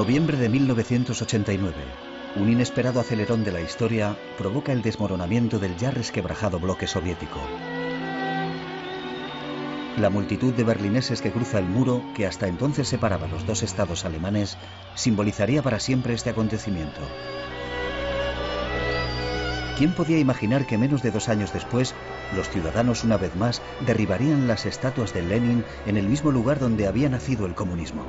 Noviembre 0.00 0.38
de 0.38 0.48
1989. 0.48 1.74
Un 2.36 2.50
inesperado 2.50 3.00
acelerón 3.00 3.44
de 3.44 3.52
la 3.52 3.60
historia 3.60 4.16
provoca 4.38 4.72
el 4.72 4.80
desmoronamiento 4.80 5.58
del 5.58 5.76
ya 5.76 5.90
resquebrajado 5.90 6.58
bloque 6.58 6.86
soviético. 6.86 7.38
La 9.98 10.08
multitud 10.08 10.54
de 10.54 10.64
berlineses 10.64 11.20
que 11.20 11.30
cruza 11.30 11.58
el 11.58 11.66
muro, 11.66 12.02
que 12.16 12.26
hasta 12.26 12.48
entonces 12.48 12.88
separaba 12.88 13.26
los 13.26 13.44
dos 13.44 13.62
estados 13.62 14.06
alemanes, 14.06 14.56
simbolizaría 14.94 15.62
para 15.62 15.78
siempre 15.78 16.14
este 16.14 16.30
acontecimiento. 16.30 17.02
¿Quién 19.76 19.92
podía 19.92 20.18
imaginar 20.18 20.66
que 20.66 20.78
menos 20.78 21.02
de 21.02 21.10
dos 21.10 21.28
años 21.28 21.52
después, 21.52 21.94
los 22.34 22.48
ciudadanos 22.48 23.04
una 23.04 23.18
vez 23.18 23.36
más 23.36 23.60
derribarían 23.84 24.48
las 24.48 24.64
estatuas 24.64 25.12
de 25.12 25.20
Lenin 25.20 25.62
en 25.84 25.98
el 25.98 26.08
mismo 26.08 26.30
lugar 26.30 26.58
donde 26.58 26.86
había 26.86 27.10
nacido 27.10 27.44
el 27.44 27.54
comunismo? 27.54 28.06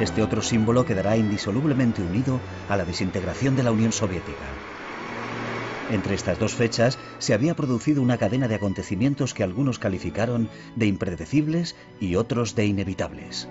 Este 0.00 0.22
otro 0.22 0.42
símbolo 0.42 0.84
quedará 0.84 1.16
indisolublemente 1.16 2.02
unido 2.02 2.40
a 2.68 2.76
la 2.76 2.84
desintegración 2.84 3.56
de 3.56 3.64
la 3.64 3.72
Unión 3.72 3.90
Soviética. 3.90 4.54
Entre 5.90 6.14
estas 6.14 6.38
dos 6.38 6.54
fechas 6.54 6.98
se 7.18 7.34
había 7.34 7.56
producido 7.56 8.00
una 8.00 8.16
cadena 8.16 8.46
de 8.46 8.54
acontecimientos 8.54 9.34
que 9.34 9.42
algunos 9.42 9.78
calificaron 9.78 10.48
de 10.76 10.86
impredecibles 10.86 11.74
y 12.00 12.14
otros 12.14 12.54
de 12.54 12.66
inevitables. 12.66 13.48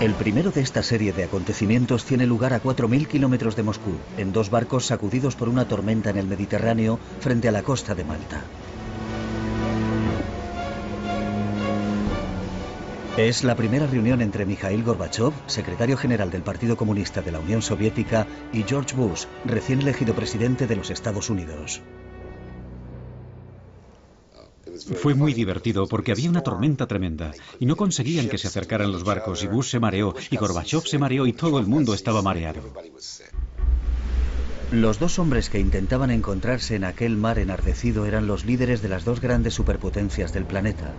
El 0.00 0.14
primero 0.14 0.52
de 0.52 0.60
esta 0.60 0.84
serie 0.84 1.12
de 1.12 1.24
acontecimientos 1.24 2.04
tiene 2.04 2.24
lugar 2.24 2.52
a 2.52 2.62
4.000 2.62 3.08
kilómetros 3.08 3.56
de 3.56 3.64
Moscú, 3.64 3.96
en 4.16 4.32
dos 4.32 4.48
barcos 4.48 4.86
sacudidos 4.86 5.34
por 5.34 5.48
una 5.48 5.66
tormenta 5.66 6.10
en 6.10 6.18
el 6.18 6.28
Mediterráneo 6.28 7.00
frente 7.18 7.48
a 7.48 7.52
la 7.52 7.64
costa 7.64 7.96
de 7.96 8.04
Malta. 8.04 8.44
Es 13.16 13.42
la 13.42 13.56
primera 13.56 13.88
reunión 13.88 14.22
entre 14.22 14.46
Mikhail 14.46 14.84
Gorbachev, 14.84 15.32
secretario 15.46 15.96
general 15.96 16.30
del 16.30 16.42
Partido 16.42 16.76
Comunista 16.76 17.20
de 17.20 17.32
la 17.32 17.40
Unión 17.40 17.60
Soviética, 17.60 18.28
y 18.52 18.62
George 18.62 18.94
Bush, 18.94 19.24
recién 19.44 19.80
elegido 19.82 20.14
presidente 20.14 20.68
de 20.68 20.76
los 20.76 20.90
Estados 20.90 21.28
Unidos. 21.28 21.82
Fue 24.96 25.14
muy 25.14 25.34
divertido 25.34 25.86
porque 25.86 26.12
había 26.12 26.30
una 26.30 26.42
tormenta 26.42 26.86
tremenda 26.86 27.32
y 27.58 27.66
no 27.66 27.76
conseguían 27.76 28.28
que 28.28 28.38
se 28.38 28.48
acercaran 28.48 28.92
los 28.92 29.04
barcos 29.04 29.42
y 29.42 29.46
Bush 29.46 29.70
se 29.70 29.80
mareó 29.80 30.14
y 30.30 30.36
Gorbachev 30.36 30.86
se 30.86 30.98
mareó 30.98 31.26
y 31.26 31.32
todo 31.32 31.58
el 31.58 31.66
mundo 31.66 31.94
estaba 31.94 32.22
mareado. 32.22 32.60
Los 34.70 34.98
dos 34.98 35.18
hombres 35.18 35.48
que 35.48 35.58
intentaban 35.58 36.10
encontrarse 36.10 36.76
en 36.76 36.84
aquel 36.84 37.16
mar 37.16 37.38
enardecido 37.38 38.04
eran 38.04 38.26
los 38.26 38.44
líderes 38.44 38.82
de 38.82 38.88
las 38.88 39.04
dos 39.04 39.20
grandes 39.20 39.54
superpotencias 39.54 40.32
del 40.32 40.44
planeta. 40.44 40.94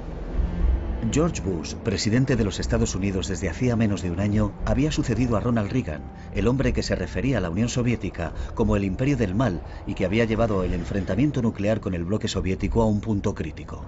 George 1.11 1.41
Bush, 1.41 1.75
presidente 1.75 2.35
de 2.35 2.43
los 2.43 2.59
Estados 2.59 2.93
Unidos 2.93 3.29
desde 3.29 3.49
hacía 3.49 3.75
menos 3.75 4.01
de 4.01 4.11
un 4.11 4.19
año, 4.19 4.51
había 4.65 4.91
sucedido 4.91 5.37
a 5.37 5.39
Ronald 5.39 5.71
Reagan, 5.71 6.03
el 6.35 6.47
hombre 6.47 6.73
que 6.73 6.83
se 6.83 6.93
refería 6.93 7.37
a 7.37 7.41
la 7.41 7.49
Unión 7.49 7.69
Soviética 7.69 8.33
como 8.53 8.75
el 8.75 8.83
imperio 8.83 9.15
del 9.15 9.33
mal 9.33 9.61
y 9.87 9.93
que 9.93 10.05
había 10.05 10.25
llevado 10.25 10.63
el 10.63 10.73
enfrentamiento 10.73 11.41
nuclear 11.41 11.79
con 11.79 11.93
el 11.93 12.03
bloque 12.03 12.27
soviético 12.27 12.81
a 12.81 12.85
un 12.85 12.99
punto 12.99 13.33
crítico. 13.33 13.85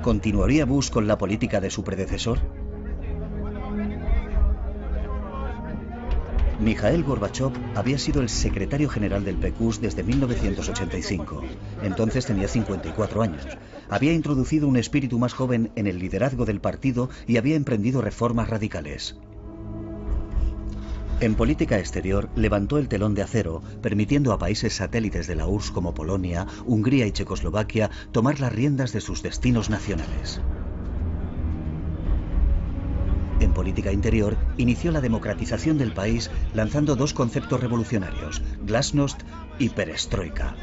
¿Continuaría 0.00 0.64
Bush 0.64 0.90
con 0.90 1.06
la 1.06 1.18
política 1.18 1.60
de 1.60 1.70
su 1.70 1.84
predecesor? 1.84 2.40
Mikhail 6.62 7.02
Gorbachev 7.02 7.50
había 7.74 7.98
sido 7.98 8.20
el 8.20 8.28
secretario 8.28 8.88
general 8.88 9.24
del 9.24 9.36
PQS 9.36 9.80
desde 9.80 10.04
1985. 10.04 11.42
Entonces 11.82 12.24
tenía 12.24 12.46
54 12.46 13.20
años. 13.22 13.46
Había 13.90 14.12
introducido 14.12 14.68
un 14.68 14.76
espíritu 14.76 15.18
más 15.18 15.34
joven 15.34 15.72
en 15.74 15.88
el 15.88 15.98
liderazgo 15.98 16.44
del 16.44 16.60
partido 16.60 17.10
y 17.26 17.36
había 17.36 17.56
emprendido 17.56 18.00
reformas 18.00 18.48
radicales. 18.48 19.16
En 21.18 21.34
política 21.34 21.78
exterior 21.78 22.28
levantó 22.36 22.78
el 22.78 22.88
telón 22.88 23.14
de 23.14 23.22
acero, 23.22 23.62
permitiendo 23.80 24.32
a 24.32 24.38
países 24.38 24.74
satélites 24.74 25.26
de 25.26 25.36
la 25.36 25.46
URSS 25.46 25.72
como 25.72 25.94
Polonia, 25.94 26.46
Hungría 26.64 27.06
y 27.06 27.12
Checoslovaquia 27.12 27.90
tomar 28.12 28.38
las 28.38 28.52
riendas 28.52 28.92
de 28.92 29.00
sus 29.00 29.22
destinos 29.22 29.68
nacionales. 29.68 30.40
En 33.40 33.52
política 33.52 33.92
interior, 33.92 34.36
inició 34.56 34.92
la 34.92 35.00
democratización 35.00 35.78
del 35.78 35.92
país 35.92 36.30
lanzando 36.54 36.96
dos 36.96 37.14
conceptos 37.14 37.60
revolucionarios, 37.60 38.42
glasnost 38.64 39.22
y 39.58 39.68
perestroika. 39.70 40.54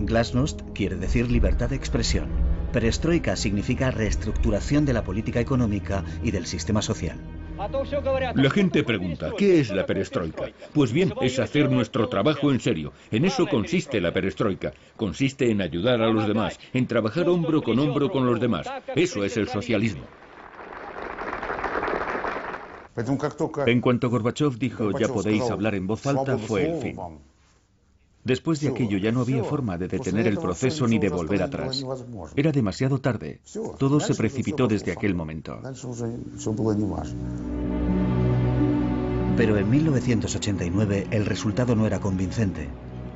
Glasnost 0.00 0.62
quiere 0.74 0.96
decir 0.96 1.30
libertad 1.30 1.70
de 1.70 1.76
expresión. 1.76 2.28
Perestroika 2.72 3.36
significa 3.36 3.90
reestructuración 3.90 4.84
de 4.84 4.92
la 4.92 5.04
política 5.04 5.40
económica 5.40 6.04
y 6.22 6.30
del 6.30 6.46
sistema 6.46 6.82
social. 6.82 7.18
La 8.36 8.48
gente 8.48 8.82
pregunta, 8.84 9.32
¿qué 9.36 9.60
es 9.60 9.70
la 9.70 9.84
perestroika? 9.84 10.50
Pues 10.72 10.92
bien, 10.92 11.12
es 11.20 11.38
hacer 11.38 11.70
nuestro 11.70 12.08
trabajo 12.08 12.50
en 12.50 12.58
serio. 12.58 12.94
En 13.10 13.26
eso 13.26 13.46
consiste 13.46 14.00
la 14.00 14.12
perestroika. 14.12 14.72
Consiste 14.96 15.50
en 15.50 15.60
ayudar 15.60 16.00
a 16.00 16.08
los 16.08 16.26
demás, 16.26 16.58
en 16.72 16.86
trabajar 16.86 17.28
hombro 17.28 17.62
con 17.62 17.78
hombro 17.78 18.10
con 18.10 18.24
los 18.24 18.40
demás. 18.40 18.66
Eso 18.94 19.24
es 19.24 19.36
el 19.36 19.48
socialismo. 19.48 20.04
En 23.66 23.80
cuanto 23.80 24.08
Gorbachev 24.08 24.58
dijo 24.58 24.98
ya 24.98 25.08
podéis 25.08 25.50
hablar 25.50 25.74
en 25.74 25.86
voz 25.86 26.06
alta, 26.06 26.38
fue 26.38 26.70
el 26.70 26.80
fin. 26.80 26.96
Después 28.24 28.60
de 28.60 28.68
aquello 28.68 28.98
ya 28.98 29.12
no 29.12 29.20
había 29.20 29.42
forma 29.44 29.78
de 29.78 29.88
detener 29.88 30.26
el 30.26 30.38
proceso 30.38 30.86
ni 30.86 30.98
de 30.98 31.08
volver 31.08 31.42
atrás. 31.42 31.84
Era 32.36 32.52
demasiado 32.52 33.00
tarde. 33.00 33.40
Todo 33.78 34.00
se 34.00 34.14
precipitó 34.14 34.68
desde 34.68 34.92
aquel 34.92 35.14
momento. 35.14 35.60
Pero 39.36 39.56
en 39.56 39.70
1989 39.70 41.06
el 41.10 41.24
resultado 41.24 41.74
no 41.74 41.86
era 41.86 42.00
convincente. 42.00 42.68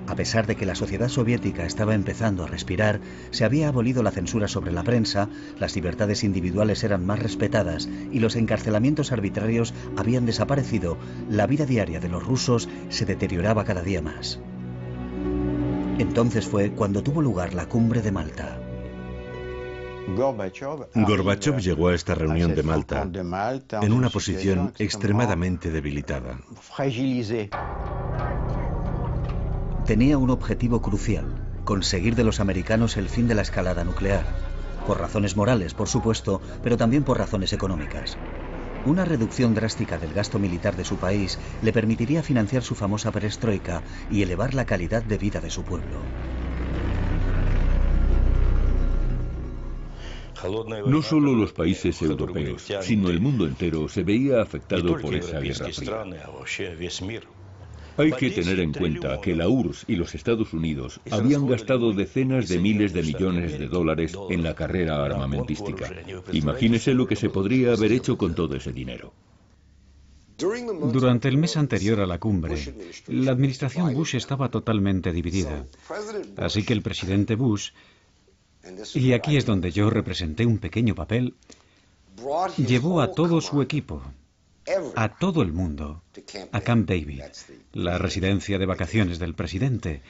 A 0.07 0.17
pesar 0.17 0.47
de 0.47 0.55
que 0.55 0.67
la 0.67 0.75
sociedad 0.75 1.09
soviética 1.09 1.65
estaba 1.65 1.95
empezando 1.95 2.45
a 2.45 2.47
respirar, 2.47 3.01
se 3.31 3.45
había 3.45 3.69
abolido 3.69 4.03
la 4.03 4.11
censura 4.11 4.49
sobre 4.49 4.71
la 4.71 4.85
prensa, 4.85 5.29
las 5.59 5.75
libertades 5.77 6.25
individuales 6.25 6.85
eran 6.85 7.07
más 7.07 7.21
respetadas 7.21 7.89
y 8.13 8.21
los 8.21 8.37
encarcelamientos 8.37 9.13
arbitrarios 9.13 9.73
habían 9.97 10.27
desaparecido, 10.27 10.99
la 11.31 11.47
vida 11.47 11.65
diaria 11.65 12.01
de 12.01 12.11
los 12.11 12.25
rusos 12.25 12.69
se 12.91 13.07
deterioraba 13.07 13.65
cada 13.65 13.83
día 13.83 14.03
más. 14.03 14.41
Entonces 15.99 16.47
fue 16.47 16.73
cuando 16.73 17.03
tuvo 17.03 17.23
lugar 17.23 17.55
la 17.55 17.67
cumbre 17.67 18.03
de 18.03 18.11
Malta. 18.11 18.59
Gorbachev 20.95 21.59
llegó 21.61 21.89
a 21.89 21.95
esta 21.95 22.15
reunión 22.15 22.55
de 22.55 22.63
Malta 22.63 23.09
en 23.81 23.93
una 23.93 24.11
posición 24.11 24.73
extremadamente 24.79 25.71
debilitada. 25.71 26.39
Tenía 29.87 30.19
un 30.19 30.31
objetivo 30.31 30.83
crucial, 30.83 31.61
conseguir 31.65 32.17
de 32.17 32.25
los 32.25 32.41
americanos 32.41 32.97
el 32.97 33.09
fin 33.09 33.29
de 33.29 33.35
la 33.35 33.43
escalada 33.43 33.85
nuclear. 33.85 34.25
Por 34.87 35.01
razones 35.01 35.37
morales, 35.37 35.75
por 35.75 35.89
supuesto, 35.89 36.43
pero 36.63 36.77
también 36.77 37.05
por 37.05 37.19
razones 37.19 37.53
económicas. 37.53 38.19
Una 38.87 39.05
reducción 39.05 39.55
drástica 39.55 39.99
del 39.99 40.13
gasto 40.13 40.39
militar 40.39 40.77
de 40.77 40.85
su 40.85 40.97
país 40.97 41.39
le 41.63 41.73
permitiría 41.73 42.23
financiar 42.23 42.63
su 42.63 42.75
famosa 42.75 43.11
perestroika 43.13 43.83
y 44.11 44.23
elevar 44.23 44.53
la 44.53 44.67
calidad 44.67 45.03
de 45.03 45.17
vida 45.17 45.41
de 45.41 45.51
su 45.51 45.63
pueblo. 45.63 46.01
No 50.87 51.01
solo 51.01 51.33
los 51.33 51.53
países 51.53 52.03
europeos, 52.03 52.71
sino 52.83 53.09
el 53.09 53.21
mundo 53.21 53.47
entero 53.47 53.89
se 53.89 54.03
veía 54.03 54.43
afectado 54.43 54.99
por 55.01 55.15
esa 55.15 55.41
guerra. 55.41 55.67
Hay 57.97 58.13
que 58.13 58.31
tener 58.31 58.61
en 58.61 58.73
cuenta 58.73 59.21
que 59.21 59.37
la 59.37 59.49
URSS 59.49 59.85
y 59.89 59.97
los 59.97 60.15
Estados 60.15 60.53
Unidos 60.53 61.01
habían 61.11 61.47
gastado 61.47 61.93
decenas 61.93 62.49
de 62.49 62.59
miles 62.59 62.93
de 62.93 63.03
millones 63.03 63.59
de 63.59 63.69
dólares 63.69 64.17
en 64.31 64.43
la 64.43 64.55
carrera 64.55 65.05
armamentística. 65.05 65.91
Imagínese 66.33 66.95
lo 66.95 67.07
que 67.07 67.17
se 67.17 67.31
podría 67.31 67.73
haber 67.73 67.93
hecho 67.93 68.19
con 68.19 68.35
todo 68.35 68.57
ese 68.57 68.73
dinero. 68.73 69.13
Durante 70.37 71.29
el 71.29 71.39
mes 71.39 71.57
anterior 71.57 72.01
a 72.01 72.07
la 72.07 72.19
cumbre, 72.19 72.57
la 73.07 73.31
administración 73.31 73.95
Bush 73.95 74.17
estaba 74.17 74.49
totalmente 74.49 75.13
dividida. 75.13 75.65
Así 76.37 76.65
que 76.65 76.73
el 76.73 76.83
presidente 76.83 77.37
Bush, 77.37 77.71
y 78.95 79.13
aquí 79.13 79.37
es 79.37 79.47
donde 79.47 79.71
yo 79.71 79.91
representé 79.91 80.45
un 80.45 80.59
pequeño 80.59 80.97
papel, 80.97 81.35
llevó 82.57 83.01
a 83.01 83.13
todo 83.13 83.41
su 83.41 83.63
equipo, 83.63 84.03
a 84.97 85.09
todo 85.09 85.43
el 85.43 85.53
mundo, 85.53 86.03
a 86.53 86.61
Camp 86.61 86.89
David, 86.89 87.23
la 87.73 87.99
residencia 87.99 88.59
de 88.59 88.67
vacaciones 88.67 89.19
del 89.19 89.35
presidente, 89.35 90.03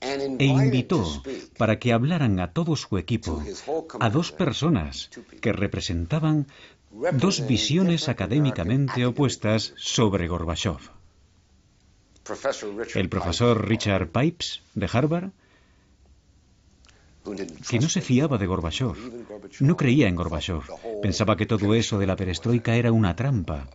e 0.00 0.46
invitó 0.46 1.22
para 1.58 1.78
que 1.78 1.92
hablaran 1.92 2.40
a 2.40 2.52
todo 2.52 2.74
su 2.76 2.96
equipo 2.96 3.42
a 4.00 4.08
dos 4.08 4.32
personas 4.32 5.10
que 5.40 5.52
representaban 5.52 6.46
dos 7.12 7.46
visiones 7.46 8.08
académicamente 8.08 9.04
opuestas 9.04 9.74
sobre 9.76 10.26
Gorbachev. 10.26 10.80
El 12.94 13.08
profesor 13.08 13.68
Richard 13.68 14.08
Pipes, 14.08 14.62
de 14.74 14.88
Harvard, 14.92 15.30
que 17.68 17.78
no 17.78 17.88
se 17.88 18.00
fiaba 18.00 18.38
de 18.38 18.46
Gorbachev, 18.46 18.96
no 19.60 19.76
creía 19.76 20.08
en 20.08 20.16
Gorbachev, 20.16 20.62
pensaba 21.02 21.36
que 21.36 21.46
todo 21.46 21.74
eso 21.74 21.98
de 21.98 22.06
la 22.06 22.16
perestroika 22.16 22.74
era 22.76 22.92
una 22.92 23.14
trampa. 23.14 23.68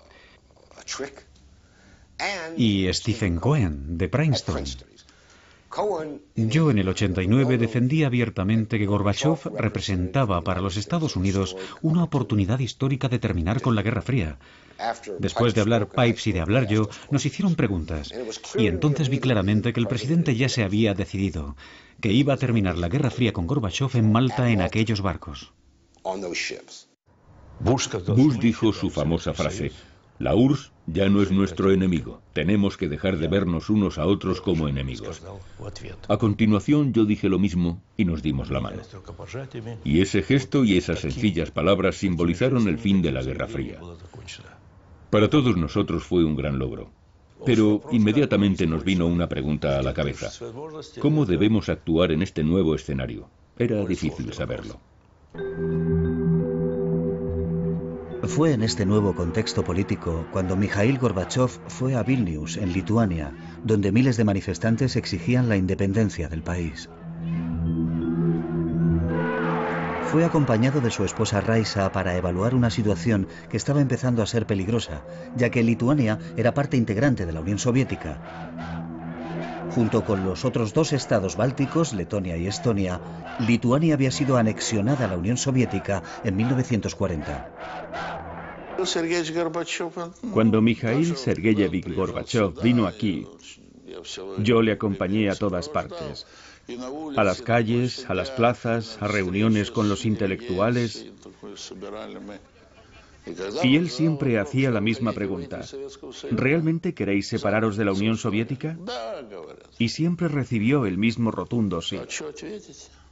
Y 2.58 2.92
Stephen 2.94 3.38
Cohen, 3.38 3.98
de 3.98 4.08
Princeton, 4.08 4.64
yo 6.36 6.72
en 6.72 6.80
el 6.80 6.88
89 6.88 7.58
defendí 7.58 8.04
abiertamente 8.04 8.80
que 8.80 8.86
Gorbachev 8.86 9.40
representaba 9.58 10.42
para 10.42 10.62
los 10.62 10.78
Estados 10.78 11.18
Unidos 11.18 11.58
una 11.82 12.04
oportunidad 12.04 12.60
histórica 12.60 13.10
de 13.10 13.20
terminar 13.20 13.62
con 13.62 13.76
la 13.76 13.82
Guerra 13.82 14.02
Fría. 14.02 14.38
Después 15.20 15.54
de 15.54 15.62
hablar 15.62 15.90
Pipes 15.90 16.28
y 16.28 16.32
de 16.32 16.40
hablar 16.40 16.68
yo, 16.68 16.90
nos 17.12 17.26
hicieron 17.26 17.56
preguntas. 17.56 18.14
Y 18.58 18.68
entonces 18.68 19.10
vi 19.10 19.20
claramente 19.20 19.74
que 19.74 19.80
el 19.80 19.88
presidente 19.88 20.36
ya 20.36 20.48
se 20.48 20.64
había 20.64 20.94
decidido, 20.94 21.58
que 22.00 22.12
iba 22.12 22.34
a 22.34 22.38
terminar 22.38 22.78
la 22.78 22.88
Guerra 22.88 23.10
Fría 23.10 23.34
con 23.34 23.48
Gorbachev 23.48 23.96
en 23.96 24.12
Malta 24.12 24.50
en 24.50 24.62
aquellos 24.62 25.02
barcos. 25.02 25.52
Bush 27.60 28.38
dijo 28.40 28.74
su 28.74 28.90
famosa 28.90 29.34
frase, 29.34 29.72
la 30.20 30.36
URSS 30.36 30.72
ya 30.88 31.10
no 31.10 31.22
es 31.22 31.32
nuestro 31.32 31.72
enemigo. 31.72 32.22
Tenemos 32.34 32.78
que 32.78 32.88
dejar 32.88 33.18
de 33.18 33.28
vernos 33.28 33.70
unos 33.70 33.98
a 33.98 34.06
otros 34.06 34.40
como 34.40 34.68
enemigos. 34.68 35.22
A 36.08 36.18
continuación 36.18 36.94
yo 36.94 37.06
dije 37.06 37.28
lo 37.28 37.40
mismo 37.40 37.82
y 37.98 38.06
nos 38.06 38.22
dimos 38.22 38.50
la 38.50 38.62
mano. 38.62 38.82
Y 39.84 40.02
ese 40.02 40.22
gesto 40.22 40.64
y 40.64 40.78
esas 40.78 41.00
sencillas 41.00 41.52
palabras 41.52 41.96
simbolizaron 41.96 42.68
el 42.68 42.78
fin 42.78 43.02
de 43.02 43.12
la 43.12 43.24
Guerra 43.24 43.48
Fría. 43.48 43.80
Para 45.10 45.30
todos 45.30 45.58
nosotros 45.58 46.04
fue 46.04 46.24
un 46.24 46.36
gran 46.36 46.60
logro. 46.60 46.90
Pero 47.46 47.82
inmediatamente 47.92 48.66
nos 48.66 48.84
vino 48.84 49.08
una 49.08 49.28
pregunta 49.28 49.78
a 49.78 49.84
la 49.84 49.94
cabeza. 49.94 50.32
¿Cómo 51.00 51.26
debemos 51.26 51.70
actuar 51.70 52.12
en 52.12 52.22
este 52.22 52.44
nuevo 52.44 52.76
escenario? 52.76 53.28
Era 53.58 53.84
difícil 53.86 54.32
saberlo. 54.34 54.80
Fue 58.28 58.54
en 58.54 58.64
este 58.64 58.86
nuevo 58.86 59.14
contexto 59.14 59.64
político 59.64 60.28
cuando 60.32 60.58
Mikhail 60.58 60.98
Gorbachev 60.98 61.50
fue 61.68 61.96
a 61.96 62.04
Vilnius, 62.04 62.58
en 62.58 62.74
Lituania, 62.74 63.34
donde 63.64 63.92
miles 63.92 64.18
de 64.18 64.24
manifestantes 64.24 64.96
exigían 64.96 65.48
la 65.48 65.58
independencia 65.58 66.28
del 66.28 66.42
país. 66.42 66.90
Fue 70.12 70.26
acompañado 70.26 70.82
de 70.82 70.92
su 70.92 71.06
esposa 71.06 71.42
Raisa 71.42 71.92
para 71.92 72.16
evaluar 72.16 72.56
una 72.56 72.70
situación 72.70 73.28
que 73.50 73.58
estaba 73.58 73.82
empezando 73.82 74.22
a 74.22 74.28
ser 74.28 74.46
peligrosa, 74.48 75.04
ya 75.36 75.50
que 75.50 75.64
Lituania 75.64 76.20
era 76.36 76.54
parte 76.54 76.78
integrante 76.78 77.26
de 77.26 77.34
la 77.34 77.42
Unión 77.42 77.60
Soviética. 77.60 78.85
Junto 79.72 80.04
con 80.04 80.24
los 80.24 80.46
otros 80.46 80.74
dos 80.74 80.94
estados 80.94 81.36
bálticos, 81.36 81.94
Letonia 81.94 82.38
y 82.38 82.48
Estonia, 82.48 83.02
Lituania 83.40 83.94
había 83.94 84.12
sido 84.12 84.38
anexionada 84.38 85.06
a 85.06 85.08
la 85.08 85.18
Unión 85.18 85.38
Soviética 85.38 86.04
en 86.24 86.36
1940. 86.36 87.52
Cuando 90.34 90.62
Mikhail 90.62 91.16
Sergeyevich 91.16 91.94
Gorbachev 91.94 92.62
vino 92.62 92.88
aquí, 92.88 93.26
yo 94.40 94.62
le 94.62 94.72
acompañé 94.74 95.30
a 95.30 95.36
todas 95.36 95.70
partes. 95.70 96.26
A 97.16 97.24
las 97.24 97.42
calles, 97.42 98.10
a 98.10 98.14
las 98.14 98.32
plazas, 98.32 98.98
a 99.00 99.08
reuniones 99.08 99.72
con 99.72 99.88
los 99.88 100.06
intelectuales. 100.06 101.06
Y 103.64 103.76
él 103.78 103.90
siempre 103.90 104.40
hacía 104.40 104.72
la 104.72 104.82
misma 104.82 105.14
pregunta. 105.14 105.62
¿Realmente 106.32 106.94
queréis 106.94 107.28
separaros 107.28 107.78
de 107.78 107.86
la 107.86 107.94
Unión 107.94 108.18
Soviética? 108.18 108.78
Y 109.80 109.90
siempre 109.90 110.28
recibió 110.28 110.86
el 110.86 110.98
mismo 110.98 111.32
rotundo 111.32 111.82
sí. 111.82 112.00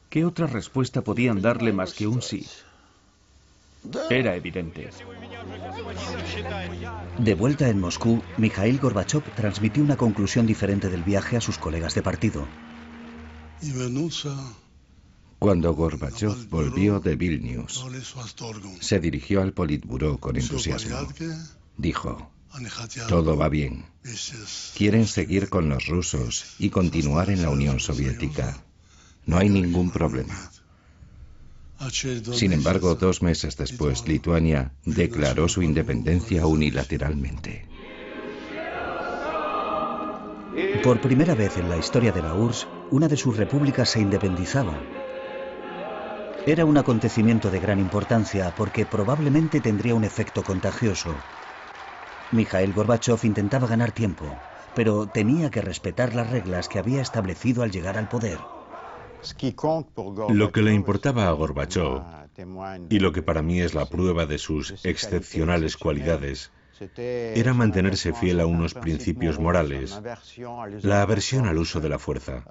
¿Qué 0.09 0.25
otra 0.25 0.47
respuesta 0.47 1.01
podían 1.01 1.41
darle 1.41 1.73
más 1.73 1.93
que 1.93 2.07
un 2.07 2.21
sí? 2.21 2.45
Era 4.09 4.35
evidente. 4.35 4.89
De 7.17 7.35
vuelta 7.35 7.67
en 7.67 7.79
Moscú, 7.79 8.23
Mikhail 8.37 8.79
Gorbachev 8.79 9.23
transmitió 9.35 9.83
una 9.83 9.97
conclusión 9.97 10.45
diferente 10.45 10.89
del 10.89 11.03
viaje 11.03 11.35
a 11.35 11.41
sus 11.41 11.57
colegas 11.57 11.95
de 11.95 12.01
partido. 12.01 12.47
Cuando 15.43 15.73
Gorbachev 15.73 16.47
volvió 16.49 17.01
de 17.01 17.17
Vilnius, 17.17 17.85
se 18.79 19.01
dirigió 19.01 19.41
al 19.41 19.51
Politburó 19.51 20.17
con 20.17 20.37
entusiasmo. 20.37 21.05
Dijo, 21.75 22.31
todo 23.09 23.35
va 23.35 23.49
bien. 23.49 23.83
Quieren 24.73 25.05
seguir 25.05 25.49
con 25.49 25.67
los 25.67 25.87
rusos 25.87 26.55
y 26.59 26.69
continuar 26.69 27.29
en 27.29 27.41
la 27.41 27.49
Unión 27.49 27.81
Soviética. 27.81 28.63
No 29.25 29.37
hay 29.37 29.49
ningún 29.49 29.91
problema. 29.91 30.49
Sin 31.91 32.53
embargo, 32.53 32.95
dos 32.95 33.21
meses 33.21 33.57
después, 33.57 34.07
Lituania 34.07 34.71
declaró 34.85 35.49
su 35.49 35.61
independencia 35.61 36.47
unilateralmente. 36.47 37.67
Por 40.83 41.01
primera 41.01 41.35
vez 41.35 41.57
en 41.57 41.67
la 41.67 41.75
historia 41.75 42.13
de 42.13 42.21
la 42.21 42.33
URSS, 42.33 42.65
una 42.91 43.09
de 43.09 43.17
sus 43.17 43.35
repúblicas 43.35 43.89
se 43.89 43.99
independizaba. 43.99 44.79
Era 46.45 46.65
un 46.65 46.77
acontecimiento 46.77 47.49
de 47.49 47.61
gran 47.61 47.79
importancia 47.79 48.51
porque 48.57 48.85
probablemente 48.85 49.61
tendría 49.61 49.95
un 49.95 50.03
efecto 50.03 50.43
contagioso. 50.43 51.15
Mikhail 52.31 52.73
Gorbachev 52.73 53.23
intentaba 53.23 53.65
ganar 53.65 53.91
tiempo, 53.91 54.35
pero 54.73 55.07
tenía 55.07 55.49
que 55.51 55.61
respetar 55.61 56.13
las 56.13 56.29
reglas 56.29 56.67
que 56.67 56.79
había 56.79 57.01
establecido 57.01 57.63
al 57.63 57.71
llegar 57.71 57.97
al 57.97 58.09
poder. 58.09 58.39
Lo 60.29 60.51
que 60.51 60.61
le 60.61 60.73
importaba 60.73 61.29
a 61.29 61.31
Gorbachev, 61.31 62.01
y 62.89 62.99
lo 62.99 63.13
que 63.13 63.21
para 63.21 63.41
mí 63.41 63.61
es 63.61 63.73
la 63.73 63.85
prueba 63.85 64.25
de 64.25 64.37
sus 64.37 64.83
excepcionales 64.83 65.77
cualidades, 65.77 66.51
era 67.35 67.53
mantenerse 67.53 68.13
fiel 68.13 68.39
a 68.39 68.45
unos 68.45 68.73
principios 68.73 69.39
morales, 69.39 69.99
la 70.81 71.01
aversión 71.01 71.47
al 71.47 71.57
uso 71.57 71.79
de 71.79 71.89
la 71.89 71.99
fuerza. 71.99 72.43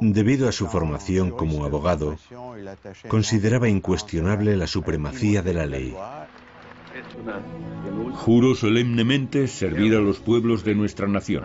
Debido 0.00 0.48
a 0.48 0.52
su 0.52 0.66
formación 0.66 1.30
como 1.30 1.64
abogado, 1.64 2.16
consideraba 3.08 3.68
incuestionable 3.68 4.56
la 4.56 4.66
supremacía 4.66 5.42
de 5.42 5.54
la 5.54 5.66
ley. 5.66 5.94
Juro 8.14 8.54
solemnemente 8.54 9.46
servir 9.46 9.94
a 9.94 10.00
los 10.00 10.18
pueblos 10.18 10.64
de 10.64 10.74
nuestra 10.74 11.06
nación, 11.06 11.44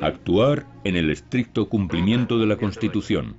actuar 0.00 0.66
en 0.84 0.96
el 0.96 1.10
estricto 1.10 1.68
cumplimiento 1.68 2.38
de 2.38 2.46
la 2.46 2.56
Constitución. 2.56 3.36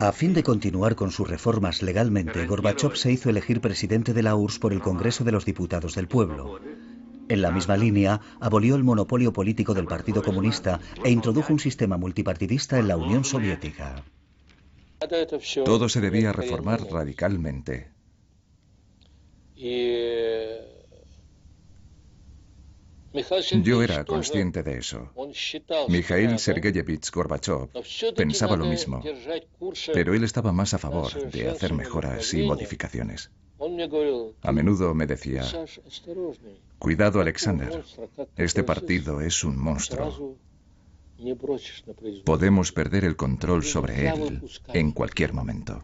A 0.00 0.12
fin 0.12 0.32
de 0.32 0.42
continuar 0.42 0.96
con 0.96 1.10
sus 1.10 1.28
reformas 1.28 1.82
legalmente, 1.82 2.46
Gorbachev 2.46 2.96
se 2.96 3.12
hizo 3.12 3.28
elegir 3.28 3.60
presidente 3.60 4.14
de 4.14 4.22
la 4.22 4.34
URSS 4.34 4.58
por 4.58 4.72
el 4.72 4.80
Congreso 4.80 5.24
de 5.24 5.32
los 5.32 5.44
Diputados 5.44 5.94
del 5.94 6.08
Pueblo. 6.08 6.58
En 7.28 7.42
la 7.42 7.50
misma 7.50 7.76
línea, 7.76 8.18
abolió 8.40 8.76
el 8.76 8.82
monopolio 8.82 9.34
político 9.34 9.74
del 9.74 9.84
Partido 9.84 10.22
Comunista 10.22 10.80
e 11.04 11.10
introdujo 11.10 11.52
un 11.52 11.58
sistema 11.58 11.98
multipartidista 11.98 12.78
en 12.78 12.88
la 12.88 12.96
Unión 12.96 13.24
Soviética. 13.24 14.02
Todo 15.66 15.90
se 15.90 16.00
debía 16.00 16.32
reformar 16.32 16.80
radicalmente. 16.90 17.92
Yo 23.62 23.82
era 23.82 24.04
consciente 24.04 24.62
de 24.62 24.78
eso. 24.78 25.10
Mikhail 25.88 26.38
Sergeyevich 26.38 27.10
Gorbachev 27.10 27.68
pensaba 28.14 28.56
lo 28.56 28.66
mismo, 28.66 29.02
pero 29.92 30.14
él 30.14 30.24
estaba 30.24 30.52
más 30.52 30.74
a 30.74 30.78
favor 30.78 31.12
de 31.30 31.48
hacer 31.48 31.74
mejoras 31.74 32.32
y 32.34 32.42
modificaciones. 32.42 33.30
A 34.42 34.52
menudo 34.52 34.94
me 34.94 35.06
decía, 35.06 35.44
cuidado 36.78 37.20
Alexander, 37.20 37.84
este 38.36 38.62
partido 38.62 39.20
es 39.20 39.44
un 39.44 39.58
monstruo. 39.58 40.36
Podemos 42.24 42.72
perder 42.72 43.04
el 43.04 43.16
control 43.16 43.64
sobre 43.64 44.08
él 44.08 44.40
en 44.72 44.92
cualquier 44.92 45.34
momento. 45.34 45.82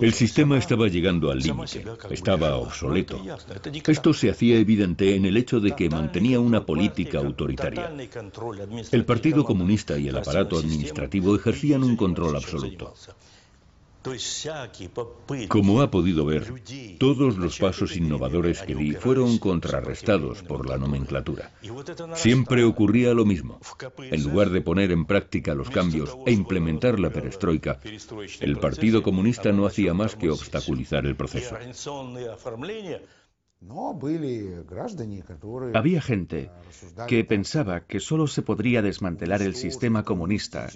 El 0.00 0.14
sistema 0.14 0.56
estaba 0.56 0.88
llegando 0.88 1.30
al 1.30 1.38
límite, 1.38 1.84
estaba 2.10 2.56
obsoleto. 2.56 3.20
Esto 3.86 4.14
se 4.14 4.30
hacía 4.30 4.56
evidente 4.56 5.14
en 5.14 5.26
el 5.26 5.36
hecho 5.36 5.60
de 5.60 5.72
que 5.72 5.90
mantenía 5.90 6.40
una 6.40 6.64
política 6.64 7.18
autoritaria. 7.18 7.92
El 8.90 9.04
Partido 9.04 9.44
Comunista 9.44 9.98
y 9.98 10.08
el 10.08 10.16
aparato 10.16 10.58
administrativo 10.58 11.36
ejercían 11.36 11.82
un 11.84 11.96
control 11.96 12.36
absoluto. 12.36 12.94
Como 15.48 15.80
ha 15.80 15.90
podido 15.90 16.24
ver, 16.24 16.52
todos 16.98 17.36
los 17.36 17.58
pasos 17.58 17.96
innovadores 17.96 18.62
que 18.62 18.74
di 18.74 18.92
fueron 18.92 19.38
contrarrestados 19.38 20.42
por 20.42 20.68
la 20.68 20.76
nomenclatura. 20.76 21.52
Siempre 22.14 22.64
ocurría 22.64 23.14
lo 23.14 23.24
mismo. 23.24 23.60
En 23.98 24.22
lugar 24.22 24.50
de 24.50 24.60
poner 24.60 24.90
en 24.90 25.04
práctica 25.04 25.54
los 25.54 25.70
cambios 25.70 26.16
e 26.26 26.32
implementar 26.32 26.98
la 26.98 27.10
perestroika, 27.10 27.80
el 28.40 28.58
Partido 28.58 29.02
Comunista 29.02 29.52
no 29.52 29.66
hacía 29.66 29.94
más 29.94 30.16
que 30.16 30.30
obstaculizar 30.30 31.06
el 31.06 31.16
proceso. 31.16 31.56
Había 35.74 36.00
gente 36.00 36.50
que 37.06 37.24
pensaba 37.24 37.80
que 37.80 38.00
solo 38.00 38.26
se 38.26 38.42
podría 38.42 38.82
desmantelar 38.82 39.42
el 39.42 39.54
sistema 39.54 40.04
comunista 40.04 40.68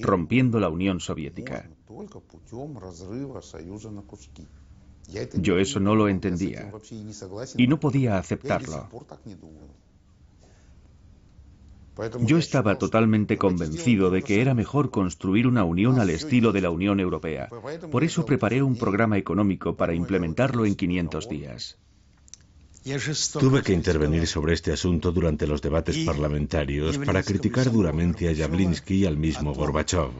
rompiendo 0.00 0.60
la 0.60 0.68
Unión 0.68 1.00
Soviética. 1.00 1.68
Yo 5.34 5.58
eso 5.58 5.80
no 5.80 5.94
lo 5.94 6.08
entendía 6.08 6.72
y 7.56 7.66
no 7.66 7.80
podía 7.80 8.18
aceptarlo. 8.18 8.88
Yo 12.20 12.38
estaba 12.38 12.76
totalmente 12.76 13.38
convencido 13.38 14.10
de 14.10 14.22
que 14.22 14.40
era 14.40 14.54
mejor 14.54 14.90
construir 14.90 15.46
una 15.46 15.62
unión 15.62 16.00
al 16.00 16.10
estilo 16.10 16.50
de 16.52 16.60
la 16.60 16.70
Unión 16.70 16.98
Europea. 16.98 17.48
Por 17.90 18.02
eso 18.02 18.26
preparé 18.26 18.62
un 18.62 18.76
programa 18.76 19.16
económico 19.16 19.76
para 19.76 19.94
implementarlo 19.94 20.66
en 20.66 20.74
500 20.74 21.28
días. 21.28 21.78
Tuve 23.40 23.62
que 23.62 23.72
intervenir 23.72 24.26
sobre 24.26 24.52
este 24.52 24.70
asunto 24.70 25.10
durante 25.10 25.46
los 25.46 25.62
debates 25.62 25.96
parlamentarios 26.04 26.98
para 26.98 27.22
criticar 27.22 27.72
duramente 27.72 28.28
a 28.28 28.32
Yablinsky 28.32 28.96
y 28.96 29.06
al 29.06 29.16
mismo 29.16 29.54
Gorbachev. 29.54 30.10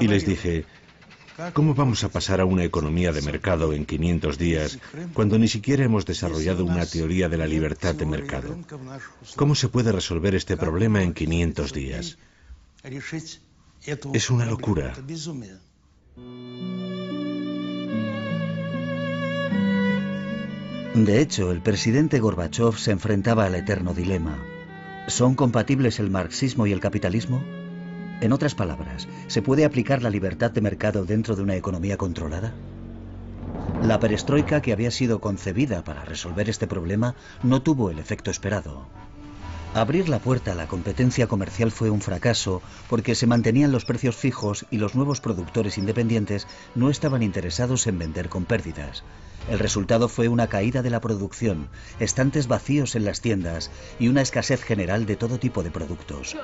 Y 0.00 0.08
les 0.08 0.24
dije, 0.24 0.64
¿cómo 1.52 1.74
vamos 1.74 2.04
a 2.04 2.08
pasar 2.08 2.40
a 2.40 2.46
una 2.46 2.64
economía 2.64 3.12
de 3.12 3.20
mercado 3.20 3.74
en 3.74 3.84
500 3.84 4.38
días 4.38 4.78
cuando 5.12 5.38
ni 5.38 5.48
siquiera 5.48 5.84
hemos 5.84 6.06
desarrollado 6.06 6.64
una 6.64 6.86
teoría 6.86 7.28
de 7.28 7.36
la 7.36 7.46
libertad 7.46 7.94
de 7.94 8.06
mercado? 8.06 8.56
¿Cómo 9.36 9.54
se 9.54 9.68
puede 9.68 9.92
resolver 9.92 10.34
este 10.34 10.56
problema 10.56 11.02
en 11.02 11.12
500 11.12 11.72
días? 11.74 12.16
Es 14.14 14.30
una 14.30 14.46
locura. 14.46 14.94
De 20.94 21.22
hecho, 21.22 21.50
el 21.52 21.62
presidente 21.62 22.20
Gorbachev 22.20 22.76
se 22.76 22.90
enfrentaba 22.90 23.46
al 23.46 23.54
eterno 23.54 23.94
dilema. 23.94 24.36
¿Son 25.06 25.34
compatibles 25.34 25.98
el 25.98 26.10
marxismo 26.10 26.66
y 26.66 26.72
el 26.72 26.80
capitalismo? 26.80 27.42
En 28.20 28.30
otras 28.30 28.54
palabras, 28.54 29.08
¿se 29.26 29.40
puede 29.40 29.64
aplicar 29.64 30.02
la 30.02 30.10
libertad 30.10 30.50
de 30.50 30.60
mercado 30.60 31.06
dentro 31.06 31.34
de 31.34 31.42
una 31.42 31.56
economía 31.56 31.96
controlada? 31.96 32.52
La 33.80 33.98
perestroika 34.00 34.60
que 34.60 34.74
había 34.74 34.90
sido 34.90 35.18
concebida 35.18 35.82
para 35.82 36.04
resolver 36.04 36.50
este 36.50 36.66
problema 36.66 37.14
no 37.42 37.62
tuvo 37.62 37.90
el 37.90 37.98
efecto 37.98 38.30
esperado. 38.30 38.86
Abrir 39.74 40.10
la 40.10 40.18
puerta 40.18 40.52
a 40.52 40.54
la 40.54 40.68
competencia 40.68 41.26
comercial 41.26 41.70
fue 41.70 41.88
un 41.88 42.02
fracaso 42.02 42.60
porque 42.90 43.14
se 43.14 43.26
mantenían 43.26 43.72
los 43.72 43.86
precios 43.86 44.16
fijos 44.16 44.66
y 44.70 44.76
los 44.76 44.94
nuevos 44.94 45.22
productores 45.22 45.78
independientes 45.78 46.46
no 46.74 46.90
estaban 46.90 47.22
interesados 47.22 47.86
en 47.86 47.98
vender 47.98 48.28
con 48.28 48.44
pérdidas. 48.44 49.02
El 49.50 49.58
resultado 49.58 50.08
fue 50.08 50.28
una 50.28 50.46
caída 50.46 50.82
de 50.82 50.90
la 50.90 51.00
producción, 51.00 51.68
estantes 51.98 52.46
vacíos 52.46 52.94
en 52.94 53.04
las 53.04 53.20
tiendas 53.20 53.70
y 53.98 54.08
una 54.08 54.22
escasez 54.22 54.62
general 54.62 55.04
de 55.04 55.16
todo 55.16 55.38
tipo 55.38 55.62
de 55.62 55.70
productos. 55.70 56.36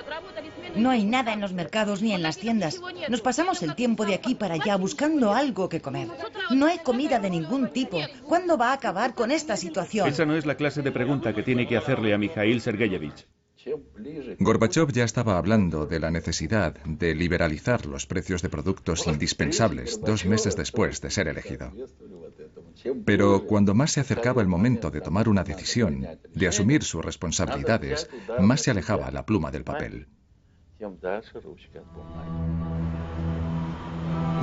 No 0.74 0.90
hay 0.90 1.04
nada 1.04 1.32
en 1.32 1.40
los 1.40 1.52
mercados 1.52 2.02
ni 2.02 2.12
en 2.12 2.22
las 2.22 2.38
tiendas. 2.38 2.80
Nos 3.08 3.20
pasamos 3.20 3.62
el 3.62 3.74
tiempo 3.74 4.04
de 4.04 4.14
aquí 4.14 4.34
para 4.34 4.54
allá 4.54 4.76
buscando 4.76 5.32
algo 5.32 5.68
que 5.68 5.80
comer. 5.80 6.08
No 6.50 6.66
hay 6.66 6.78
comida 6.78 7.18
de 7.18 7.30
ningún 7.30 7.68
tipo. 7.72 7.98
¿Cuándo 8.24 8.58
va 8.58 8.70
a 8.70 8.74
acabar 8.74 9.14
con 9.14 9.30
esta 9.30 9.56
situación? 9.56 10.08
Esa 10.08 10.26
no 10.26 10.36
es 10.36 10.44
la 10.44 10.56
clase 10.56 10.82
de 10.82 10.92
pregunta 10.92 11.32
que 11.32 11.42
tiene 11.42 11.66
que 11.66 11.76
hacerle 11.76 12.12
a 12.12 12.18
Mikhail 12.18 12.60
Sergeyevich. 12.60 13.26
Gorbachev 14.38 14.92
ya 14.92 15.04
estaba 15.04 15.36
hablando 15.36 15.86
de 15.86 15.98
la 15.98 16.10
necesidad 16.10 16.74
de 16.84 17.14
liberalizar 17.14 17.86
los 17.86 18.06
precios 18.06 18.42
de 18.42 18.48
productos 18.48 19.06
indispensables 19.06 20.00
dos 20.00 20.24
meses 20.24 20.54
después 20.56 21.00
de 21.00 21.10
ser 21.10 21.28
elegido. 21.28 21.72
Pero 23.04 23.46
cuando 23.46 23.74
más 23.74 23.92
se 23.92 24.00
acercaba 24.00 24.42
el 24.42 24.48
momento 24.48 24.90
de 24.90 25.00
tomar 25.00 25.28
una 25.28 25.42
decisión, 25.42 26.06
de 26.34 26.48
asumir 26.48 26.84
sus 26.84 27.04
responsabilidades, 27.04 28.08
más 28.38 28.62
se 28.62 28.70
alejaba 28.70 29.10
la 29.10 29.26
pluma 29.26 29.50
del 29.50 29.64
papel. 29.64 30.06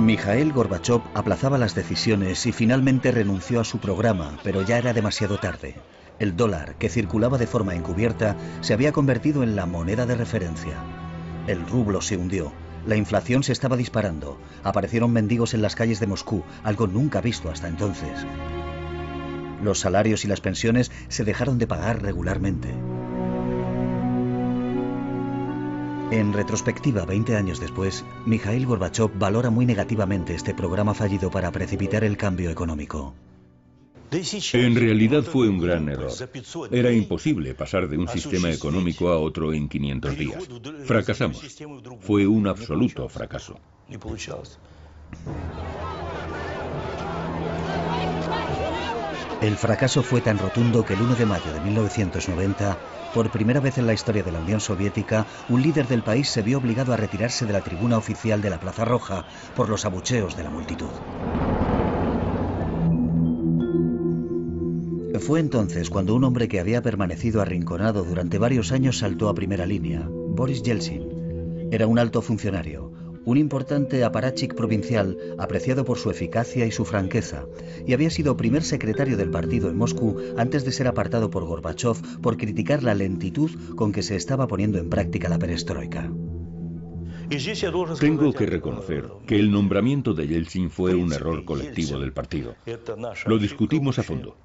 Mikhail 0.00 0.52
Gorbachev 0.52 1.00
aplazaba 1.14 1.56
las 1.56 1.74
decisiones 1.74 2.44
y 2.44 2.52
finalmente 2.52 3.10
renunció 3.12 3.60
a 3.60 3.64
su 3.64 3.78
programa, 3.78 4.38
pero 4.44 4.60
ya 4.60 4.76
era 4.76 4.92
demasiado 4.92 5.38
tarde. 5.38 5.74
El 6.18 6.36
dólar, 6.36 6.76
que 6.78 6.88
circulaba 6.88 7.36
de 7.36 7.46
forma 7.46 7.74
encubierta, 7.74 8.36
se 8.62 8.72
había 8.72 8.92
convertido 8.92 9.42
en 9.42 9.54
la 9.54 9.66
moneda 9.66 10.06
de 10.06 10.14
referencia. 10.14 10.76
El 11.46 11.66
rublo 11.66 12.00
se 12.00 12.16
hundió, 12.16 12.52
la 12.86 12.96
inflación 12.96 13.42
se 13.42 13.52
estaba 13.52 13.76
disparando, 13.76 14.38
aparecieron 14.62 15.12
mendigos 15.12 15.52
en 15.52 15.60
las 15.60 15.74
calles 15.74 16.00
de 16.00 16.06
Moscú, 16.06 16.42
algo 16.62 16.86
nunca 16.86 17.20
visto 17.20 17.50
hasta 17.50 17.68
entonces. 17.68 18.26
Los 19.62 19.80
salarios 19.80 20.24
y 20.24 20.28
las 20.28 20.40
pensiones 20.40 20.90
se 21.08 21.24
dejaron 21.24 21.58
de 21.58 21.66
pagar 21.66 22.00
regularmente. 22.00 22.68
En 26.12 26.32
retrospectiva, 26.32 27.04
20 27.04 27.36
años 27.36 27.58
después, 27.58 28.04
Mikhail 28.24 28.64
Gorbachev 28.64 29.10
valora 29.18 29.50
muy 29.50 29.66
negativamente 29.66 30.34
este 30.34 30.54
programa 30.54 30.94
fallido 30.94 31.30
para 31.30 31.50
precipitar 31.50 32.04
el 32.04 32.16
cambio 32.16 32.50
económico. 32.50 33.14
En 34.52 34.76
realidad 34.76 35.22
fue 35.22 35.48
un 35.48 35.58
gran 35.58 35.88
error. 35.88 36.12
Era 36.70 36.92
imposible 36.92 37.54
pasar 37.54 37.88
de 37.88 37.98
un 37.98 38.08
sistema 38.08 38.50
económico 38.50 39.08
a 39.08 39.18
otro 39.18 39.52
en 39.52 39.68
500 39.68 40.18
días. 40.18 40.48
Fracasamos. 40.84 41.42
Fue 42.00 42.26
un 42.26 42.46
absoluto 42.46 43.08
fracaso. 43.08 43.58
El 49.42 49.56
fracaso 49.56 50.02
fue 50.02 50.22
tan 50.22 50.38
rotundo 50.38 50.84
que 50.84 50.94
el 50.94 51.02
1 51.02 51.14
de 51.14 51.26
mayo 51.26 51.52
de 51.52 51.60
1990, 51.60 52.78
por 53.12 53.30
primera 53.30 53.60
vez 53.60 53.76
en 53.76 53.86
la 53.86 53.92
historia 53.92 54.22
de 54.22 54.32
la 54.32 54.40
Unión 54.40 54.60
Soviética, 54.60 55.26
un 55.50 55.62
líder 55.62 55.86
del 55.86 56.02
país 56.02 56.30
se 56.30 56.42
vio 56.42 56.58
obligado 56.58 56.94
a 56.94 56.96
retirarse 56.96 57.44
de 57.44 57.52
la 57.52 57.60
tribuna 57.60 57.98
oficial 57.98 58.40
de 58.40 58.50
la 58.50 58.58
Plaza 58.58 58.86
Roja 58.86 59.26
por 59.54 59.68
los 59.68 59.84
abucheos 59.84 60.36
de 60.36 60.44
la 60.44 60.50
multitud. 60.50 60.88
Fue 65.20 65.40
entonces 65.40 65.90
cuando 65.90 66.14
un 66.14 66.24
hombre 66.24 66.48
que 66.48 66.60
había 66.60 66.82
permanecido 66.82 67.40
arrinconado 67.40 68.04
durante 68.04 68.38
varios 68.38 68.72
años 68.72 68.98
saltó 68.98 69.28
a 69.28 69.34
primera 69.34 69.66
línea, 69.66 70.06
Boris 70.08 70.62
Yeltsin. 70.62 71.68
Era 71.72 71.86
un 71.86 71.98
alto 71.98 72.22
funcionario, 72.22 72.92
un 73.24 73.36
importante 73.36 74.04
aparachik 74.04 74.54
provincial 74.54 75.16
apreciado 75.38 75.84
por 75.84 75.98
su 75.98 76.10
eficacia 76.10 76.66
y 76.66 76.70
su 76.70 76.84
franqueza, 76.84 77.44
y 77.86 77.92
había 77.92 78.10
sido 78.10 78.36
primer 78.36 78.62
secretario 78.62 79.16
del 79.16 79.30
partido 79.30 79.68
en 79.68 79.76
Moscú 79.76 80.18
antes 80.36 80.64
de 80.64 80.72
ser 80.72 80.86
apartado 80.86 81.30
por 81.30 81.44
Gorbachev 81.44 81.96
por 82.20 82.36
criticar 82.36 82.82
la 82.82 82.94
lentitud 82.94 83.50
con 83.74 83.92
que 83.92 84.02
se 84.02 84.16
estaba 84.16 84.46
poniendo 84.46 84.78
en 84.78 84.90
práctica 84.90 85.28
la 85.28 85.38
perestroika. 85.38 86.10
Tengo 87.98 88.32
que 88.32 88.46
reconocer 88.46 89.08
que 89.26 89.36
el 89.36 89.50
nombramiento 89.50 90.14
de 90.14 90.28
Yeltsin 90.28 90.70
fue 90.70 90.94
un 90.94 91.12
error 91.12 91.44
colectivo 91.44 91.98
del 91.98 92.12
partido. 92.12 92.54
Lo 93.26 93.38
discutimos 93.38 93.98
a 93.98 94.04
fondo. 94.04 94.36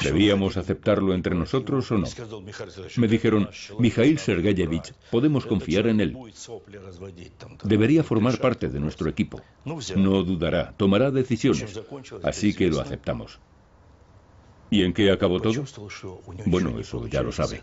¿Debíamos 0.00 0.56
aceptarlo 0.56 1.14
entre 1.14 1.34
nosotros 1.34 1.90
o 1.92 1.98
no? 1.98 2.06
Me 2.96 3.08
dijeron, 3.08 3.48
Mikhail 3.78 4.18
Sergeyevich, 4.18 4.94
podemos 5.10 5.46
confiar 5.46 5.86
en 5.86 6.00
él. 6.00 6.16
Debería 7.64 8.02
formar 8.02 8.38
parte 8.38 8.68
de 8.68 8.80
nuestro 8.80 9.08
equipo. 9.08 9.40
No 9.64 10.22
dudará, 10.22 10.74
tomará 10.76 11.10
decisiones. 11.10 11.80
Así 12.22 12.54
que 12.54 12.68
lo 12.68 12.80
aceptamos. 12.80 13.38
¿Y 14.70 14.82
en 14.84 14.94
qué 14.94 15.10
acabó 15.10 15.40
todo? 15.40 15.64
Bueno, 16.46 16.78
eso 16.78 17.06
ya 17.06 17.22
lo 17.22 17.30
sabe. 17.30 17.62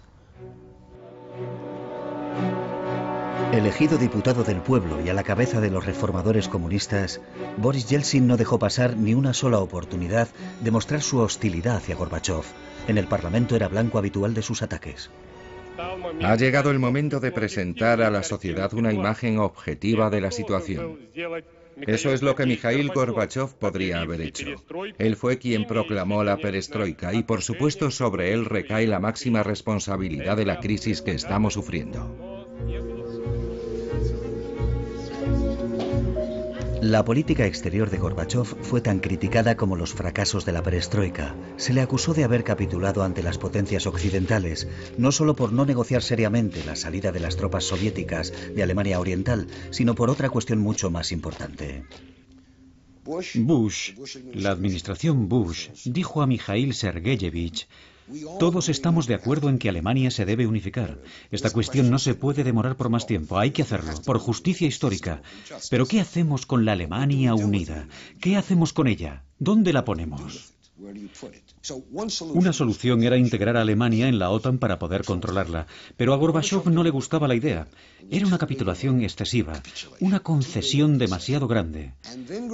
Elegido 3.52 3.98
diputado 3.98 4.44
del 4.44 4.62
pueblo 4.62 5.02
y 5.04 5.10
a 5.10 5.14
la 5.14 5.24
cabeza 5.24 5.60
de 5.60 5.72
los 5.72 5.84
reformadores 5.84 6.48
comunistas, 6.48 7.20
Boris 7.58 7.90
Yeltsin 7.90 8.28
no 8.28 8.38
dejó 8.38 8.60
pasar 8.60 8.96
ni 8.96 9.16
una 9.16 9.34
sola 9.34 9.58
oportunidad 9.58 10.28
de 10.62 10.70
mostrar 10.70 11.02
su 11.02 11.18
hostilidad 11.18 11.78
hacia 11.78 11.96
Gorbachev. 11.96 12.44
En 12.88 13.00
el 13.00 13.08
Parlamento 13.08 13.56
era 13.56 13.68
blanco 13.68 13.98
habitual 13.98 14.36
de 14.36 14.44
sus 14.44 14.62
ataques. 14.62 15.10
Ha 16.22 16.36
llegado 16.36 16.70
el 16.70 16.78
momento 16.78 17.20
de 17.20 17.32
presentar 17.32 18.04
a 18.04 18.12
la 18.12 18.22
sociedad 18.22 18.72
una 18.76 18.94
imagen 18.94 19.40
objetiva 19.40 20.12
de 20.12 20.22
la 20.22 20.30
situación. 20.30 21.00
Eso 21.88 22.14
es 22.14 22.22
lo 22.22 22.36
que 22.36 22.46
Mikhail 22.46 22.92
Gorbachev 22.94 23.56
podría 23.56 24.02
haber 24.02 24.22
hecho. 24.22 24.48
Él 25.00 25.16
fue 25.16 25.40
quien 25.40 25.66
proclamó 25.66 26.24
la 26.24 26.38
perestroika 26.38 27.14
y 27.16 27.24
por 27.24 27.42
supuesto 27.42 27.90
sobre 27.90 28.34
él 28.34 28.46
recae 28.46 28.86
la 28.86 29.00
máxima 29.00 29.42
responsabilidad 29.42 30.38
de 30.38 30.46
la 30.46 30.60
crisis 30.60 31.02
que 31.02 31.12
estamos 31.12 31.54
sufriendo. 31.54 32.29
La 36.82 37.04
política 37.04 37.46
exterior 37.46 37.90
de 37.90 37.98
Gorbachev 37.98 38.46
fue 38.46 38.80
tan 38.80 39.00
criticada 39.00 39.58
como 39.58 39.76
los 39.76 39.94
fracasos 39.94 40.46
de 40.46 40.54
la 40.54 40.64
perestroika. 40.64 41.36
Se 41.58 41.74
le 41.74 41.82
acusó 41.82 42.14
de 42.14 42.24
haber 42.24 42.46
capitulado 42.46 43.04
ante 43.04 43.22
las 43.22 43.38
potencias 43.38 43.86
occidentales, 43.86 44.66
no 44.98 45.12
solo 45.12 45.36
por 45.36 45.52
no 45.52 45.66
negociar 45.66 46.02
seriamente 46.02 46.64
la 46.64 46.78
salida 46.78 47.12
de 47.12 47.20
las 47.20 47.36
tropas 47.36 47.66
soviéticas 47.66 48.32
de 48.56 48.64
Alemania 48.64 49.02
Oriental, 49.02 49.48
sino 49.72 49.94
por 49.94 50.10
otra 50.10 50.30
cuestión 50.30 50.60
mucho 50.60 50.90
más 50.90 51.12
importante. 51.12 51.84
Bush, 53.04 53.94
la 54.34 54.52
administración 54.52 55.28
Bush, 55.28 55.70
dijo 55.84 56.22
a 56.22 56.28
Mikhail 56.28 56.74
Sergeyevich 56.74 57.68
todos 58.40 58.70
estamos 58.70 59.08
de 59.08 59.16
acuerdo 59.16 59.50
en 59.50 59.60
que 59.60 59.70
Alemania 59.70 60.12
se 60.12 60.26
debe 60.26 60.48
unificar. 60.48 61.00
Esta 61.32 61.50
cuestión 61.52 61.90
no 61.90 62.00
se 62.00 62.16
puede 62.16 62.44
demorar 62.44 62.76
por 62.76 62.90
más 62.90 63.06
tiempo. 63.06 63.38
Hay 63.38 63.52
que 63.52 63.62
hacerlo, 63.62 63.94
por 64.06 64.20
justicia 64.20 64.68
histórica. 64.68 65.22
Pero 65.70 65.86
¿qué 65.86 66.00
hacemos 66.02 66.46
con 66.46 66.66
la 66.66 66.74
Alemania 66.74 67.34
unida? 67.36 67.88
¿Qué 68.22 68.38
hacemos 68.38 68.74
con 68.74 68.88
ella? 68.88 69.24
¿Dónde 69.38 69.74
la 69.74 69.86
ponemos? 69.86 70.59
Una 72.34 72.54
solución 72.54 73.04
era 73.04 73.18
integrar 73.18 73.58
a 73.58 73.62
Alemania 73.62 74.08
en 74.08 74.18
la 74.18 74.30
OTAN 74.30 74.60
para 74.60 74.80
poder 74.80 75.04
controlarla, 75.04 75.68
pero 75.98 76.14
a 76.14 76.18
Gorbachev 76.18 76.70
no 76.70 76.84
le 76.84 76.90
gustaba 76.90 77.28
la 77.28 77.36
idea. 77.36 77.68
Era 78.10 78.26
una 78.26 78.38
capitulación 78.38 79.02
excesiva, 79.02 79.62
una 80.00 80.22
concesión 80.22 80.98
demasiado 80.98 81.48
grande. 81.48 81.94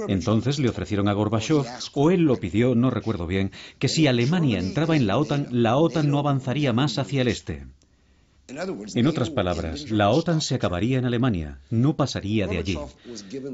Entonces 0.08 0.58
le 0.58 0.68
ofrecieron 0.68 1.08
a 1.08 1.12
Gorbachev, 1.12 1.64
o 1.92 2.10
él 2.10 2.22
lo 2.22 2.36
pidió, 2.36 2.74
no 2.74 2.90
recuerdo 2.90 3.28
bien, 3.28 3.52
que 3.78 3.88
si 3.88 4.08
Alemania 4.08 4.58
entraba 4.58 4.96
en 4.96 5.06
la 5.06 5.18
OTAN, 5.18 5.46
la 5.50 5.76
OTAN 5.76 6.10
no 6.10 6.18
avanzaría 6.18 6.72
más 6.72 6.98
hacia 6.98 7.22
el 7.22 7.28
este. 7.28 7.66
En 8.48 9.06
otras 9.06 9.30
palabras, 9.30 9.90
la 9.90 10.10
OTAN 10.10 10.40
se 10.40 10.56
acabaría 10.56 10.98
en 10.98 11.04
Alemania, 11.04 11.60
no 11.70 11.94
pasaría 11.94 12.48
de 12.48 12.58
allí. 12.58 12.78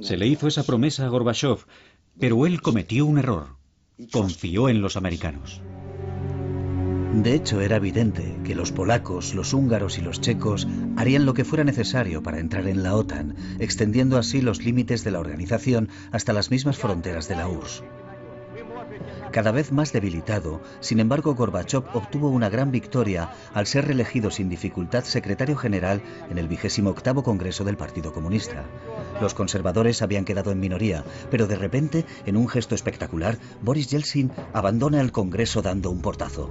Se 0.01 0.17
le 0.17 0.27
hizo 0.27 0.49
esa 0.49 0.65
promesa 0.65 1.05
a 1.05 1.09
Gorbachev, 1.09 1.67
pero 2.19 2.47
él 2.47 2.63
cometió 2.63 3.05
un 3.05 3.19
error 3.19 3.62
confió 4.11 4.69
en 4.69 4.83
los 4.83 4.97
americanos. 4.97 5.63
De 7.15 7.35
hecho, 7.35 7.61
era 7.61 7.77
evidente 7.77 8.39
que 8.43 8.55
los 8.55 8.73
polacos, 8.73 9.35
los 9.35 9.53
húngaros 9.53 9.99
y 9.99 10.01
los 10.01 10.21
checos 10.23 10.67
harían 10.97 11.27
lo 11.27 11.35
que 11.35 11.45
fuera 11.45 11.63
necesario 11.63 12.23
para 12.23 12.39
entrar 12.39 12.67
en 12.67 12.83
la 12.83 12.95
OTAN, 12.97 13.37
extendiendo 13.59 14.17
así 14.17 14.41
los 14.41 14.65
límites 14.65 15.05
de 15.05 15.11
la 15.11 15.21
organización 15.21 15.91
hasta 16.11 16.33
las 16.33 16.51
mismas 16.51 16.79
fronteras 16.79 17.29
de 17.29 17.37
la 17.37 17.49
URSS. 17.49 17.85
Cada 19.31 19.51
vez 19.51 19.73
más 19.73 19.93
debilitado, 19.93 20.61
sin 20.81 21.01
embargo, 21.01 21.35
Gorbachev 21.35 21.85
obtuvo 21.95 22.29
una 22.29 22.51
gran 22.51 22.71
victoria 22.71 23.31
al 23.55 23.67
ser 23.67 23.87
reelegido 23.87 24.31
sin 24.31 24.49
dificultad 24.49 25.05
secretario 25.05 25.57
general 25.57 26.03
en 26.31 26.39
el 26.39 26.49
vigésimo 26.49 26.91
octavo 26.91 27.23
Congreso 27.23 27.65
del 27.65 27.77
Partido 27.77 28.13
Comunista. 28.13 28.65
Los 29.21 29.35
conservadores 29.35 30.03
habían 30.03 30.25
quedado 30.25 30.51
en 30.51 30.61
minoría, 30.61 31.05
pero 31.31 31.47
de 31.47 31.57
repente, 31.57 32.05
en 32.27 32.37
un 32.37 32.49
gesto 32.49 32.75
espectacular, 32.75 33.39
Boris 33.63 33.89
Yeltsin 33.91 34.31
abandona 34.53 35.01
el 35.01 35.13
Congreso 35.13 35.63
dando 35.63 35.91
un 35.91 36.01
portazo. 36.01 36.51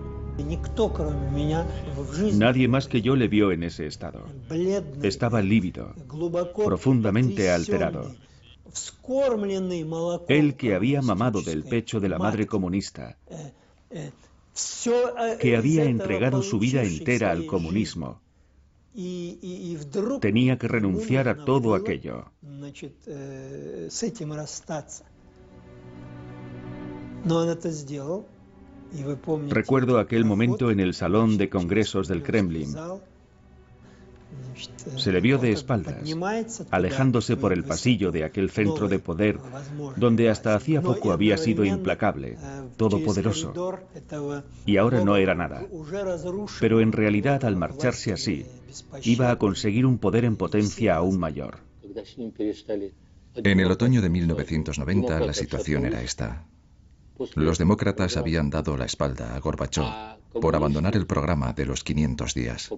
Nadie 2.33 2.67
más 2.67 2.87
que 2.87 3.01
yo 3.01 3.15
le 3.15 3.27
vio 3.27 3.51
en 3.51 3.63
ese 3.63 3.85
estado. 3.85 4.25
Estaba 5.03 5.41
lívido, 5.41 5.93
profundamente 6.65 7.51
alterado. 7.51 8.15
Él 10.27 10.55
que 10.55 10.75
había 10.75 11.01
mamado 11.01 11.41
del 11.41 11.63
pecho 11.63 11.99
de 11.99 12.09
la 12.09 12.17
madre 12.17 12.47
comunista, 12.47 13.17
que 15.39 15.57
había 15.57 15.83
entregado 15.83 16.41
su 16.41 16.59
vida 16.59 16.83
entera 16.83 17.31
al 17.31 17.45
comunismo, 17.45 18.21
tenía 20.19 20.57
que 20.57 20.67
renunciar 20.67 21.29
a 21.29 21.45
todo 21.45 21.75
aquello. 21.75 22.31
Recuerdo 29.49 29.99
aquel 29.99 30.25
momento 30.25 30.71
en 30.71 30.79
el 30.79 30.93
salón 30.93 31.37
de 31.37 31.49
congresos 31.49 32.07
del 32.07 32.23
Kremlin. 32.23 32.75
Se 34.97 35.11
le 35.11 35.21
vio 35.21 35.37
de 35.37 35.51
espaldas, 35.51 36.15
alejándose 36.69 37.37
por 37.37 37.53
el 37.53 37.63
pasillo 37.63 38.11
de 38.11 38.23
aquel 38.23 38.49
centro 38.49 38.87
de 38.87 38.99
poder, 38.99 39.39
donde 39.95 40.29
hasta 40.29 40.55
hacía 40.55 40.81
poco 40.81 41.11
había 41.11 41.37
sido 41.37 41.65
implacable, 41.65 42.37
todopoderoso, 42.77 43.53
y 44.65 44.77
ahora 44.77 45.03
no 45.03 45.15
era 45.15 45.35
nada. 45.35 45.65
Pero 46.59 46.81
en 46.81 46.91
realidad, 46.91 47.43
al 47.45 47.55
marcharse 47.55 48.13
así, 48.13 48.45
iba 49.03 49.31
a 49.31 49.37
conseguir 49.37 49.85
un 49.85 49.97
poder 49.97 50.25
en 50.25 50.35
potencia 50.35 50.95
aún 50.95 51.19
mayor. 51.19 51.59
En 53.35 53.59
el 53.59 53.71
otoño 53.71 54.01
de 54.01 54.09
1990 54.09 55.19
la 55.19 55.33
situación 55.33 55.85
era 55.85 56.01
esta. 56.01 56.45
Los 57.35 57.57
demócratas 57.57 58.17
habían 58.17 58.49
dado 58.49 58.77
la 58.77 58.85
espalda 58.85 59.35
a 59.35 59.39
Gorbachev 59.39 59.85
por 60.39 60.55
abandonar 60.55 60.95
el 60.95 61.05
programa 61.05 61.53
de 61.53 61.65
los 61.65 61.83
500 61.83 62.33
días. 62.33 62.69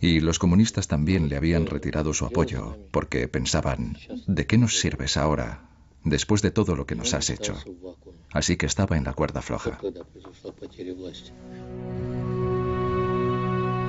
Y 0.00 0.20
los 0.20 0.38
comunistas 0.38 0.88
también 0.88 1.28
le 1.28 1.36
habían 1.36 1.66
retirado 1.66 2.14
su 2.14 2.24
apoyo 2.24 2.76
porque 2.90 3.28
pensaban, 3.28 3.98
¿de 4.26 4.46
qué 4.46 4.58
nos 4.58 4.80
sirves 4.80 5.16
ahora 5.16 5.68
después 6.04 6.42
de 6.42 6.50
todo 6.50 6.76
lo 6.76 6.86
que 6.86 6.94
nos 6.94 7.12
has 7.14 7.30
hecho? 7.30 7.54
Así 8.32 8.56
que 8.56 8.66
estaba 8.66 8.96
en 8.96 9.04
la 9.04 9.12
cuerda 9.12 9.42
floja. 9.42 9.78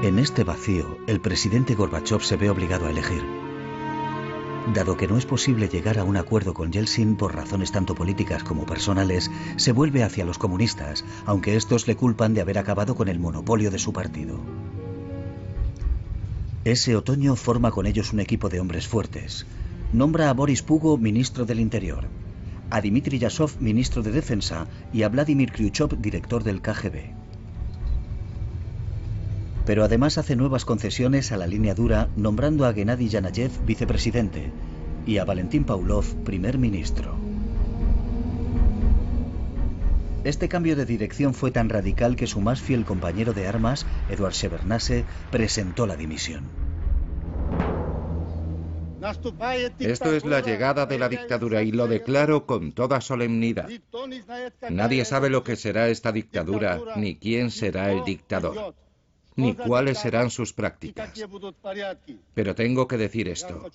En 0.04 0.20
este 0.20 0.44
vacío, 0.44 0.98
el 1.08 1.22
presidente 1.22 1.74
Gorbachev 1.76 2.22
se 2.22 2.38
ve 2.38 2.50
obligado 2.50 2.86
a 2.86 2.92
elegir. 2.92 3.47
Dado 4.74 4.98
que 4.98 5.08
no 5.08 5.18
es 5.18 5.26
posible 5.26 5.70
llegar 5.70 5.98
a 5.98 6.04
un 6.04 6.18
acuerdo 6.18 6.54
con 6.54 6.72
Yeltsin 6.72 7.16
por 7.16 7.34
razones 7.34 7.72
tanto 7.72 7.96
políticas 7.96 8.44
como 8.44 8.66
personales, 8.66 9.32
se 9.56 9.72
vuelve 9.72 10.04
hacia 10.04 10.26
los 10.26 10.38
comunistas, 10.38 11.06
aunque 11.26 11.56
estos 11.56 11.88
le 11.88 11.96
culpan 11.96 12.34
de 12.34 12.42
haber 12.42 12.58
acabado 12.58 12.94
con 12.94 13.08
el 13.08 13.18
monopolio 13.18 13.72
de 13.72 13.80
su 13.80 13.94
partido. 13.94 14.40
Ese 16.66 16.98
otoño 16.98 17.38
forma 17.38 17.72
con 17.72 17.86
ellos 17.86 18.12
un 18.12 18.20
equipo 18.20 18.50
de 18.50 18.60
hombres 18.60 18.88
fuertes. 18.88 19.46
Nombra 19.94 20.30
a 20.30 20.34
Boris 20.34 20.62
Pugo 20.62 20.98
ministro 20.98 21.46
del 21.46 21.62
Interior, 21.62 22.10
a 22.70 22.82
Dmitry 22.82 23.20
Yasov 23.20 23.54
ministro 23.62 24.04
de 24.04 24.12
Defensa 24.12 24.68
y 24.92 25.04
a 25.04 25.10
Vladimir 25.10 25.52
Kryuchov 25.54 25.98
director 26.02 26.44
del 26.44 26.62
KGB 26.62 27.17
pero 29.68 29.84
además 29.84 30.18
hace 30.18 30.38
nuevas 30.38 30.64
concesiones 30.64 31.34
a 31.34 31.38
la 31.38 31.46
línea 31.46 31.76
dura 31.76 32.08
nombrando 32.16 32.66
a 32.66 32.74
Gennady 32.74 33.10
Yanayev 33.10 33.52
vicepresidente 33.66 34.50
y 35.06 35.18
a 35.18 35.26
Valentín 35.26 35.66
Pavlov 35.66 36.06
primer 36.24 36.58
ministro. 36.58 37.16
Este 40.24 40.48
cambio 40.48 40.78
de 40.78 40.86
dirección 40.86 41.34
fue 41.34 41.52
tan 41.52 41.68
radical 41.68 42.16
que 42.16 42.28
su 42.28 42.40
más 42.40 42.62
fiel 42.62 42.86
compañero 42.86 43.34
de 43.34 43.46
armas, 43.46 43.86
Eduard 44.10 44.32
Shevardnadze, 44.32 45.04
presentó 45.32 45.86
la 45.86 45.98
dimisión. 45.98 46.46
Esto 49.80 50.14
es 50.14 50.26
la 50.26 50.40
llegada 50.40 50.86
de 50.86 50.98
la 50.98 51.10
dictadura 51.10 51.62
y 51.62 51.74
lo 51.74 51.88
declaro 51.88 52.46
con 52.46 52.72
toda 52.72 53.02
solemnidad. 53.02 53.68
Nadie 54.70 55.04
sabe 55.04 55.30
lo 55.30 55.44
que 55.44 55.58
será 55.58 55.90
esta 55.90 56.14
dictadura 56.14 56.80
ni 56.96 57.18
quién 57.18 57.52
será 57.52 57.92
el 57.92 58.06
dictador 58.06 58.74
ni 59.38 59.54
cuáles 59.56 60.00
serán 60.00 60.30
sus 60.30 60.52
prácticas. 60.52 61.14
Pero 62.34 62.56
tengo 62.56 62.88
que 62.88 62.98
decir 62.98 63.30
esto. 63.30 63.70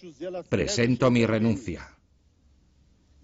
Presento 0.48 1.10
mi 1.10 1.24
renuncia. 1.24 1.88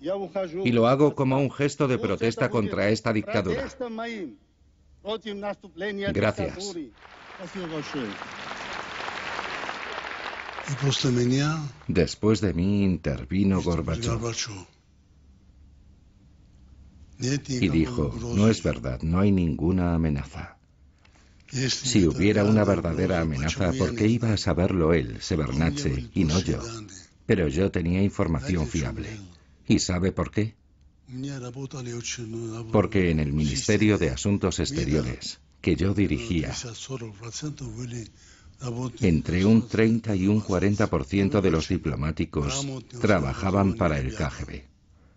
Y 0.01 0.73
lo 0.73 0.87
hago 0.87 1.15
como 1.15 1.39
un 1.39 1.51
gesto 1.51 1.89
de 1.89 1.99
protesta 1.99 2.49
contra 2.49 2.89
esta 2.89 3.13
dictadura. 3.13 3.69
Gracias. 6.13 6.75
Después 11.89 12.41
de 12.41 12.55
mí 12.55 12.85
intervino 12.85 13.63
Gorbachev. 13.63 14.21
Y 17.21 17.69
dijo, 17.69 18.15
no 18.37 18.49
es 18.49 18.63
verdad, 18.63 19.03
no 19.03 19.19
hay 19.19 19.33
ninguna 19.33 19.95
amenaza. 19.95 20.58
Si 21.51 22.07
hubiera 22.07 22.45
una 22.45 22.65
verdadera 22.65 23.21
amenaza, 23.21 23.73
¿por 23.73 23.95
qué 23.95 24.07
iba 24.07 24.33
a 24.33 24.37
saberlo 24.37 24.93
él, 24.93 25.21
Severnatche, 25.21 26.11
y 26.15 26.25
no 26.25 26.41
yo? 26.41 26.63
Pero 27.25 27.49
yo 27.49 27.71
tenía 27.71 28.03
información 28.03 28.67
fiable. 28.67 29.09
¿Y 29.67 29.79
sabe 29.79 30.13
por 30.13 30.31
qué? 30.31 30.57
Porque 32.71 33.11
en 33.11 33.21
el 33.21 33.33
Ministerio 33.33 33.97
de 33.97 34.11
Asuntos 34.11 34.61
Exteriores, 34.61 35.41
que 35.63 35.75
yo 35.75 35.95
dirigía, 35.95 36.55
entre 39.01 39.45
un 39.47 39.67
30 39.67 40.17
y 40.17 40.27
un 40.27 40.43
40% 40.43 41.41
de 41.41 41.51
los 41.51 41.69
diplomáticos 41.69 42.67
trabajaban 43.01 43.75
para 43.75 43.99
el 43.99 44.15
KGB. 44.15 44.65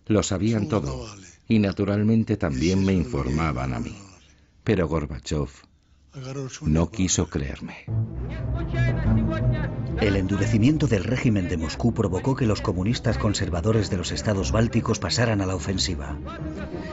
Lo 0.08 0.24
sabían 0.24 0.70
todo 0.70 1.14
y 1.48 1.60
naturalmente 1.60 2.38
también 2.38 2.86
me 2.86 2.94
informaban 2.94 3.74
a 3.74 3.80
mí. 3.80 3.98
Pero 4.64 4.88
Gorbachev 4.88 5.50
No 6.62 6.90
quiso 6.90 7.28
creerme. 7.28 7.86
El 10.02 10.16
endurecimiento 10.18 10.88
del 10.88 11.06
régimen 11.06 11.48
de 11.48 11.56
Moscú 11.56 11.94
provocó 11.94 12.36
que 12.36 12.46
los 12.46 12.60
comunistas 12.60 13.18
conservadores 13.18 13.90
de 13.90 13.98
los 13.98 14.12
estados 14.12 14.52
bálticos 14.52 15.00
pasaran 15.00 15.40
a 15.42 15.46
la 15.46 15.56
ofensiva. 15.56 16.18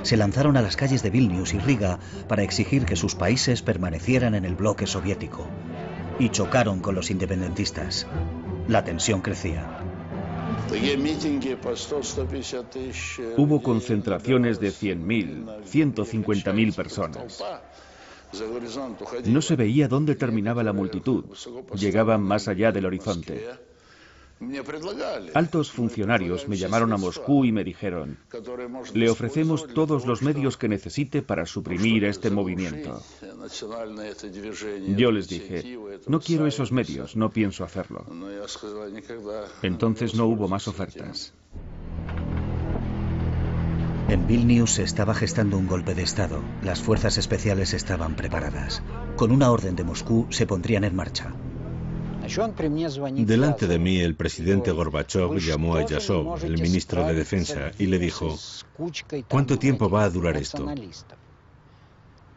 Se 0.03 0.17
lanzaron 0.17 0.57
a 0.57 0.63
las 0.63 0.77
calles 0.77 1.03
de 1.03 1.11
Vilnius 1.11 1.53
y 1.53 1.59
Riga 1.59 1.99
para 2.29 2.43
exigir 2.43 2.85
que 2.85 2.95
sus 2.97 3.17
países 3.17 3.63
permanecieran 3.63 4.37
en 4.37 4.45
el 4.45 4.55
bloque 4.55 4.87
soviético 4.87 5.49
y 6.19 6.29
chocaron 6.29 6.81
con 6.81 6.95
los 6.95 7.11
independentistas. 7.11 8.07
La 8.69 8.85
tensión 8.85 9.21
crecía. 9.21 9.81
Hubo 13.37 13.63
concentraciones 13.63 14.61
de 14.61 14.69
100.000, 14.69 15.65
150.000 15.65 16.75
personas. 16.75 17.43
No 19.27 19.43
se 19.43 19.57
veía 19.57 19.89
dónde 19.89 20.15
terminaba 20.15 20.63
la 20.63 20.73
multitud. 20.73 21.25
Llegaban 21.75 22.23
más 22.23 22.49
allá 22.49 22.73
del 22.73 22.87
horizonte. 22.87 23.47
Altos 25.35 25.73
funcionarios 25.73 26.47
me 26.47 26.57
llamaron 26.57 26.93
a 26.93 26.97
Moscú 26.97 27.45
y 27.45 27.51
me 27.51 27.65
dijeron, 27.65 28.19
le 28.95 29.11
ofrecemos 29.11 29.67
todos 29.75 30.07
los 30.07 30.23
medios 30.23 30.57
que 30.57 30.69
necesite 30.69 31.23
para 31.23 31.45
suprimir 31.45 32.05
este 32.05 32.31
movimiento. 32.31 33.03
Yo 34.97 35.11
les 35.11 35.29
dije, 35.29 35.79
no 36.07 36.21
quiero 36.21 36.47
esos 36.47 36.71
medios, 36.71 37.17
no 37.17 37.31
pienso 37.31 37.65
hacerlo. 37.65 38.05
Entonces 39.63 40.15
no 40.15 40.27
hubo 40.27 40.47
más 40.47 40.69
ofertas. 40.69 41.33
En 44.09 44.27
Vilnius 44.27 44.73
se 44.73 44.85
estaba 44.85 45.13
gestando 45.13 45.59
un 45.59 45.67
golpe 45.67 45.95
de 45.95 46.03
Estado. 46.03 46.43
Las 46.63 46.81
fuerzas 46.81 47.19
especiales 47.19 47.75
estaban 47.75 48.17
preparadas. 48.17 48.83
Con 49.17 49.31
una 49.31 49.51
orden 49.51 49.77
de 49.77 49.85
Moscú 49.85 50.27
se 50.31 50.47
pondrían 50.47 50.85
en 50.85 50.97
marcha. 50.97 51.35
Delante 53.17 53.67
de 53.67 53.79
mí 53.79 54.01
el 54.01 54.15
presidente 54.15 54.71
Gorbachev 54.71 55.39
llamó 55.39 55.77
a 55.77 55.85
Yasov, 55.85 56.43
el 56.43 56.55
ministro 56.55 57.05
de 57.07 57.15
Defensa, 57.15 57.71
y 57.79 57.87
le 57.87 57.99
dijo, 57.99 58.35
¿cuánto 59.29 59.59
tiempo 59.59 59.91
va 59.91 60.05
a 60.05 60.11
durar 60.11 60.39
esto? 60.39 60.67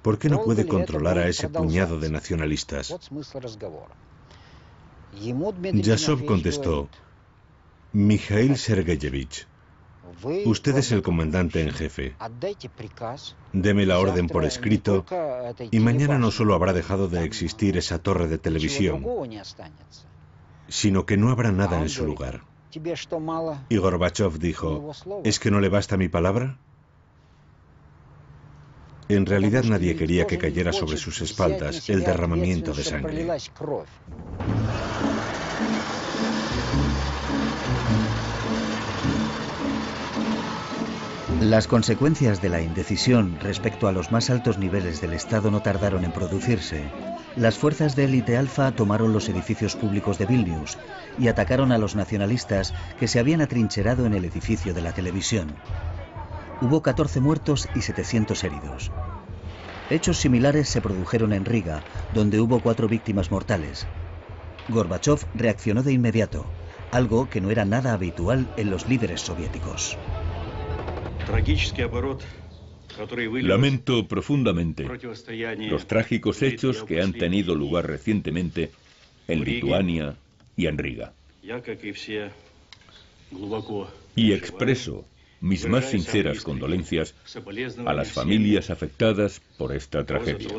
¿Por 0.02 0.20
qué 0.20 0.30
no 0.30 0.44
puede 0.44 0.68
controlar 0.68 1.20
a 1.20 1.28
ese 1.30 1.48
puñado 1.48 2.00
de 2.00 2.10
nacionalistas? 2.10 2.94
Yasov 5.74 6.26
contestó, 6.26 6.90
Mikhail 7.94 8.58
Sergeyevich, 8.58 9.48
usted 10.46 10.78
es 10.78 10.92
el 10.92 11.02
comandante 11.02 11.62
en 11.62 11.72
jefe. 11.72 12.16
Deme 13.54 13.86
la 13.86 14.00
orden 14.00 14.28
por 14.28 14.46
escrito 14.46 15.06
y 15.72 15.80
mañana 15.80 16.18
no 16.18 16.32
solo 16.32 16.56
habrá 16.56 16.74
dejado 16.74 17.08
de 17.08 17.24
existir 17.24 17.78
esa 17.78 18.00
torre 18.00 18.28
de 18.28 18.38
televisión, 18.38 19.06
sino 20.68 21.06
que 21.06 21.18
no 21.18 21.30
habrá 21.30 21.52
nada 21.52 21.82
en 21.82 21.90
su 21.90 22.06
lugar. 22.06 22.42
Y 23.70 23.78
Gorbachev 23.78 24.40
dijo, 24.40 24.92
¿es 25.24 25.40
que 25.40 25.52
no 25.52 25.60
le 25.60 25.70
basta 25.70 25.98
mi 25.98 26.08
palabra? 26.08 26.58
En 29.10 29.26
realidad 29.26 29.66
nadie 29.66 29.98
quería 29.98 30.26
que 30.26 30.38
cayera 30.38 30.72
sobre 30.72 30.96
sus 30.96 31.22
espaldas 31.22 31.90
el 31.90 32.04
derramamiento 32.04 32.74
de 32.74 32.84
sangre. 32.84 33.28
Las 41.42 41.68
consecuencias 41.68 42.40
de 42.40 42.50
la 42.50 42.62
indecisión 42.62 43.36
respecto 43.40 43.88
a 43.88 43.92
los 43.92 44.12
más 44.12 44.30
altos 44.30 44.60
niveles 44.60 45.02
del 45.02 45.14
Estado 45.14 45.50
no 45.50 45.64
tardaron 45.64 46.04
en 46.04 46.12
producirse. 46.12 46.84
Las 47.36 47.58
fuerzas 47.58 47.96
de 47.96 48.04
élite 48.04 48.38
alfa 48.38 48.72
tomaron 48.74 49.12
los 49.12 49.28
edificios 49.28 49.76
públicos 49.76 50.20
de 50.20 50.28
Vilnius 50.28 50.78
y 51.18 51.30
atacaron 51.30 51.72
a 51.72 51.80
los 51.80 51.96
nacionalistas 51.96 52.76
que 53.00 53.08
se 53.08 53.20
habían 53.20 53.42
atrincherado 53.42 54.06
en 54.06 54.14
el 54.14 54.24
edificio 54.24 54.76
de 54.76 54.84
la 54.84 54.94
televisión. 54.94 55.56
Hubo 56.62 56.84
14 56.84 57.20
muertos 57.22 57.68
y 57.74 57.82
700 57.82 58.44
heridos. 58.44 58.92
Hechos 59.90 60.20
similares 60.20 60.70
se 60.70 60.80
produjeron 60.80 61.34
en 61.34 61.46
Riga, 61.46 61.82
donde 62.14 62.40
hubo 62.40 62.60
cuatro 62.60 62.88
víctimas 62.88 63.32
mortales. 63.32 63.88
Gorbachev 64.70 65.26
reaccionó 65.34 65.82
de 65.82 65.92
inmediato, 65.92 66.46
algo 66.92 67.32
que 67.32 67.42
no 67.42 67.50
era 67.50 67.66
nada 67.66 67.94
habitual 67.94 68.54
en 68.58 68.70
los 68.70 68.88
líderes 68.88 69.22
soviéticos. 69.22 69.98
Lamento 73.42 74.08
profundamente 74.08 74.88
los 75.70 75.88
trágicos 75.88 76.42
hechos 76.42 76.84
que 76.84 77.02
han 77.02 77.14
tenido 77.14 77.56
lugar 77.56 77.88
recientemente 77.88 78.72
en 79.28 79.44
Lituania 79.44 80.18
y 80.56 80.68
en 80.68 80.78
Riga. 80.78 81.14
Y 84.16 84.34
expreso 84.34 85.06
mis 85.40 85.68
más 85.68 85.90
sinceras 85.90 86.42
condolencias 86.42 87.16
a 87.86 87.94
las 87.94 88.12
familias 88.12 88.70
afectadas 88.70 89.42
por 89.58 89.74
esta 89.74 90.06
tragedia. 90.06 90.50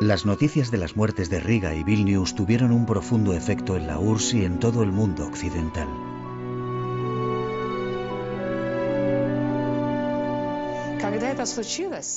Las 0.00 0.24
noticias 0.24 0.70
de 0.70 0.78
las 0.78 0.96
muertes 0.96 1.28
de 1.28 1.40
Riga 1.40 1.74
y 1.74 1.84
Vilnius 1.84 2.34
tuvieron 2.34 2.72
un 2.72 2.86
profundo 2.86 3.34
efecto 3.34 3.76
en 3.76 3.86
la 3.86 3.98
URSS 3.98 4.34
y 4.34 4.44
en 4.44 4.58
todo 4.58 4.82
el 4.82 4.92
mundo 4.92 5.26
occidental. 5.26 6.09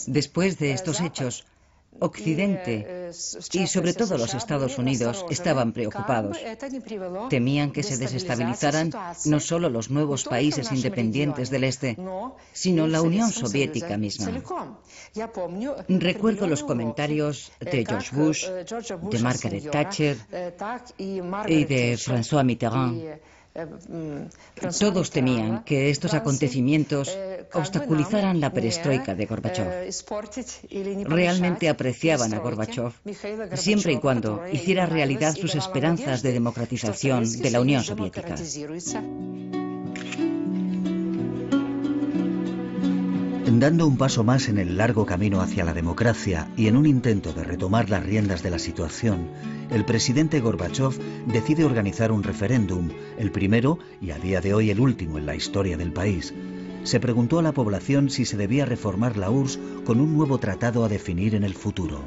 Después 0.08 0.58
de 0.60 0.72
estos 0.74 1.02
hechos, 1.02 1.46
Occidente 2.00 3.12
y 3.52 3.68
sobre 3.68 3.94
todo 3.94 4.18
los 4.18 4.34
Estados 4.34 4.78
Unidos 4.78 5.26
estaban 5.30 5.74
preocupados. 5.74 6.38
Temían 7.30 7.72
que 7.72 7.84
se 7.84 7.98
desestabilizaran 7.98 8.92
no 9.26 9.39
solo 9.39 9.70
los 9.70 9.89
nuevos 9.89 10.24
países 10.24 10.72
independientes 10.72 11.50
del 11.50 11.63
Este, 11.66 11.98
sino 12.52 12.88
la 12.88 13.02
Unión 13.02 13.32
Soviética 13.32 13.98
misma. 13.98 14.32
Recuerdo 15.88 16.48
los 16.48 16.63
comentarios 16.63 17.52
de 17.60 17.86
George 17.86 18.16
Bush, 18.16 18.48
de 18.48 19.20
Margaret 19.20 19.72
Thatcher 19.72 20.18
y 20.98 21.66
de 21.66 21.98
François 21.98 22.44
Mitterrand 22.44 23.20
todos 24.80 25.12
temían 25.12 25.63
que 25.63 25.89
estos 25.89 26.13
acontecimientos 26.13 27.18
obstaculizaran 27.54 28.39
la 28.39 28.52
perestroika 28.52 29.13
de 29.16 29.26
Gorbachev. 29.26 29.70
Realmente 31.06 31.70
apreciaban 31.70 32.34
a 32.34 32.39
Gorbachev 32.39 32.94
siempre 33.54 33.94
y 33.94 34.00
cuando 34.00 34.42
hiciera 34.52 34.86
realidad 34.86 35.36
sus 35.36 35.56
esperanzas 35.56 36.24
de 36.24 36.32
democratización 36.32 37.32
de 37.32 37.52
la 37.52 37.62
Unión 37.62 37.84
Soviética. 37.84 38.36
Dando 43.45 43.88
un 43.88 43.97
paso 43.97 44.23
más 44.23 44.47
en 44.47 44.58
el 44.58 44.77
largo 44.77 45.06
camino 45.06 45.41
hacia 45.41 45.65
la 45.65 45.73
democracia 45.73 46.47
y 46.56 46.67
en 46.67 46.77
un 46.77 46.86
intento 46.86 47.34
de 47.34 47.43
retomar 47.43 47.89
las 47.89 48.06
riendas 48.06 48.41
de 48.41 48.49
la 48.49 48.58
situación, 48.58 49.27
el 49.69 49.86
presidente 49.86 50.39
Gorbachev 50.39 50.97
decide 51.27 51.65
organizar 51.65 52.12
un 52.12 52.23
referéndum, 52.23 52.89
el 53.17 53.32
primero 53.32 53.79
y 54.01 54.12
a 54.12 54.17
día 54.17 54.41
de 54.41 54.53
hoy 54.53 54.69
el 54.69 54.79
último 54.79 55.17
en 55.17 55.25
la 55.25 55.36
historia 55.36 55.77
del 55.77 55.91
país. 55.91 56.34
Se 56.84 56.99
preguntó 56.99 57.39
a 57.39 57.41
la 57.41 57.53
población 57.53 58.10
si 58.10 58.25
se 58.25 58.38
debía 58.38 58.65
reformar 58.65 59.17
la 59.17 59.29
URSS 59.29 59.60
con 59.86 59.99
un 59.99 60.15
nuevo 60.15 60.38
tratado 60.39 60.84
a 60.84 60.89
definir 60.89 61.36
en 61.36 61.43
el 61.43 61.53
futuro. 61.53 62.01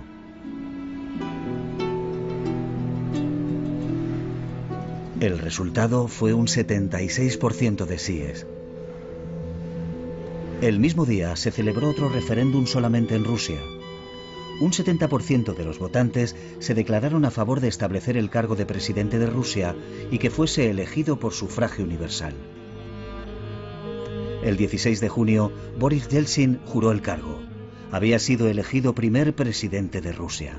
El 5.20 5.38
resultado 5.38 6.09
fue 6.09 6.35
un 6.35 6.46
76% 6.46 7.87
de 7.87 7.99
síes. 7.99 8.46
El 10.62 10.81
mismo 10.81 11.05
día 11.05 11.37
se 11.37 11.51
celebró 11.51 11.90
otro 11.90 12.09
referéndum 12.09 12.66
solamente 12.66 13.14
en 13.14 13.25
Rusia. 13.25 13.61
Un 14.59 14.73
70% 14.73 15.55
de 15.55 15.64
los 15.66 15.79
votantes 15.79 16.35
se 16.61 16.73
declararon 16.73 17.27
a 17.27 17.31
favor 17.31 17.61
de 17.61 17.69
establecer 17.69 18.16
el 18.16 18.31
cargo 18.31 18.57
de 18.57 18.64
presidente 18.64 19.19
de 19.19 19.27
Rusia 19.27 19.77
y 20.11 20.16
que 20.16 20.31
fuese 20.31 20.71
elegido 20.71 21.19
por 21.19 21.35
sufragio 21.35 21.85
universal. 21.85 22.33
El 24.42 24.57
16 24.57 24.99
de 25.01 25.09
junio, 25.11 25.53
Boris 25.79 26.09
Yeltsin 26.09 26.59
juró 26.64 26.90
el 26.90 27.03
cargo. 27.03 27.38
Había 27.92 28.19
sido 28.19 28.49
elegido 28.49 28.95
primer 28.95 29.35
presidente 29.35 30.01
de 30.01 30.12
Rusia. 30.12 30.55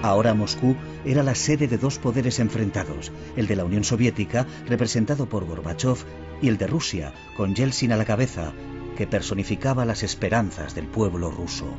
Ahora 0.00 0.32
Moscú 0.32 0.74
era 1.04 1.22
la 1.22 1.34
sede 1.34 1.68
de 1.68 1.76
dos 1.76 1.98
poderes 1.98 2.40
enfrentados, 2.40 3.12
el 3.36 3.46
de 3.46 3.56
la 3.56 3.64
Unión 3.64 3.84
Soviética, 3.84 4.46
representado 4.66 5.28
por 5.28 5.44
Gorbachev, 5.44 5.98
y 6.42 6.48
el 6.48 6.58
de 6.58 6.66
Rusia, 6.66 7.14
con 7.36 7.54
Yeltsin 7.54 7.92
a 7.92 7.96
la 7.96 8.04
cabeza, 8.04 8.52
que 8.96 9.06
personificaba 9.06 9.84
las 9.84 10.02
esperanzas 10.02 10.74
del 10.74 10.86
pueblo 10.86 11.30
ruso. 11.30 11.72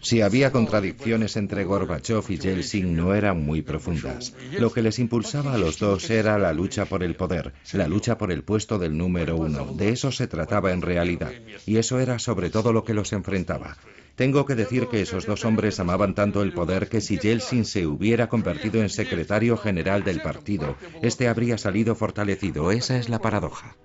Si 0.00 0.20
había 0.20 0.52
contradicciones 0.52 1.34
entre 1.36 1.64
Gorbachev 1.64 2.24
y 2.28 2.36
Yeltsin 2.38 2.94
no 2.94 3.14
eran 3.14 3.42
muy 3.42 3.62
profundas. 3.62 4.34
Lo 4.58 4.70
que 4.70 4.82
les 4.82 4.98
impulsaba 4.98 5.54
a 5.54 5.58
los 5.58 5.78
dos 5.78 6.10
era 6.10 6.38
la 6.38 6.52
lucha 6.52 6.84
por 6.84 7.02
el 7.02 7.16
poder, 7.16 7.54
la 7.72 7.88
lucha 7.88 8.18
por 8.18 8.30
el 8.30 8.44
puesto 8.44 8.78
del 8.78 8.98
número 8.98 9.36
uno. 9.36 9.72
De 9.72 9.88
eso 9.88 10.12
se 10.12 10.26
trataba 10.26 10.72
en 10.72 10.82
realidad. 10.82 11.32
Y 11.64 11.78
eso 11.78 11.98
era 12.00 12.18
sobre 12.18 12.50
todo 12.50 12.74
lo 12.74 12.84
que 12.84 12.92
los 12.92 13.14
enfrentaba. 13.14 13.78
Tengo 14.16 14.46
que 14.46 14.54
decir 14.54 14.86
que 14.86 15.02
esos 15.02 15.26
dos 15.26 15.44
hombres 15.44 15.80
amaban 15.80 16.14
tanto 16.14 16.42
el 16.42 16.52
poder 16.52 16.88
que 16.88 17.00
si 17.00 17.18
Yeltsin 17.18 17.64
se 17.64 17.86
hubiera 17.86 18.28
convertido 18.28 18.80
en 18.80 18.88
secretario 18.88 19.56
general 19.56 20.04
del 20.04 20.22
partido, 20.22 20.76
este 21.02 21.26
habría 21.26 21.58
salido 21.58 21.96
fortalecido. 21.96 22.70
Esa 22.70 22.96
es 22.96 23.08
la 23.08 23.18
paradoja. 23.18 23.76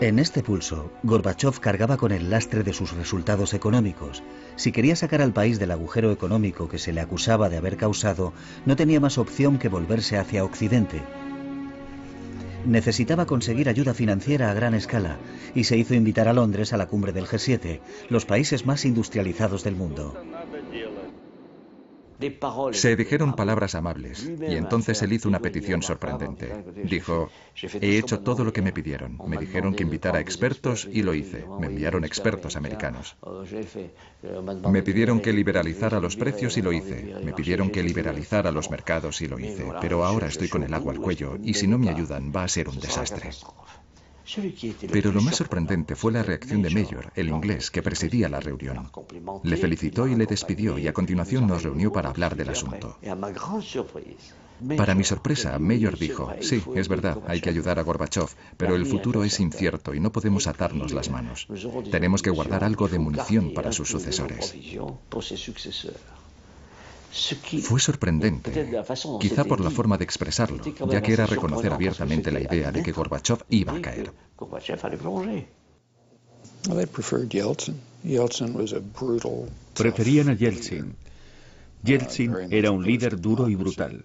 En 0.00 0.18
este 0.18 0.42
pulso, 0.42 0.92
Gorbachev 1.02 1.58
cargaba 1.58 1.96
con 1.96 2.12
el 2.12 2.28
lastre 2.28 2.62
de 2.62 2.74
sus 2.74 2.92
resultados 2.92 3.54
económicos. 3.54 4.22
Si 4.56 4.70
quería 4.70 4.94
sacar 4.94 5.22
al 5.22 5.32
país 5.32 5.58
del 5.58 5.70
agujero 5.70 6.12
económico 6.12 6.68
que 6.68 6.78
se 6.78 6.92
le 6.92 7.00
acusaba 7.00 7.48
de 7.48 7.56
haber 7.56 7.78
causado, 7.78 8.34
no 8.66 8.76
tenía 8.76 9.00
más 9.00 9.16
opción 9.16 9.58
que 9.58 9.70
volverse 9.70 10.18
hacia 10.18 10.44
Occidente, 10.44 11.00
necesitaba 12.66 13.26
conseguir 13.26 13.68
ayuda 13.68 13.94
financiera 13.94 14.50
a 14.50 14.54
gran 14.54 14.74
escala 14.74 15.18
y 15.54 15.64
se 15.64 15.76
hizo 15.76 15.94
invitar 15.94 16.28
a 16.28 16.32
Londres 16.32 16.72
a 16.72 16.76
la 16.76 16.86
cumbre 16.86 17.12
del 17.12 17.26
G7, 17.26 17.80
los 18.08 18.26
países 18.26 18.66
más 18.66 18.84
industrializados 18.84 19.64
del 19.64 19.76
mundo. 19.76 20.14
Se 22.72 22.96
dijeron 22.96 23.34
palabras 23.34 23.74
amables 23.74 24.30
y 24.48 24.56
entonces 24.56 25.02
él 25.02 25.12
hizo 25.12 25.28
una 25.28 25.40
petición 25.40 25.82
sorprendente. 25.82 26.64
Dijo, 26.84 27.30
he 27.80 27.98
hecho 27.98 28.20
todo 28.20 28.44
lo 28.44 28.52
que 28.52 28.62
me 28.62 28.72
pidieron. 28.72 29.18
Me 29.26 29.36
dijeron 29.36 29.74
que 29.74 29.82
invitara 29.82 30.20
expertos 30.20 30.88
y 30.90 31.02
lo 31.02 31.14
hice. 31.14 31.44
Me 31.60 31.66
enviaron 31.66 32.04
expertos 32.04 32.56
americanos. 32.56 33.16
Me 34.70 34.82
pidieron 34.82 35.20
que 35.20 35.32
liberalizara 35.32 36.00
los 36.00 36.16
precios 36.16 36.56
y 36.56 36.62
lo 36.62 36.72
hice. 36.72 37.14
Me 37.22 37.32
pidieron 37.32 37.70
que 37.70 37.82
liberalizara 37.82 38.50
los 38.50 38.70
mercados 38.70 39.20
y 39.20 39.28
lo 39.28 39.38
hice. 39.38 39.66
Pero 39.80 40.04
ahora 40.04 40.26
estoy 40.26 40.48
con 40.48 40.62
el 40.62 40.74
agua 40.74 40.92
al 40.92 41.00
cuello 41.00 41.36
y 41.42 41.54
si 41.54 41.66
no 41.66 41.78
me 41.78 41.90
ayudan 41.90 42.32
va 42.34 42.44
a 42.44 42.48
ser 42.48 42.68
un 42.68 42.80
desastre. 42.80 43.30
Pero 44.92 45.12
lo 45.12 45.20
más 45.20 45.36
sorprendente 45.36 45.94
fue 45.94 46.12
la 46.12 46.22
reacción 46.22 46.62
de 46.62 46.70
Mayor, 46.70 47.12
el 47.14 47.28
inglés, 47.28 47.70
que 47.70 47.82
presidía 47.82 48.28
la 48.28 48.40
reunión. 48.40 48.90
Le 49.42 49.56
felicitó 49.56 50.08
y 50.08 50.16
le 50.16 50.26
despidió 50.26 50.78
y 50.78 50.88
a 50.88 50.92
continuación 50.92 51.46
nos 51.46 51.62
reunió 51.62 51.92
para 51.92 52.10
hablar 52.10 52.36
del 52.36 52.50
asunto. 52.50 52.98
Para 54.76 54.94
mi 54.94 55.04
sorpresa, 55.04 55.58
Mayor 55.58 55.98
dijo, 55.98 56.32
sí, 56.40 56.62
es 56.74 56.88
verdad, 56.88 57.22
hay 57.26 57.40
que 57.40 57.50
ayudar 57.50 57.78
a 57.78 57.82
Gorbachev, 57.82 58.28
pero 58.56 58.74
el 58.74 58.86
futuro 58.86 59.22
es 59.22 59.38
incierto 59.38 59.94
y 59.94 60.00
no 60.00 60.10
podemos 60.12 60.46
atarnos 60.46 60.92
las 60.92 61.10
manos. 61.10 61.46
Tenemos 61.90 62.22
que 62.22 62.30
guardar 62.30 62.64
algo 62.64 62.88
de 62.88 62.98
munición 62.98 63.52
para 63.52 63.72
sus 63.72 63.88
sucesores. 63.88 64.54
Fue 67.62 67.80
sorprendente, 67.80 68.50
quizá 69.20 69.44
por 69.44 69.60
la 69.60 69.70
forma 69.70 69.96
de 69.96 70.04
expresarlo, 70.04 70.62
ya 70.90 71.00
que 71.00 71.12
era 71.12 71.26
reconocer 71.26 71.72
abiertamente 71.72 72.30
la 72.30 72.40
idea 72.40 72.70
de 72.72 72.82
que 72.82 72.92
Gorbachev 72.92 73.44
iba 73.48 73.74
a 73.76 73.80
caer. 73.80 74.12
Preferían 79.74 80.28
a 80.28 80.34
Yeltsin. 80.34 80.96
Yeltsin 81.82 82.34
era 82.50 82.70
un 82.70 82.84
líder 82.84 83.20
duro 83.20 83.48
y 83.48 83.54
brutal 83.54 84.04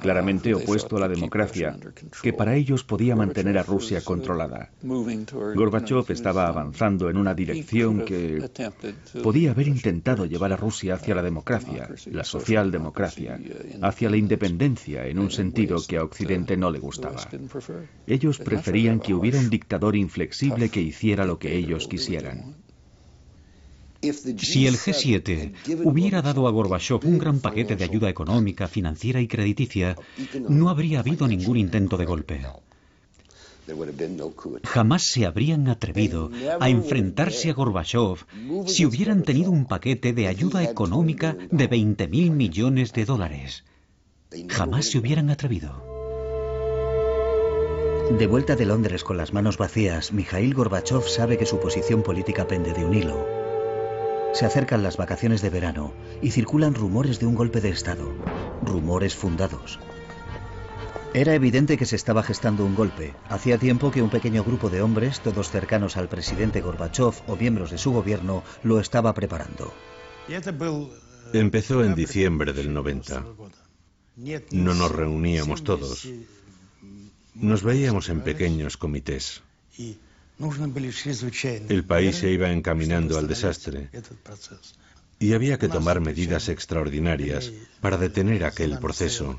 claramente 0.00 0.54
opuesto 0.54 0.96
a 0.96 1.00
la 1.00 1.08
democracia, 1.08 1.76
que 2.22 2.32
para 2.32 2.54
ellos 2.56 2.84
podía 2.84 3.16
mantener 3.16 3.58
a 3.58 3.62
Rusia 3.62 4.00
controlada. 4.02 4.70
Gorbachev 4.82 6.10
estaba 6.10 6.48
avanzando 6.48 7.10
en 7.10 7.16
una 7.16 7.34
dirección 7.34 8.04
que 8.04 8.50
podía 9.22 9.50
haber 9.52 9.68
intentado 9.68 10.26
llevar 10.26 10.52
a 10.52 10.56
Rusia 10.56 10.94
hacia 10.94 11.14
la 11.14 11.22
democracia, 11.22 11.88
la 12.06 12.24
socialdemocracia, 12.24 13.38
hacia 13.82 14.10
la 14.10 14.16
independencia 14.16 15.06
en 15.06 15.18
un 15.18 15.30
sentido 15.30 15.76
que 15.86 15.98
a 15.98 16.04
Occidente 16.04 16.56
no 16.56 16.70
le 16.70 16.78
gustaba. 16.78 17.28
Ellos 18.06 18.38
preferían 18.38 19.00
que 19.00 19.14
hubiera 19.14 19.38
un 19.38 19.50
dictador 19.50 19.96
inflexible 19.96 20.68
que 20.68 20.80
hiciera 20.80 21.24
lo 21.24 21.38
que 21.38 21.56
ellos 21.56 21.88
quisieran. 21.88 22.56
Si 24.02 24.66
el 24.66 24.76
G7 24.76 25.84
hubiera 25.84 26.22
dado 26.22 26.48
a 26.48 26.50
Gorbachev 26.50 27.06
un 27.06 27.18
gran 27.18 27.38
paquete 27.38 27.76
de 27.76 27.84
ayuda 27.84 28.08
económica, 28.08 28.66
financiera 28.66 29.20
y 29.20 29.28
crediticia, 29.28 29.96
no 30.48 30.70
habría 30.70 31.00
habido 31.00 31.28
ningún 31.28 31.56
intento 31.56 31.96
de 31.96 32.04
golpe. 32.04 32.40
Jamás 34.64 35.04
se 35.04 35.24
habrían 35.24 35.68
atrevido 35.68 36.32
a 36.58 36.68
enfrentarse 36.68 37.50
a 37.50 37.54
Gorbachev 37.54 38.26
si 38.66 38.84
hubieran 38.84 39.22
tenido 39.22 39.52
un 39.52 39.66
paquete 39.66 40.12
de 40.12 40.26
ayuda 40.26 40.64
económica 40.64 41.36
de 41.50 41.70
20.000 41.70 42.32
millones 42.32 42.92
de 42.92 43.04
dólares. 43.04 43.64
Jamás 44.48 44.86
se 44.86 44.98
hubieran 44.98 45.30
atrevido. 45.30 45.92
De 48.18 48.26
vuelta 48.26 48.56
de 48.56 48.66
Londres 48.66 49.04
con 49.04 49.16
las 49.16 49.32
manos 49.32 49.58
vacías, 49.58 50.12
Mikhail 50.12 50.54
Gorbachev 50.54 51.02
sabe 51.02 51.38
que 51.38 51.46
su 51.46 51.60
posición 51.60 52.02
política 52.02 52.48
pende 52.48 52.72
de 52.72 52.84
un 52.84 52.94
hilo. 52.94 53.41
Se 54.32 54.46
acercan 54.46 54.82
las 54.82 54.96
vacaciones 54.96 55.42
de 55.42 55.50
verano 55.50 55.92
y 56.22 56.30
circulan 56.30 56.74
rumores 56.74 57.20
de 57.20 57.26
un 57.26 57.34
golpe 57.34 57.60
de 57.60 57.68
Estado, 57.68 58.12
rumores 58.62 59.14
fundados. 59.14 59.78
Era 61.14 61.34
evidente 61.34 61.76
que 61.76 61.84
se 61.84 61.96
estaba 61.96 62.22
gestando 62.22 62.64
un 62.64 62.74
golpe. 62.74 63.14
Hacía 63.28 63.58
tiempo 63.58 63.90
que 63.90 64.00
un 64.00 64.08
pequeño 64.08 64.42
grupo 64.42 64.70
de 64.70 64.80
hombres, 64.80 65.20
todos 65.20 65.50
cercanos 65.50 65.98
al 65.98 66.08
presidente 66.08 66.62
Gorbachev 66.62 67.12
o 67.26 67.36
miembros 67.36 67.70
de 67.70 67.76
su 67.76 67.92
gobierno, 67.92 68.42
lo 68.62 68.80
estaba 68.80 69.12
preparando. 69.12 69.74
Empezó 71.34 71.84
en 71.84 71.94
diciembre 71.94 72.54
del 72.54 72.72
90. 72.72 73.26
No 74.52 74.74
nos 74.74 74.90
reuníamos 74.90 75.64
todos. 75.64 76.08
Nos 77.34 77.62
veíamos 77.62 78.08
en 78.08 78.22
pequeños 78.22 78.78
comités. 78.78 79.42
El 80.38 81.84
país 81.84 82.16
se 82.16 82.30
iba 82.30 82.50
encaminando 82.50 83.18
al 83.18 83.28
desastre. 83.28 83.90
y 85.18 85.34
había 85.34 85.56
que 85.56 85.68
tomar 85.68 86.00
medidas 86.00 86.48
extraordinarias 86.48 87.52
para 87.80 87.96
detener 87.96 88.44
aquel 88.44 88.78
proceso. 88.80 89.36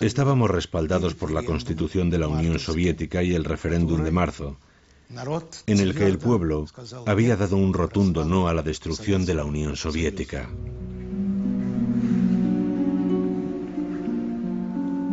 Estábamos 0.00 0.50
respaldados 0.50 1.14
por 1.14 1.30
la 1.30 1.42
Constitución 1.42 2.10
de 2.10 2.18
la 2.18 2.28
Unión 2.28 2.58
Soviética 2.58 3.22
y 3.22 3.34
el 3.34 3.44
referéndum 3.44 4.04
de 4.04 4.10
marzo, 4.10 4.58
en 5.66 5.80
el 5.80 5.94
que 5.94 6.06
el 6.06 6.18
pueblo 6.18 6.66
había 7.06 7.36
dado 7.36 7.56
un 7.56 7.72
rotundo 7.72 8.26
no 8.26 8.48
a 8.48 8.54
la 8.54 8.62
destrucción 8.62 9.24
de 9.24 9.34
la 9.34 9.44
Unión 9.44 9.76
Soviética. 9.76 10.50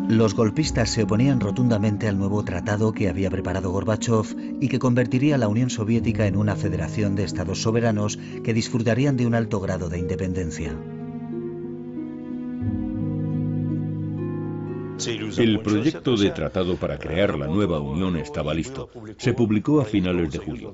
Los 0.10 0.34
golpistas 0.34 0.90
se 0.90 1.04
oponían 1.04 1.40
rotundamente 1.40 2.08
al 2.08 2.18
nuevo 2.18 2.44
tratado 2.44 2.94
que 2.94 3.10
había 3.10 3.30
preparado 3.30 3.70
Gorbachev 3.70 4.26
y 4.60 4.68
que 4.68 4.80
convertiría 4.80 5.38
la 5.38 5.48
Unión 5.48 5.70
Soviética 5.70 6.26
en 6.26 6.36
una 6.36 6.56
federación 6.56 7.16
de 7.16 7.26
estados 7.26 7.62
soberanos 7.62 8.18
que 8.44 8.56
disfrutarían 8.56 9.18
de 9.18 9.28
un 9.28 9.36
alto 9.36 9.60
grado 9.60 9.88
de 9.88 10.00
independencia. 10.00 10.76
El 15.38 15.60
proyecto 15.60 16.18
de 16.18 16.32
tratado 16.32 16.76
para 16.78 16.98
crear 16.98 17.38
la 17.38 17.46
nueva 17.46 17.80
Unión 17.80 18.18
estaba 18.18 18.56
listo. 18.56 18.90
Se 19.18 19.34
publicó 19.34 19.80
a 19.80 19.86
finales 19.86 20.32
de 20.32 20.40
julio. 20.40 20.74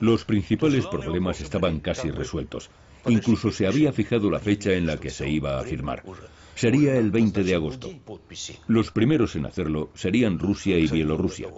Los 0.00 0.24
principales 0.24 0.86
problemas 0.86 1.40
estaban 1.40 1.78
casi 1.78 2.10
resueltos. 2.10 2.68
Incluso 3.06 3.52
se 3.52 3.68
había 3.68 3.92
fijado 3.92 4.28
la 4.28 4.40
fecha 4.40 4.72
en 4.72 4.88
la 4.88 4.96
que 4.96 5.10
se 5.10 5.30
iba 5.30 5.60
a 5.60 5.62
firmar 5.62 6.02
sería 6.54 6.96
el 6.96 7.10
20 7.10 7.44
de 7.44 7.54
agosto. 7.54 7.90
Los 8.66 8.90
primeros 8.90 9.36
en 9.36 9.46
hacerlo 9.46 9.90
serían 9.94 10.38
Rusia 10.38 10.78
y 10.78 10.86
Bielorrusia. 10.86 11.48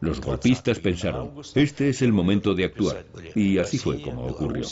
Los 0.00 0.20
golpistas 0.20 0.80
pensaron, 0.80 1.30
este 1.54 1.88
es 1.88 2.02
el 2.02 2.12
momento 2.12 2.54
de 2.54 2.64
actuar, 2.64 3.06
y 3.34 3.58
así 3.58 3.78
fue 3.78 4.02
como 4.02 4.26
ocurrió. 4.26 4.66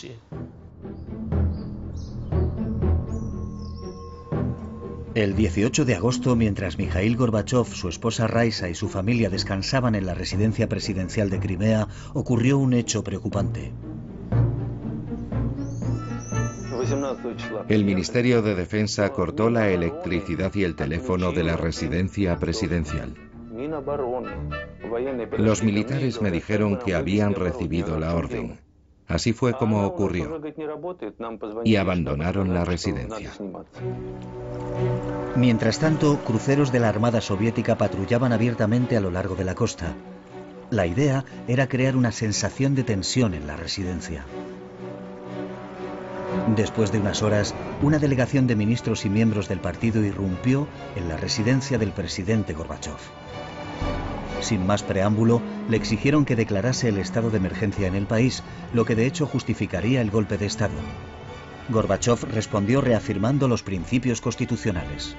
El 5.15 5.37
18 5.37 5.85
de 5.85 5.95
agosto, 5.95 6.37
mientras 6.37 6.79
Mikhail 6.79 7.17
Gorbachev, 7.17 7.67
su 7.67 7.91
esposa 7.91 8.27
Raisa 8.27 8.71
y 8.71 8.75
su 8.75 8.89
familia 8.89 9.29
descansaban 9.29 9.95
en 9.95 10.07
la 10.07 10.15
residencia 10.15 10.71
presidencial 10.71 11.29
de 11.29 11.39
Crimea, 11.39 11.87
ocurrió 12.15 12.57
un 12.57 12.73
hecho 12.73 13.05
preocupante. 13.05 13.73
El 17.69 17.85
Ministerio 17.85 18.43
de 18.43 18.55
Defensa 18.55 19.11
cortó 19.11 19.51
la 19.51 19.69
electricidad 19.71 20.53
y 20.55 20.65
el 20.65 20.75
teléfono 20.75 21.33
de 21.33 21.45
la 21.45 21.57
residencia 21.57 22.39
presidencial. 22.39 23.15
Los 25.39 25.63
militares 25.63 26.21
me 26.21 26.31
dijeron 26.31 26.79
que 26.79 26.95
habían 26.95 27.35
recibido 27.35 27.99
la 27.99 28.15
orden. 28.15 28.61
Así 29.09 29.33
fue 29.33 29.53
como 29.53 29.87
ocurrió. 29.87 30.41
Y 31.65 31.77
abandonaron 31.77 32.55
la 32.55 32.65
residencia. 32.65 33.31
Mientras 35.37 35.79
tanto, 35.79 36.19
cruceros 36.25 36.73
de 36.73 36.81
la 36.81 36.89
Armada 36.89 37.21
Soviética 37.21 37.77
patrullaban 37.77 38.33
abiertamente 38.33 38.97
a 38.97 39.01
lo 39.01 39.11
largo 39.11 39.35
de 39.35 39.45
la 39.45 39.55
costa. 39.55 39.95
La 40.71 40.87
idea 40.87 41.25
era 41.47 41.69
crear 41.69 41.97
una 41.97 42.13
sensación 42.13 42.75
de 42.75 42.85
tensión 42.85 43.35
en 43.35 43.47
la 43.47 43.57
residencia. 43.57 44.25
Después 46.57 46.93
de 46.93 46.99
unas 46.99 47.23
horas, 47.23 47.55
una 47.81 47.99
delegación 47.99 48.47
de 48.47 48.57
ministros 48.57 49.07
y 49.07 49.09
miembros 49.09 49.49
del 49.49 49.61
partido 49.61 50.05
irrumpió 50.05 50.69
en 50.97 51.09
la 51.09 51.17
residencia 51.17 51.79
del 51.79 51.93
presidente 51.93 52.53
Gorbachev. 52.53 52.99
Sin 54.43 54.67
más 54.67 54.83
preámbulo, 54.83 55.41
le 55.71 55.79
exigieron 55.79 56.27
que 56.27 56.37
declarase 56.37 56.89
el 56.89 56.99
estado 56.99 57.31
de 57.31 57.39
emergencia 57.39 57.87
en 57.87 57.95
el 57.95 58.07
país, 58.07 58.43
lo 58.75 58.85
que 58.85 58.95
de 58.95 59.07
hecho 59.07 59.25
justificaría 59.25 60.03
el 60.03 60.11
golpe 60.11 60.37
de 60.37 60.47
Estado. 60.47 60.75
Gorbachev 61.71 62.25
respondió 62.25 62.83
reafirmando 62.83 63.49
los 63.49 63.63
principios 63.63 64.21
constitucionales. 64.21 65.17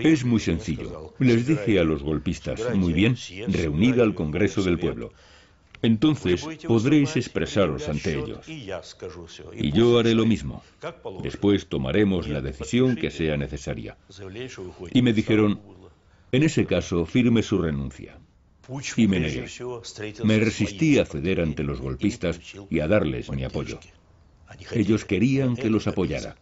Es 0.00 0.24
muy 0.24 0.40
sencillo. 0.40 1.14
Les 1.20 1.46
dije 1.46 1.78
a 1.78 1.84
los 1.84 2.02
golpistas, 2.02 2.60
muy 2.74 2.92
bien, 2.92 3.16
reunid 3.46 4.00
al 4.00 4.14
Congreso 4.14 4.62
del 4.62 4.80
Pueblo. 4.80 5.12
Entonces 5.82 6.46
podréis 6.66 7.16
expresaros 7.16 7.88
ante 7.88 8.18
ellos. 8.18 8.48
Y 8.48 9.72
yo 9.72 9.98
haré 9.98 10.14
lo 10.14 10.24
mismo. 10.24 10.62
Después 11.22 11.66
tomaremos 11.66 12.28
la 12.28 12.40
decisión 12.40 12.96
que 12.96 13.10
sea 13.10 13.36
necesaria. 13.36 13.96
Y 14.92 15.02
me 15.02 15.12
dijeron, 15.12 15.60
en 16.30 16.42
ese 16.44 16.66
caso, 16.66 17.04
firme 17.04 17.42
su 17.42 17.58
renuncia. 17.58 18.18
Y 18.96 19.08
me 19.08 19.18
negué. 19.18 19.46
Me 20.22 20.38
resistí 20.38 20.98
a 20.98 21.04
ceder 21.04 21.40
ante 21.40 21.64
los 21.64 21.80
golpistas 21.80 22.40
y 22.70 22.78
a 22.78 22.86
darles 22.86 23.28
mi 23.30 23.44
apoyo. 23.44 23.80
Ellos 24.70 25.04
querían 25.04 25.56
que 25.56 25.68
los 25.68 25.86
apoyara. 25.88 26.36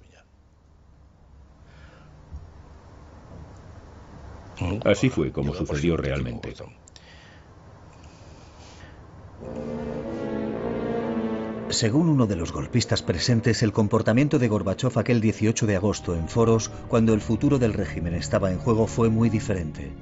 Así 4.84 5.08
fue 5.08 5.32
como 5.32 5.54
sucedió 5.54 5.96
realmente. 5.96 6.54
Según 11.70 12.08
uno 12.08 12.26
de 12.26 12.34
los 12.34 12.52
golpistas 12.52 13.00
presentes, 13.00 13.62
el 13.62 13.72
comportamiento 13.72 14.40
de 14.40 14.48
Gorbachev 14.48 14.98
aquel 14.98 15.20
18 15.20 15.66
de 15.66 15.76
agosto 15.76 16.16
en 16.16 16.28
foros, 16.28 16.70
cuando 16.88 17.14
el 17.14 17.20
futuro 17.20 17.60
del 17.60 17.74
régimen 17.74 18.14
estaba 18.14 18.50
en 18.50 18.58
juego, 18.58 18.88
fue 18.88 19.08
muy 19.08 19.30
diferente. 19.30 19.92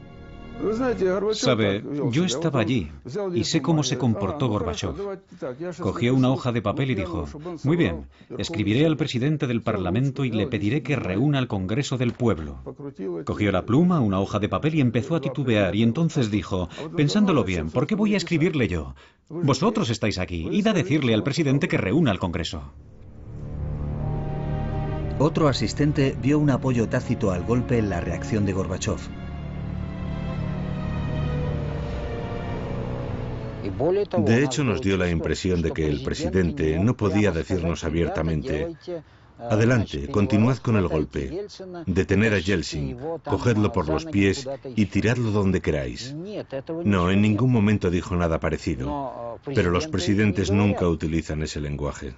Sabe, 1.32 1.84
yo 2.10 2.24
estaba 2.24 2.60
allí 2.60 2.90
y 3.34 3.44
sé 3.44 3.62
cómo 3.62 3.82
se 3.82 3.96
comportó 3.96 4.48
Gorbachev. 4.48 4.92
Cogió 5.80 6.14
una 6.14 6.30
hoja 6.30 6.52
de 6.52 6.62
papel 6.62 6.90
y 6.90 6.94
dijo, 6.94 7.26
muy 7.64 7.76
bien, 7.76 8.06
escribiré 8.36 8.84
al 8.84 8.96
presidente 8.96 9.46
del 9.46 9.62
Parlamento 9.62 10.24
y 10.24 10.30
le 10.30 10.46
pediré 10.46 10.82
que 10.82 10.96
reúna 10.96 11.38
al 11.38 11.48
Congreso 11.48 11.96
del 11.96 12.12
Pueblo. 12.12 12.58
Cogió 13.24 13.52
la 13.52 13.64
pluma, 13.64 14.00
una 14.00 14.20
hoja 14.20 14.38
de 14.38 14.48
papel 14.48 14.74
y 14.74 14.80
empezó 14.80 15.14
a 15.14 15.20
titubear 15.20 15.74
y 15.76 15.82
entonces 15.82 16.30
dijo, 16.30 16.68
pensándolo 16.96 17.44
bien, 17.44 17.70
¿por 17.70 17.86
qué 17.86 17.94
voy 17.94 18.14
a 18.14 18.18
escribirle 18.18 18.68
yo? 18.68 18.94
Vosotros 19.28 19.90
estáis 19.90 20.18
aquí, 20.18 20.48
id 20.50 20.66
a 20.66 20.72
decirle 20.72 21.14
al 21.14 21.22
presidente 21.22 21.68
que 21.68 21.78
reúna 21.78 22.10
al 22.10 22.18
Congreso. 22.18 22.72
Otro 25.20 25.48
asistente 25.48 26.16
vio 26.20 26.38
un 26.38 26.50
apoyo 26.50 26.88
tácito 26.88 27.32
al 27.32 27.44
golpe 27.44 27.78
en 27.78 27.90
la 27.90 28.00
reacción 28.00 28.46
de 28.46 28.52
Gorbachev. 28.52 28.98
De 34.18 34.44
hecho, 34.44 34.64
nos 34.64 34.80
dio 34.80 34.96
la 34.96 35.08
impresión 35.08 35.62
de 35.62 35.72
que 35.72 35.86
el 35.88 36.02
presidente 36.02 36.78
no 36.78 36.96
podía 36.96 37.30
decirnos 37.30 37.84
abiertamente, 37.84 38.76
adelante, 39.38 40.08
continuad 40.08 40.58
con 40.58 40.76
el 40.76 40.88
golpe, 40.88 41.46
detener 41.86 42.34
a 42.34 42.38
Yeltsin, 42.38 42.96
cogedlo 43.24 43.72
por 43.72 43.88
los 43.88 44.04
pies 44.04 44.48
y 44.74 44.86
tiradlo 44.86 45.30
donde 45.30 45.60
queráis. 45.60 46.14
No, 46.84 47.10
en 47.10 47.22
ningún 47.22 47.52
momento 47.52 47.90
dijo 47.90 48.16
nada 48.16 48.40
parecido, 48.40 49.38
pero 49.44 49.70
los 49.70 49.86
presidentes 49.86 50.50
nunca 50.50 50.88
utilizan 50.88 51.42
ese 51.42 51.60
lenguaje. 51.60 52.14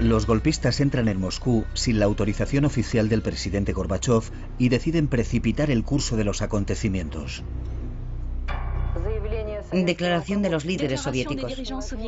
Los 0.00 0.26
golpistas 0.26 0.78
entran 0.80 1.08
en 1.08 1.18
Moscú 1.18 1.64
sin 1.74 1.98
la 1.98 2.04
autorización 2.04 2.64
oficial 2.64 3.08
del 3.08 3.20
presidente 3.20 3.72
Gorbachev 3.72 4.22
y 4.56 4.68
deciden 4.68 5.08
precipitar 5.08 5.72
el 5.72 5.82
curso 5.82 6.16
de 6.16 6.22
los 6.22 6.40
acontecimientos. 6.40 7.42
Declaración 9.72 10.40
de 10.40 10.50
los 10.50 10.64
líderes 10.64 11.00
soviéticos. 11.00 11.52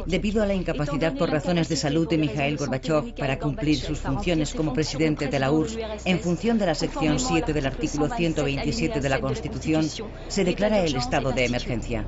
Debido 0.06 0.40
a 0.40 0.46
la 0.46 0.54
incapacidad 0.54 1.16
por 1.16 1.30
razones 1.30 1.68
de 1.68 1.74
salud 1.74 2.08
de 2.08 2.18
Mikhail 2.18 2.56
Gorbachev 2.56 3.12
para 3.16 3.40
cumplir 3.40 3.76
sus 3.76 3.98
funciones 3.98 4.54
como 4.54 4.72
presidente 4.72 5.26
de 5.26 5.38
la 5.40 5.50
URSS, 5.50 5.78
en 6.04 6.20
función 6.20 6.58
de 6.58 6.66
la 6.66 6.76
sección 6.76 7.18
7 7.18 7.52
del 7.52 7.66
artículo 7.66 8.08
127 8.08 9.00
de 9.00 9.08
la 9.08 9.20
Constitución, 9.20 9.84
se 10.28 10.44
declara 10.44 10.78
el 10.84 10.94
estado 10.94 11.32
de 11.32 11.44
emergencia. 11.44 12.04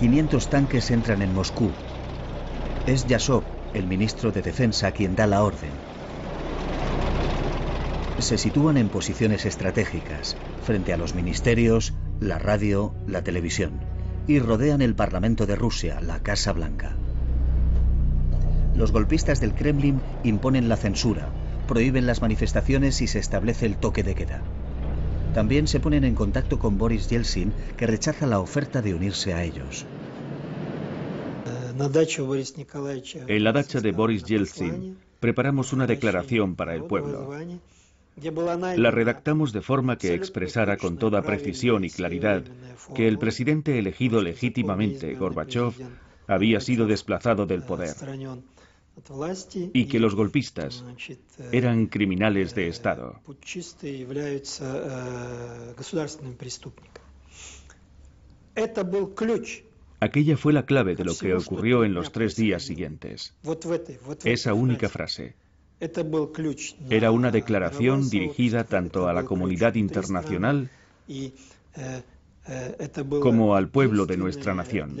500 0.00 0.50
tanques 0.50 0.90
entran 0.90 1.22
en 1.22 1.32
Moscú, 1.32 1.70
es 2.86 3.06
Yasov, 3.06 3.44
el 3.72 3.86
ministro 3.86 4.30
de 4.30 4.42
Defensa, 4.42 4.92
quien 4.92 5.16
da 5.16 5.26
la 5.26 5.42
orden. 5.42 5.70
Se 8.18 8.36
sitúan 8.36 8.76
en 8.76 8.90
posiciones 8.90 9.46
estratégicas, 9.46 10.36
frente 10.62 10.92
a 10.92 10.98
los 10.98 11.14
ministerios, 11.14 11.94
la 12.20 12.38
radio, 12.38 12.94
la 13.06 13.22
televisión, 13.22 13.80
y 14.26 14.38
rodean 14.38 14.82
el 14.82 14.94
Parlamento 14.94 15.46
de 15.46 15.56
Rusia, 15.56 16.00
la 16.02 16.18
Casa 16.20 16.52
Blanca. 16.52 16.94
Los 18.76 18.92
golpistas 18.92 19.40
del 19.40 19.54
Kremlin 19.54 20.00
imponen 20.22 20.68
la 20.68 20.76
censura, 20.76 21.28
prohíben 21.66 22.06
las 22.06 22.20
manifestaciones 22.20 23.00
y 23.00 23.06
se 23.06 23.18
establece 23.18 23.64
el 23.64 23.76
toque 23.76 24.02
de 24.02 24.14
queda. 24.14 24.42
También 25.32 25.68
se 25.68 25.80
ponen 25.80 26.04
en 26.04 26.14
contacto 26.14 26.58
con 26.58 26.76
Boris 26.76 27.08
Yeltsin, 27.08 27.52
que 27.78 27.86
rechaza 27.86 28.26
la 28.26 28.40
oferta 28.40 28.82
de 28.82 28.94
unirse 28.94 29.32
a 29.32 29.42
ellos. 29.42 29.86
En 33.26 33.44
la 33.44 33.52
dacha 33.52 33.80
de 33.80 33.92
Boris 33.92 34.24
Yeltsin 34.24 34.96
preparamos 35.18 35.72
una 35.72 35.86
declaración 35.86 36.54
para 36.54 36.74
el 36.74 36.84
pueblo. 36.84 37.30
La 38.76 38.90
redactamos 38.92 39.52
de 39.52 39.60
forma 39.60 39.98
que 39.98 40.14
expresara 40.14 40.76
con 40.76 40.98
toda 40.98 41.22
precisión 41.22 41.84
y 41.84 41.90
claridad 41.90 42.44
que 42.94 43.08
el 43.08 43.18
presidente 43.18 43.78
elegido 43.78 44.22
legítimamente, 44.22 45.14
Gorbachev, 45.14 45.72
había 46.28 46.60
sido 46.60 46.86
desplazado 46.86 47.44
del 47.46 47.64
poder 47.64 47.96
y 49.72 49.86
que 49.86 49.98
los 49.98 50.14
golpistas 50.14 50.84
eran 51.50 51.86
criminales 51.86 52.54
de 52.54 52.68
Estado. 52.68 53.20
Aquella 60.04 60.36
fue 60.36 60.52
la 60.52 60.66
clave 60.66 60.96
de 60.96 61.04
lo 61.04 61.16
que 61.16 61.32
ocurrió 61.34 61.82
en 61.82 61.94
los 61.94 62.12
tres 62.12 62.36
días 62.36 62.62
siguientes. 62.62 63.32
Esa 64.24 64.52
única 64.52 64.90
frase. 64.90 65.34
Era 66.90 67.10
una 67.10 67.30
declaración 67.30 68.10
dirigida 68.10 68.64
tanto 68.64 69.08
a 69.08 69.14
la 69.14 69.24
comunidad 69.24 69.76
internacional 69.76 70.68
como 73.22 73.54
al 73.54 73.68
pueblo 73.70 74.04
de 74.04 74.18
nuestra 74.18 74.54
nación. 74.54 74.94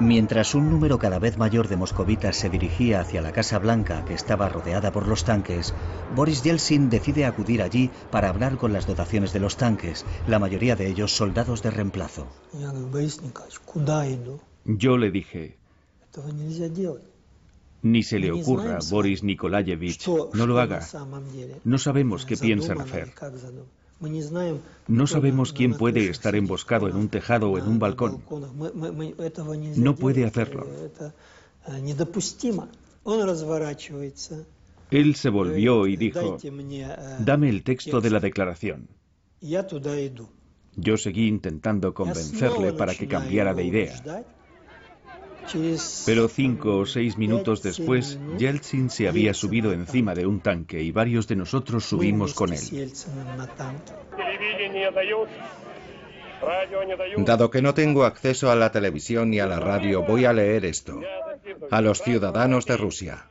Mientras 0.00 0.54
un 0.54 0.70
número 0.70 0.98
cada 0.98 1.18
vez 1.18 1.36
mayor 1.36 1.68
de 1.68 1.76
moscovitas 1.76 2.34
se 2.34 2.48
dirigía 2.48 3.00
hacia 3.00 3.20
la 3.20 3.32
Casa 3.32 3.58
Blanca, 3.58 4.02
que 4.06 4.14
estaba 4.14 4.48
rodeada 4.48 4.92
por 4.92 5.06
los 5.06 5.24
tanques, 5.24 5.74
Boris 6.16 6.42
Yeltsin 6.42 6.88
decide 6.88 7.26
acudir 7.26 7.60
allí 7.60 7.90
para 8.10 8.30
hablar 8.30 8.56
con 8.56 8.72
las 8.72 8.86
dotaciones 8.86 9.34
de 9.34 9.40
los 9.40 9.58
tanques, 9.58 10.06
la 10.26 10.38
mayoría 10.38 10.74
de 10.74 10.88
ellos 10.88 11.12
soldados 11.12 11.62
de 11.62 11.70
reemplazo. 11.70 12.26
Yo 14.64 14.96
le 14.96 15.10
dije, 15.10 15.58
ni 17.82 18.02
se 18.02 18.18
le 18.18 18.32
ocurra, 18.32 18.78
Boris 18.88 19.22
Nikolayevich, 19.22 20.08
no 20.32 20.46
lo 20.46 20.60
haga. 20.60 20.80
No 21.64 21.76
sabemos 21.78 22.24
qué 22.24 22.38
piensan 22.38 22.80
hacer. 22.80 23.12
No 24.88 25.06
sabemos 25.06 25.52
quién 25.52 25.74
puede 25.74 26.08
estar 26.08 26.34
emboscado 26.34 26.88
en 26.88 26.96
un 26.96 27.08
tejado 27.08 27.50
o 27.50 27.58
en 27.58 27.68
un 27.68 27.78
balcón. 27.78 28.22
No 29.76 29.94
puede 29.94 30.24
hacerlo. 30.24 30.66
Él 34.90 35.14
se 35.14 35.28
volvió 35.28 35.86
y 35.86 35.96
dijo, 35.96 36.38
dame 37.20 37.48
el 37.48 37.62
texto 37.62 38.00
de 38.00 38.10
la 38.10 38.20
declaración. 38.20 38.88
Yo 40.76 40.96
seguí 40.96 41.26
intentando 41.26 41.94
convencerle 41.94 42.72
para 42.72 42.94
que 42.94 43.06
cambiara 43.06 43.54
de 43.54 43.64
idea. 43.64 44.24
Pero 46.06 46.28
cinco 46.28 46.78
o 46.78 46.86
seis 46.86 47.16
minutos 47.16 47.62
después, 47.62 48.18
Yeltsin 48.38 48.90
se 48.90 49.08
había 49.08 49.34
subido 49.34 49.72
encima 49.72 50.14
de 50.14 50.26
un 50.26 50.40
tanque 50.40 50.82
y 50.82 50.92
varios 50.92 51.26
de 51.26 51.36
nosotros 51.36 51.84
subimos 51.84 52.34
con 52.34 52.52
él. 52.52 52.92
Dado 57.18 57.50
que 57.50 57.62
no 57.62 57.74
tengo 57.74 58.04
acceso 58.04 58.50
a 58.50 58.54
la 58.54 58.72
televisión 58.72 59.30
ni 59.30 59.40
a 59.40 59.46
la 59.46 59.60
radio, 59.60 60.02
voy 60.02 60.24
a 60.24 60.32
leer 60.32 60.64
esto. 60.64 61.00
A 61.70 61.80
los 61.80 62.02
ciudadanos 62.02 62.66
de 62.66 62.76
Rusia. 62.76 63.26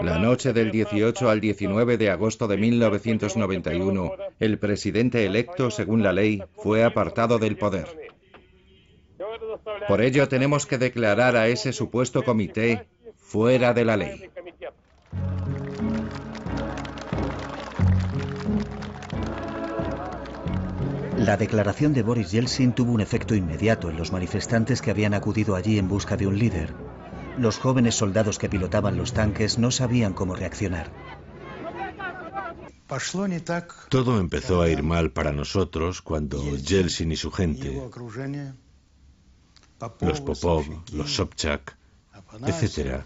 La 0.00 0.18
noche 0.18 0.52
del 0.52 0.70
18 0.70 1.28
al 1.28 1.40
19 1.40 1.96
de 1.96 2.10
agosto 2.10 2.46
de 2.46 2.56
1991, 2.56 4.12
el 4.38 4.58
presidente 4.58 5.24
electo, 5.24 5.70
según 5.70 6.02
la 6.02 6.12
ley, 6.12 6.42
fue 6.54 6.84
apartado 6.84 7.38
del 7.38 7.56
poder. 7.56 8.11
Por 9.88 10.00
ello 10.00 10.28
tenemos 10.28 10.66
que 10.66 10.78
declarar 10.78 11.36
a 11.36 11.48
ese 11.48 11.72
supuesto 11.72 12.24
comité 12.24 12.86
fuera 13.16 13.72
de 13.72 13.84
la 13.84 13.96
ley. 13.96 14.30
La 21.18 21.36
declaración 21.36 21.92
de 21.92 22.02
Boris 22.02 22.32
Yeltsin 22.32 22.72
tuvo 22.72 22.92
un 22.92 23.00
efecto 23.00 23.36
inmediato 23.36 23.88
en 23.88 23.96
los 23.96 24.10
manifestantes 24.10 24.82
que 24.82 24.90
habían 24.90 25.14
acudido 25.14 25.54
allí 25.54 25.78
en 25.78 25.88
busca 25.88 26.16
de 26.16 26.26
un 26.26 26.36
líder. 26.36 26.74
Los 27.38 27.58
jóvenes 27.58 27.94
soldados 27.94 28.38
que 28.38 28.48
pilotaban 28.48 28.96
los 28.96 29.12
tanques 29.12 29.56
no 29.56 29.70
sabían 29.70 30.14
cómo 30.14 30.34
reaccionar. 30.34 30.90
Todo 33.88 34.18
empezó 34.18 34.62
a 34.62 34.68
ir 34.68 34.82
mal 34.82 35.12
para 35.12 35.32
nosotros 35.32 36.02
cuando 36.02 36.56
Yeltsin 36.56 37.12
y 37.12 37.16
su 37.16 37.30
gente, 37.30 37.80
los 40.00 40.20
Popov, 40.20 40.64
los 40.92 41.14
Sobchak, 41.14 41.76
etc., 42.46 43.02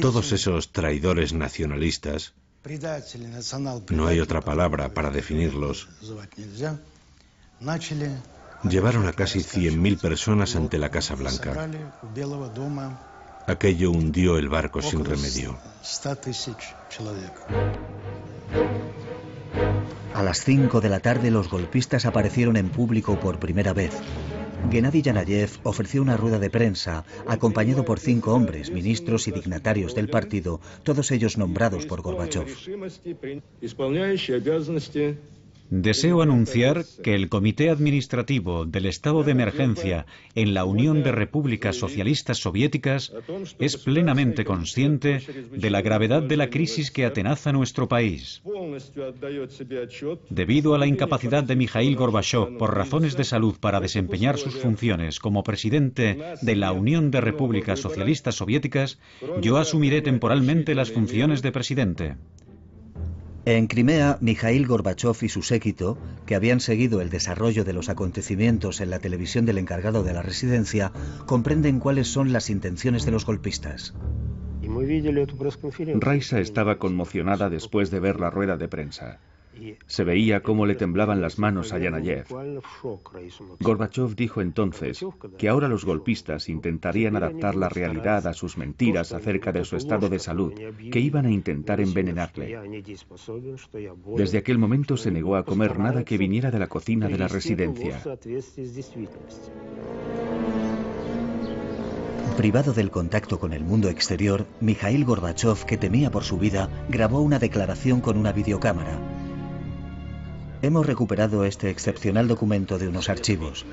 todos 0.00 0.32
esos 0.32 0.72
traidores 0.72 1.32
nacionalistas, 1.32 2.34
no 3.90 4.06
hay 4.06 4.20
otra 4.20 4.40
palabra 4.40 4.94
para 4.94 5.10
definirlos. 5.10 5.88
Llevaron 8.68 9.06
a 9.06 9.12
casi 9.12 9.40
100.000 9.40 10.00
personas 10.00 10.56
ante 10.56 10.78
la 10.78 10.90
Casa 10.90 11.14
Blanca. 11.14 11.68
Aquello 13.46 13.90
hundió 13.90 14.38
el 14.38 14.48
barco 14.48 14.80
sin 14.80 15.04
remedio. 15.04 15.58
A 20.14 20.22
las 20.22 20.38
5 20.44 20.80
de 20.80 20.88
la 20.88 21.00
tarde 21.00 21.30
los 21.30 21.50
golpistas 21.50 22.06
aparecieron 22.06 22.56
en 22.56 22.70
público 22.70 23.20
por 23.20 23.38
primera 23.38 23.74
vez. 23.74 23.92
Gennady 24.70 25.02
Yanayev 25.02 25.50
ofreció 25.62 26.02
una 26.02 26.16
rueda 26.16 26.38
de 26.38 26.50
prensa, 26.50 27.04
acompañado 27.26 27.84
por 27.84 28.00
cinco 28.00 28.32
hombres, 28.34 28.70
ministros 28.70 29.28
y 29.28 29.32
dignatarios 29.32 29.94
del 29.94 30.08
partido, 30.08 30.60
todos 30.82 31.10
ellos 31.10 31.36
nombrados 31.36 31.86
por 31.86 32.02
Gorbachev. 32.02 32.48
Deseo 35.70 36.20
anunciar 36.20 36.84
que 37.02 37.14
el 37.14 37.30
Comité 37.30 37.70
Administrativo 37.70 38.66
del 38.66 38.84
Estado 38.84 39.24
de 39.24 39.32
Emergencia 39.32 40.04
en 40.34 40.52
la 40.52 40.66
Unión 40.66 41.02
de 41.02 41.10
Repúblicas 41.10 41.76
Socialistas 41.76 42.38
Soviéticas 42.38 43.12
es 43.58 43.78
plenamente 43.78 44.44
consciente 44.44 45.22
de 45.50 45.70
la 45.70 45.80
gravedad 45.80 46.22
de 46.22 46.36
la 46.36 46.50
crisis 46.50 46.90
que 46.90 47.06
atenaza 47.06 47.52
nuestro 47.52 47.88
país. 47.88 48.42
Debido 50.28 50.74
a 50.74 50.78
la 50.78 50.86
incapacidad 50.86 51.42
de 51.42 51.56
Mikhail 51.56 51.96
Gorbachev 51.96 52.58
por 52.58 52.76
razones 52.76 53.16
de 53.16 53.24
salud 53.24 53.54
para 53.58 53.80
desempeñar 53.80 54.36
sus 54.36 54.56
funciones 54.56 55.18
como 55.18 55.44
presidente 55.44 56.18
de 56.42 56.56
la 56.56 56.72
Unión 56.72 57.10
de 57.10 57.22
Repúblicas 57.22 57.80
Socialistas 57.80 58.34
Soviéticas, 58.34 58.98
yo 59.40 59.56
asumiré 59.56 60.02
temporalmente 60.02 60.74
las 60.74 60.92
funciones 60.92 61.40
de 61.40 61.52
presidente. 61.52 62.16
En 63.46 63.66
Crimea, 63.66 64.16
Mikhail 64.22 64.66
Gorbachev 64.66 65.16
y 65.20 65.28
su 65.28 65.42
séquito, 65.42 65.98
que 66.24 66.34
habían 66.34 66.60
seguido 66.60 67.02
el 67.02 67.10
desarrollo 67.10 67.62
de 67.62 67.74
los 67.74 67.90
acontecimientos 67.90 68.80
en 68.80 68.88
la 68.88 69.00
televisión 69.00 69.44
del 69.44 69.58
encargado 69.58 70.02
de 70.02 70.14
la 70.14 70.22
residencia, 70.22 70.92
comprenden 71.26 71.78
cuáles 71.78 72.08
son 72.08 72.32
las 72.32 72.48
intenciones 72.48 73.04
de 73.04 73.10
los 73.10 73.26
golpistas. 73.26 73.94
Raisa 76.00 76.40
estaba 76.40 76.78
conmocionada 76.78 77.50
después 77.50 77.90
de 77.90 78.00
ver 78.00 78.18
la 78.18 78.30
rueda 78.30 78.56
de 78.56 78.68
prensa. 78.68 79.20
Se 79.86 80.04
veía 80.04 80.42
cómo 80.42 80.66
le 80.66 80.74
temblaban 80.74 81.20
las 81.20 81.38
manos 81.38 81.72
a 81.72 81.78
Yanayev. 81.78 82.26
Gorbachev 83.60 84.14
dijo 84.14 84.40
entonces 84.40 85.04
que 85.38 85.48
ahora 85.48 85.68
los 85.68 85.84
golpistas 85.84 86.48
intentarían 86.48 87.16
adaptar 87.16 87.54
la 87.54 87.68
realidad 87.68 88.26
a 88.26 88.32
sus 88.32 88.56
mentiras 88.56 89.12
acerca 89.12 89.52
de 89.52 89.64
su 89.64 89.76
estado 89.76 90.08
de 90.08 90.18
salud, 90.18 90.52
que 90.90 91.00
iban 91.00 91.26
a 91.26 91.30
intentar 91.30 91.80
envenenarle. 91.80 92.58
Desde 94.16 94.38
aquel 94.38 94.58
momento 94.58 94.96
se 94.96 95.10
negó 95.10 95.36
a 95.36 95.44
comer 95.44 95.78
nada 95.78 96.04
que 96.04 96.18
viniera 96.18 96.50
de 96.50 96.58
la 96.58 96.66
cocina 96.66 97.08
de 97.08 97.18
la 97.18 97.28
residencia. 97.28 98.02
Privado 102.36 102.72
del 102.72 102.90
contacto 102.90 103.38
con 103.38 103.52
el 103.52 103.62
mundo 103.62 103.88
exterior, 103.88 104.44
Mikhail 104.60 105.04
Gorbachev, 105.04 105.64
que 105.66 105.76
temía 105.76 106.10
por 106.10 106.24
su 106.24 106.36
vida, 106.36 106.68
grabó 106.88 107.20
una 107.20 107.38
declaración 107.38 108.00
con 108.00 108.16
una 108.16 108.32
videocámara. 108.32 109.13
Hemos 110.64 110.86
recuperado 110.86 111.44
este 111.44 111.68
excepcional 111.68 112.26
documento 112.26 112.78
de 112.78 112.88
unos 112.88 113.10
archivos. 113.10 113.66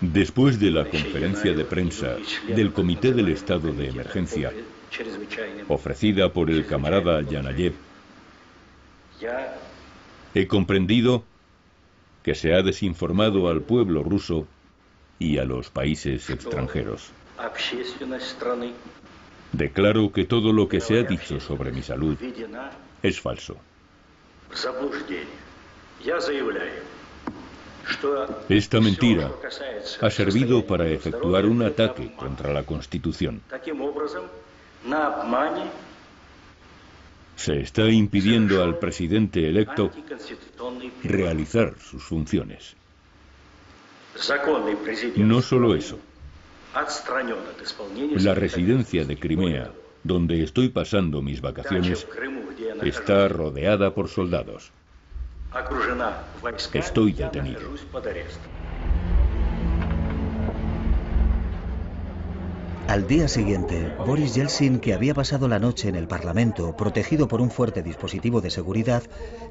Después 0.00 0.58
de 0.58 0.70
la 0.72 0.90
conferencia 0.90 1.52
de 1.52 1.64
prensa 1.64 2.16
del 2.48 2.72
Comité 2.72 3.12
del 3.12 3.28
Estado 3.28 3.72
de 3.72 3.90
Emergencia, 3.90 4.52
ofrecida 5.68 6.32
por 6.32 6.50
el 6.50 6.66
camarada 6.66 7.22
Yanayev, 7.22 7.74
he 10.34 10.48
comprendido 10.48 11.22
que 12.24 12.34
se 12.34 12.52
ha 12.52 12.62
desinformado 12.62 13.48
al 13.48 13.62
pueblo 13.62 14.02
ruso 14.02 14.48
y 15.20 15.38
a 15.38 15.44
los 15.44 15.70
países 15.70 16.30
extranjeros. 16.30 17.12
Declaro 19.54 20.10
que 20.12 20.24
todo 20.24 20.52
lo 20.52 20.68
que 20.68 20.80
se 20.80 20.98
ha 20.98 21.04
dicho 21.04 21.38
sobre 21.38 21.70
mi 21.70 21.82
salud 21.82 22.16
es 23.02 23.20
falso. 23.20 23.56
Esta 28.48 28.80
mentira 28.80 29.30
ha 30.00 30.10
servido 30.10 30.66
para 30.66 30.88
efectuar 30.88 31.46
un 31.46 31.62
ataque 31.62 32.12
contra 32.16 32.52
la 32.52 32.64
Constitución. 32.64 33.42
Se 37.36 37.60
está 37.60 37.88
impidiendo 37.88 38.62
al 38.62 38.78
presidente 38.78 39.48
electo 39.48 39.92
realizar 41.04 41.74
sus 41.78 42.02
funciones. 42.02 42.74
No 45.16 45.42
solo 45.42 45.74
eso. 45.76 45.98
La 48.18 48.34
residencia 48.34 49.04
de 49.04 49.16
Crimea, 49.16 49.70
donde 50.02 50.42
estoy 50.42 50.70
pasando 50.70 51.22
mis 51.22 51.40
vacaciones, 51.40 52.06
está 52.82 53.28
rodeada 53.28 53.94
por 53.94 54.08
soldados. 54.08 54.72
Estoy 56.72 57.12
detenido. 57.12 57.60
Al 62.88 63.06
día 63.06 63.28
siguiente, 63.28 63.94
Boris 64.04 64.34
Yeltsin, 64.34 64.78
que 64.78 64.92
había 64.92 65.14
pasado 65.14 65.48
la 65.48 65.58
noche 65.58 65.88
en 65.88 65.94
el 65.94 66.06
Parlamento, 66.06 66.76
protegido 66.76 67.28
por 67.28 67.40
un 67.40 67.50
fuerte 67.50 67.82
dispositivo 67.82 68.40
de 68.42 68.50
seguridad, 68.50 69.02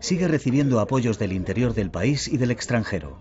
sigue 0.01 0.28
recibiendo 0.28 0.80
apoyos 0.80 1.17
del 1.17 1.34
interior 1.34 1.74
del 1.74 1.89
país 1.89 2.28
y 2.28 2.38
del 2.38 2.51
extranjero. 2.51 3.19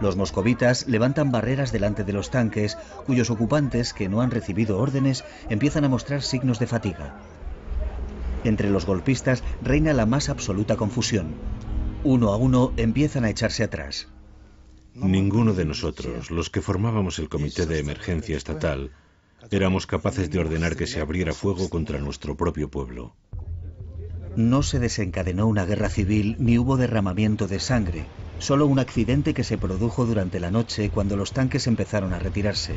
Los 0.00 0.16
moscovitas 0.16 0.86
levantan 0.88 1.30
barreras 1.30 1.72
delante 1.72 2.04
de 2.04 2.12
los 2.12 2.30
tanques, 2.30 2.78
cuyos 3.06 3.28
ocupantes, 3.30 3.92
que 3.92 4.08
no 4.08 4.22
han 4.22 4.30
recibido 4.30 4.78
órdenes, 4.78 5.24
empiezan 5.50 5.84
a 5.84 5.88
mostrar 5.88 6.22
signos 6.22 6.58
de 6.58 6.66
fatiga. 6.66 7.20
Entre 8.44 8.70
los 8.70 8.86
golpistas 8.86 9.44
reina 9.62 9.92
la 9.92 10.06
más 10.06 10.30
absoluta 10.30 10.76
confusión. 10.76 11.34
Uno 12.02 12.32
a 12.32 12.36
uno 12.36 12.72
empiezan 12.78 13.24
a 13.24 13.30
echarse 13.30 13.62
atrás. 13.62 14.08
Ninguno 14.94 15.52
de 15.52 15.66
nosotros, 15.66 16.30
los 16.30 16.48
que 16.48 16.62
formábamos 16.62 17.18
el 17.18 17.28
Comité 17.28 17.66
de 17.66 17.78
Emergencia 17.78 18.36
Estatal, 18.36 18.90
éramos 19.50 19.86
capaces 19.86 20.30
de 20.30 20.38
ordenar 20.38 20.76
que 20.76 20.86
se 20.86 21.00
abriera 21.00 21.34
fuego 21.34 21.68
contra 21.68 21.98
nuestro 21.98 22.36
propio 22.36 22.70
pueblo. 22.70 23.14
No 24.36 24.62
se 24.62 24.78
desencadenó 24.78 25.46
una 25.46 25.66
guerra 25.66 25.90
civil 25.90 26.36
ni 26.38 26.56
hubo 26.58 26.76
derramamiento 26.76 27.46
de 27.46 27.60
sangre, 27.60 28.06
Solo 28.40 28.66
un 28.66 28.78
accidente 28.78 29.34
que 29.34 29.44
se 29.44 29.58
produjo 29.58 30.06
durante 30.06 30.40
la 30.40 30.50
noche 30.50 30.90
cuando 30.90 31.14
los 31.16 31.32
tanques 31.32 31.66
empezaron 31.66 32.14
a 32.14 32.18
retirarse. 32.18 32.74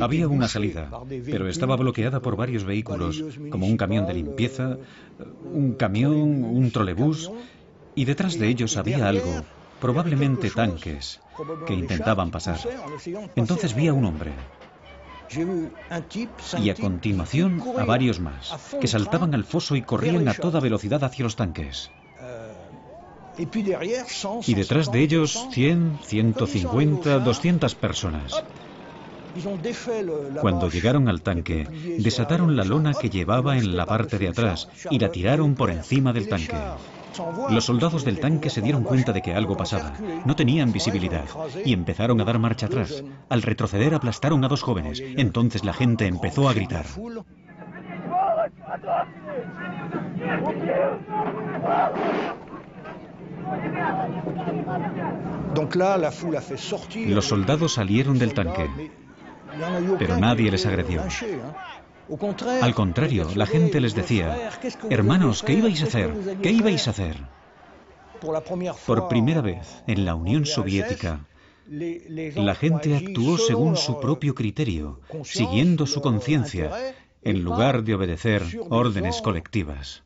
Había 0.00 0.28
una 0.28 0.48
salida, 0.48 0.90
pero 1.24 1.48
estaba 1.48 1.76
bloqueada 1.76 2.20
por 2.20 2.36
varios 2.36 2.64
vehículos, 2.64 3.24
como 3.50 3.66
un 3.66 3.76
camión 3.76 4.06
de 4.06 4.14
limpieza, 4.14 4.76
un 5.44 5.74
camión, 5.74 6.44
un 6.44 6.70
trolebús, 6.72 7.30
y 7.94 8.04
detrás 8.04 8.38
de 8.38 8.48
ellos 8.48 8.76
había 8.76 9.08
algo, 9.08 9.44
probablemente 9.80 10.50
tanques, 10.50 11.20
que 11.66 11.74
intentaban 11.74 12.30
pasar. 12.30 12.58
Entonces 13.36 13.74
vi 13.74 13.86
a 13.86 13.94
un 13.94 14.04
hombre. 14.04 14.32
Y 16.58 16.70
a 16.70 16.74
continuación 16.74 17.62
a 17.78 17.84
varios 17.84 18.20
más, 18.20 18.52
que 18.80 18.88
saltaban 18.88 19.32
al 19.34 19.44
foso 19.44 19.74
y 19.76 19.82
corrían 19.82 20.28
a 20.28 20.34
toda 20.34 20.60
velocidad 20.60 21.02
hacia 21.02 21.24
los 21.24 21.36
tanques. 21.36 21.90
Y 24.46 24.54
detrás 24.54 24.92
de 24.92 25.00
ellos 25.00 25.46
100, 25.50 26.00
150, 26.04 27.18
200 27.18 27.74
personas. 27.74 28.44
Cuando 30.40 30.70
llegaron 30.70 31.08
al 31.08 31.22
tanque, 31.22 31.66
desataron 31.98 32.56
la 32.56 32.64
lona 32.64 32.94
que 32.94 33.10
llevaba 33.10 33.56
en 33.58 33.76
la 33.76 33.86
parte 33.86 34.18
de 34.18 34.28
atrás 34.28 34.68
y 34.90 34.98
la 34.98 35.10
tiraron 35.10 35.54
por 35.54 35.70
encima 35.70 36.12
del 36.12 36.28
tanque. 36.28 36.56
Los 37.50 37.64
soldados 37.64 38.04
del 38.04 38.20
tanque 38.20 38.50
se 38.50 38.60
dieron 38.60 38.82
cuenta 38.82 39.12
de 39.12 39.22
que 39.22 39.34
algo 39.34 39.56
pasaba. 39.56 39.94
No 40.24 40.36
tenían 40.36 40.72
visibilidad 40.72 41.24
y 41.64 41.72
empezaron 41.72 42.20
a 42.20 42.24
dar 42.24 42.38
marcha 42.38 42.66
atrás. 42.66 43.04
Al 43.28 43.42
retroceder 43.42 43.94
aplastaron 43.94 44.44
a 44.44 44.48
dos 44.48 44.62
jóvenes. 44.62 45.02
Entonces 45.16 45.64
la 45.64 45.72
gente 45.72 46.06
empezó 46.06 46.48
a 46.48 46.54
gritar. 46.54 46.86
Los 57.06 57.26
soldados 57.26 57.74
salieron 57.74 58.18
del 58.18 58.34
tanque, 58.34 58.68
pero 59.98 60.18
nadie 60.18 60.50
les 60.50 60.66
agredió. 60.66 61.02
Al 62.60 62.74
contrario, 62.74 63.28
la 63.34 63.46
gente 63.46 63.80
les 63.80 63.94
decía, 63.94 64.50
hermanos, 64.90 65.42
¿qué 65.42 65.54
ibais 65.54 65.82
a 65.82 65.86
hacer? 65.86 66.38
¿Qué 66.42 66.50
ibais 66.50 66.86
a 66.86 66.90
hacer? 66.90 67.16
Por 68.86 69.08
primera 69.08 69.40
vez 69.40 69.82
en 69.86 70.04
la 70.04 70.14
Unión 70.14 70.44
Soviética, 70.46 71.20
la 71.66 72.54
gente 72.54 72.96
actuó 72.96 73.38
según 73.38 73.76
su 73.76 74.00
propio 74.00 74.34
criterio, 74.34 75.00
siguiendo 75.24 75.86
su 75.86 76.00
conciencia, 76.00 76.70
en 77.22 77.42
lugar 77.42 77.84
de 77.84 77.94
obedecer 77.94 78.42
órdenes 78.68 79.22
colectivas. 79.22 80.02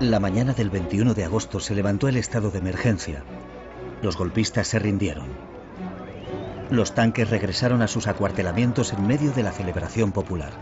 La 0.00 0.18
mañana 0.18 0.54
del 0.54 0.70
21 0.70 1.12
de 1.12 1.24
agosto 1.24 1.60
se 1.60 1.74
levantó 1.74 2.08
el 2.08 2.16
estado 2.16 2.50
de 2.50 2.58
emergencia. 2.58 3.22
Los 4.00 4.16
golpistas 4.16 4.66
se 4.66 4.78
rindieron. 4.78 5.28
Los 6.70 6.94
tanques 6.94 7.28
regresaron 7.28 7.82
a 7.82 7.86
sus 7.86 8.06
acuartelamientos 8.06 8.94
en 8.94 9.06
medio 9.06 9.30
de 9.32 9.42
la 9.42 9.52
celebración 9.52 10.12
popular. 10.12 10.52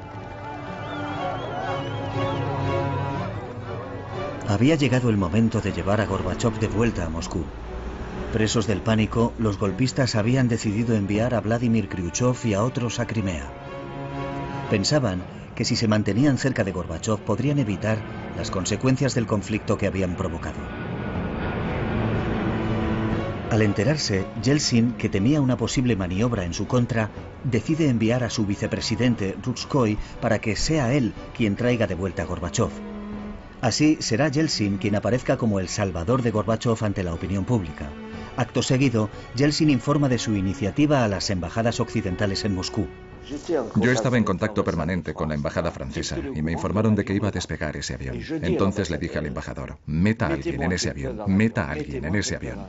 Había 4.49 4.75
llegado 4.75 5.09
el 5.09 5.17
momento 5.17 5.61
de 5.61 5.71
llevar 5.71 6.01
a 6.01 6.07
Gorbachev 6.07 6.59
de 6.59 6.67
vuelta 6.67 7.05
a 7.05 7.09
Moscú. 7.09 7.45
Presos 8.33 8.67
del 8.67 8.81
pánico, 8.81 9.35
los 9.39 9.57
golpistas 9.57 10.17
habían 10.17 10.49
decidido 10.49 10.97
enviar 10.97 11.35
a 11.35 11.41
Vladimir 11.41 11.89
Khrushchev 11.89 12.35
y 12.43 12.55
a 12.55 12.65
otros 12.65 12.99
a 12.99 13.07
Crimea. 13.07 13.53
Pensaban 14.69 15.23
que 15.55 15.65
si 15.65 15.77
se 15.77 15.87
mantenían 15.87 16.39
cerca 16.39 16.65
de 16.65 16.73
Gorbachev 16.73 17.21
podrían 17.21 17.61
evitar 17.61 18.18
las 18.39 18.51
consecuencias 18.51 19.15
del 19.15 19.27
conflicto 19.27 19.77
que 19.77 19.89
habían 19.89 20.15
provocado. 20.17 20.61
Al 23.51 23.63
enterarse, 23.63 24.27
Yeltsin, 24.43 24.93
que 24.93 25.09
temía 25.09 25.41
una 25.41 25.57
posible 25.57 25.97
maniobra 25.97 26.45
en 26.45 26.55
su 26.55 26.67
contra, 26.67 27.11
decide 27.45 27.89
enviar 27.89 28.23
a 28.23 28.31
su 28.31 28.47
vicepresidente 28.47 29.37
Rutskoy 29.43 29.99
para 30.21 30.39
que 30.39 30.55
sea 30.55 30.93
él 30.93 31.15
quien 31.37 31.57
traiga 31.57 31.87
de 31.87 31.95
vuelta 31.95 32.23
a 32.23 32.27
Gorbachev. 32.27 32.71
Así 33.61 33.97
será 34.01 34.29
Yeltsin 34.29 34.79
quien 34.79 34.95
aparezca 34.95 35.37
como 35.37 35.59
el 35.59 35.69
salvador 35.69 36.23
de 36.23 36.31
Gorbachev 36.31 36.85
ante 36.85 37.03
la 37.03 37.15
opinión 37.15 37.45
pública. 37.45 37.91
Acto 38.37 38.63
seguido, 38.63 39.11
Yeltsin 39.35 39.71
informa 39.71 40.09
de 40.09 40.19
su 40.19 40.37
iniciativa 40.37 41.03
a 41.03 41.09
las 41.09 41.31
embajadas 41.31 41.81
occidentales 41.81 42.45
en 42.45 42.55
Moscú. 42.55 42.87
Yo 43.77 43.91
estaba 43.91 44.17
en 44.19 44.25
contacto 44.25 44.65
permanente 44.65 45.15
con 45.15 45.29
la 45.29 45.35
embajada 45.35 45.71
francesa 45.71 46.19
y 46.35 46.43
me 46.43 46.53
informaron 46.53 46.95
de 46.95 47.05
que 47.05 47.15
iba 47.15 47.29
a 47.29 47.33
despegar 47.33 47.77
ese 47.77 47.95
avión. 47.95 48.19
Entonces 48.43 48.91
le 48.91 48.99
dije 48.99 49.19
al 49.19 49.27
embajador, 49.27 49.79
meta 49.87 50.27
a 50.27 50.33
alguien 50.35 50.63
en 50.63 50.73
ese 50.73 50.91
avión, 50.91 51.21
meta 51.27 51.65
a 51.65 51.73
alguien 51.73 52.05
en 52.05 52.15
ese 52.15 52.37
avión. 52.37 52.67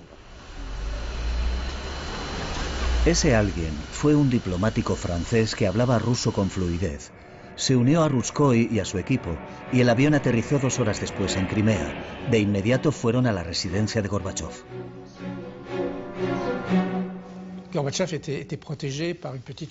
Ese 3.05 3.33
alguien 3.33 3.71
fue 3.91 4.13
un 4.13 4.29
diplomático 4.29 4.95
francés 4.95 5.55
que 5.55 5.67
hablaba 5.67 5.99
ruso 5.99 6.33
con 6.33 6.49
fluidez. 6.49 7.11
Se 7.55 7.75
unió 7.75 8.03
a 8.03 8.09
Ruskoy 8.09 8.69
y 8.71 8.79
a 8.79 8.85
su 8.85 8.99
equipo, 8.99 9.35
y 9.71 9.81
el 9.81 9.89
avión 9.89 10.13
aterrizó 10.13 10.59
dos 10.59 10.79
horas 10.79 11.01
después 11.01 11.35
en 11.35 11.45
Crimea. 11.47 11.93
De 12.29 12.39
inmediato 12.39 12.91
fueron 12.91 13.25
a 13.25 13.31
la 13.31 13.43
residencia 13.43 14.01
de 14.01 14.07
Gorbachev. 14.07 14.51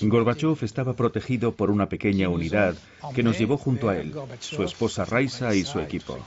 Gorbachev 0.01 0.59
estaba 0.63 0.95
protegido 0.95 1.53
por 1.55 1.71
una 1.71 1.89
pequeña 1.89 2.29
unidad 2.29 2.77
que 3.15 3.23
nos 3.23 3.39
llevó 3.39 3.57
junto 3.57 3.89
a 3.89 3.97
él, 3.97 4.15
su 4.41 4.63
esposa 4.63 5.05
Raisa 5.05 5.55
y 5.55 5.65
su 5.65 5.81
equipo. 5.81 6.19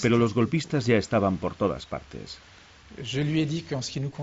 Pero 0.00 0.18
los 0.18 0.34
golpistas 0.34 0.86
ya 0.86 0.96
estaban 0.96 1.36
por 1.36 1.54
todas 1.54 1.86
partes. 1.86 2.38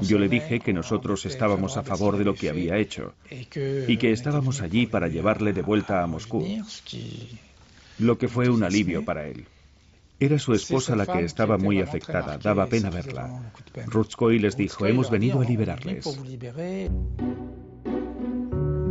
Yo 0.01 0.19
le 0.19 0.29
dije 0.29 0.59
que 0.59 0.73
nosotros 0.73 1.25
estábamos 1.25 1.77
a 1.77 1.83
favor 1.83 2.17
de 2.17 2.25
lo 2.25 2.35
que 2.35 2.49
había 2.49 2.77
hecho 2.77 3.13
y 3.29 3.97
que 3.97 4.11
estábamos 4.11 4.61
allí 4.61 4.85
para 4.85 5.07
llevarle 5.07 5.53
de 5.53 5.61
vuelta 5.61 6.03
a 6.03 6.07
Moscú, 6.07 6.45
lo 7.97 8.17
que 8.17 8.27
fue 8.27 8.49
un 8.49 8.63
alivio 8.63 9.03
para 9.03 9.27
él. 9.27 9.45
Era 10.21 10.37
su 10.37 10.53
esposa 10.53 10.95
la 10.95 11.05
que 11.05 11.23
estaba 11.23 11.57
muy 11.57 11.79
afectada, 11.79 12.37
daba 12.37 12.67
pena 12.67 12.89
verla. 12.89 13.53
Rutskoy 13.87 14.39
les 14.39 14.57
dijo, 14.57 14.85
hemos 14.85 15.09
venido 15.09 15.39
a 15.39 15.45
liberarles. 15.45 16.19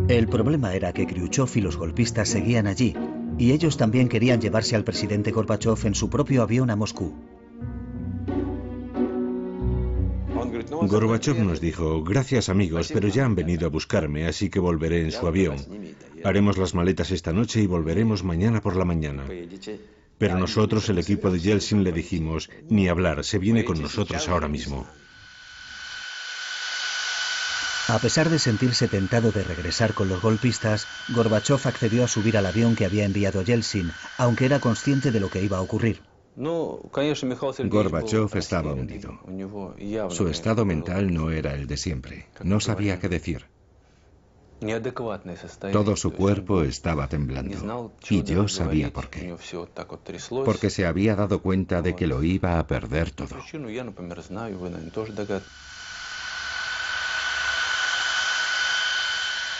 El 0.08 0.26
problema 0.28 0.74
era 0.74 0.92
que 0.94 1.06
Khrushchev 1.06 1.50
y 1.56 1.60
los 1.60 1.76
golpistas 1.76 2.30
seguían 2.30 2.66
allí, 2.66 2.94
y 3.36 3.52
ellos 3.52 3.76
también 3.76 4.08
querían 4.08 4.40
llevarse 4.40 4.74
al 4.74 4.84
presidente 4.84 5.30
Gorbachev 5.30 5.86
en 5.86 5.94
su 5.94 6.08
propio 6.08 6.42
avión 6.42 6.70
a 6.70 6.76
Moscú. 6.76 7.14
Gorbachev 10.70 11.44
nos 11.44 11.60
dijo, 11.60 12.02
gracias 12.02 12.48
amigos, 12.48 12.90
pero 12.90 13.08
ya 13.08 13.26
han 13.26 13.34
venido 13.34 13.66
a 13.66 13.70
buscarme, 13.70 14.26
así 14.26 14.48
que 14.48 14.60
volveré 14.60 15.02
en 15.02 15.12
su 15.12 15.26
avión. 15.26 15.58
Haremos 16.24 16.56
las 16.56 16.74
maletas 16.74 17.10
esta 17.10 17.34
noche 17.34 17.60
y 17.60 17.66
volveremos 17.66 18.24
mañana 18.24 18.62
por 18.62 18.76
la 18.76 18.86
mañana. 18.86 19.24
Pero 20.18 20.38
nosotros, 20.38 20.88
el 20.88 20.98
equipo 20.98 21.30
de 21.30 21.38
Yeltsin, 21.38 21.84
le 21.84 21.92
dijimos, 21.92 22.50
ni 22.68 22.88
hablar, 22.88 23.24
se 23.24 23.38
viene 23.38 23.64
con 23.64 23.80
nosotros 23.80 24.28
ahora 24.28 24.48
mismo. 24.48 24.86
A 27.88 27.98
pesar 27.98 28.28
de 28.28 28.38
sentirse 28.38 28.86
tentado 28.86 29.32
de 29.32 29.42
regresar 29.42 29.94
con 29.94 30.10
los 30.10 30.20
golpistas, 30.20 30.86
Gorbachev 31.08 31.66
accedió 31.66 32.04
a 32.04 32.08
subir 32.08 32.36
al 32.36 32.44
avión 32.44 32.76
que 32.76 32.84
había 32.84 33.06
enviado 33.06 33.40
Yeltsin, 33.40 33.90
aunque 34.18 34.44
era 34.44 34.60
consciente 34.60 35.10
de 35.10 35.20
lo 35.20 35.30
que 35.30 35.42
iba 35.42 35.56
a 35.56 35.62
ocurrir. 35.62 36.02
Gorbachev 36.36 38.36
estaba 38.36 38.74
hundido. 38.74 39.18
Su 40.10 40.28
estado 40.28 40.66
mental 40.66 41.14
no 41.14 41.30
era 41.30 41.54
el 41.54 41.66
de 41.66 41.78
siempre. 41.78 42.26
No 42.42 42.60
sabía 42.60 42.98
qué 42.98 43.08
decir. 43.08 43.46
Todo 45.72 45.96
su 45.96 46.12
cuerpo 46.12 46.62
estaba 46.62 47.08
temblando. 47.08 47.92
Y 48.08 48.22
yo 48.24 48.48
sabía 48.48 48.92
por 48.92 49.08
qué. 49.08 49.36
Porque 50.44 50.70
se 50.70 50.86
había 50.86 51.14
dado 51.14 51.40
cuenta 51.40 51.80
de 51.82 51.94
que 51.94 52.06
lo 52.06 52.22
iba 52.22 52.58
a 52.58 52.66
perder 52.66 53.10
todo. 53.12 53.36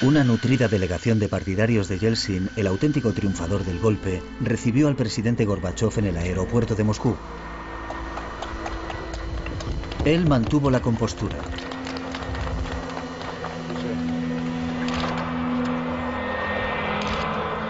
Una 0.00 0.22
nutrida 0.22 0.68
delegación 0.68 1.18
de 1.18 1.28
partidarios 1.28 1.88
de 1.88 1.98
Yeltsin, 1.98 2.50
el 2.54 2.68
auténtico 2.68 3.12
triunfador 3.12 3.64
del 3.64 3.80
golpe, 3.80 4.22
recibió 4.40 4.86
al 4.86 4.94
presidente 4.94 5.44
Gorbachev 5.44 5.98
en 5.98 6.06
el 6.06 6.16
aeropuerto 6.16 6.76
de 6.76 6.84
Moscú. 6.84 7.16
Él 10.04 10.26
mantuvo 10.28 10.70
la 10.70 10.80
compostura. 10.80 11.36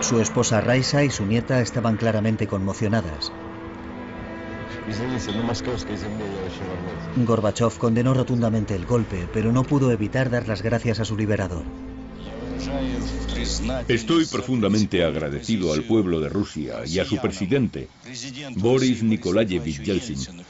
Su 0.09 0.23
esposa 0.23 0.63
Raisa 0.63 1.05
y 1.05 1.11
su 1.11 1.27
nieta 1.27 1.61
estaban 1.61 1.99
claramente 1.99 2.47
conmocionadas. 2.47 3.31
Gorbachev 7.17 7.77
condenó 7.77 8.15
rotundamente 8.15 8.75
el 8.75 8.87
golpe, 8.87 9.29
pero 9.35 9.53
no 9.53 9.65
pudo 9.65 9.93
evitar 9.93 10.31
dar 10.31 10.49
las 10.49 10.63
gracias 10.63 11.01
a 11.01 11.05
su 11.05 11.15
liberador. 11.15 11.63
Estoy 13.89 14.25
profundamente 14.25 15.05
agradecido 15.05 15.75
al 15.75 15.83
pueblo 15.83 16.21
de 16.21 16.31
Rusia 16.31 16.87
y 16.87 17.01
a 17.01 17.05
su 17.05 17.19
presidente, 17.19 17.91
Boris 18.57 19.03
Nikolayevich 19.03 19.83
Yeltsin, 19.83 20.43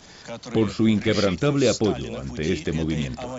por 0.55 0.71
su 0.71 0.87
inquebrantable 0.87 1.69
apoyo 1.69 2.21
ante 2.21 2.53
este 2.53 2.71
movimiento. 2.71 3.39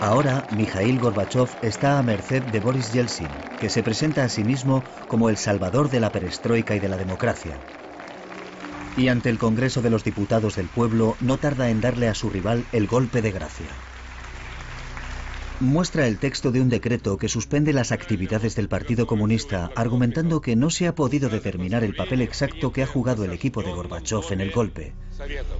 Ahora, 0.00 0.44
Mikhail 0.50 0.98
Gorbachev 0.98 1.48
está 1.62 1.98
a 1.98 2.02
merced 2.02 2.42
de 2.42 2.60
Boris 2.60 2.92
Yeltsin, 2.92 3.30
que 3.58 3.70
se 3.70 3.82
presenta 3.82 4.24
a 4.24 4.28
sí 4.28 4.44
mismo 4.44 4.84
como 5.08 5.30
el 5.30 5.38
salvador 5.38 5.88
de 5.88 6.00
la 6.00 6.12
perestroika 6.12 6.76
y 6.76 6.80
de 6.80 6.88
la 6.88 6.98
democracia. 6.98 7.58
Y 8.96 9.08
ante 9.08 9.30
el 9.30 9.38
Congreso 9.38 9.80
de 9.80 9.90
los 9.90 10.04
Diputados 10.04 10.56
del 10.56 10.66
Pueblo 10.66 11.16
no 11.20 11.38
tarda 11.38 11.70
en 11.70 11.80
darle 11.80 12.08
a 12.08 12.14
su 12.14 12.28
rival 12.28 12.64
el 12.72 12.86
golpe 12.86 13.22
de 13.22 13.32
gracia. 13.32 13.66
Muestra 15.60 16.06
el 16.06 16.18
texto 16.18 16.52
de 16.52 16.60
un 16.60 16.68
decreto 16.68 17.16
que 17.16 17.30
suspende 17.30 17.72
las 17.72 17.90
actividades 17.90 18.54
del 18.54 18.68
Partido 18.68 19.06
Comunista, 19.06 19.70
argumentando 19.74 20.42
que 20.42 20.56
no 20.56 20.68
se 20.68 20.86
ha 20.86 20.94
podido 20.94 21.30
determinar 21.30 21.82
el 21.82 21.96
papel 21.96 22.20
exacto 22.20 22.70
que 22.70 22.82
ha 22.82 22.86
jugado 22.86 23.24
el 23.24 23.32
equipo 23.32 23.62
de 23.62 23.72
Gorbachev 23.72 24.30
en 24.30 24.42
el 24.42 24.50
golpe. 24.50 24.92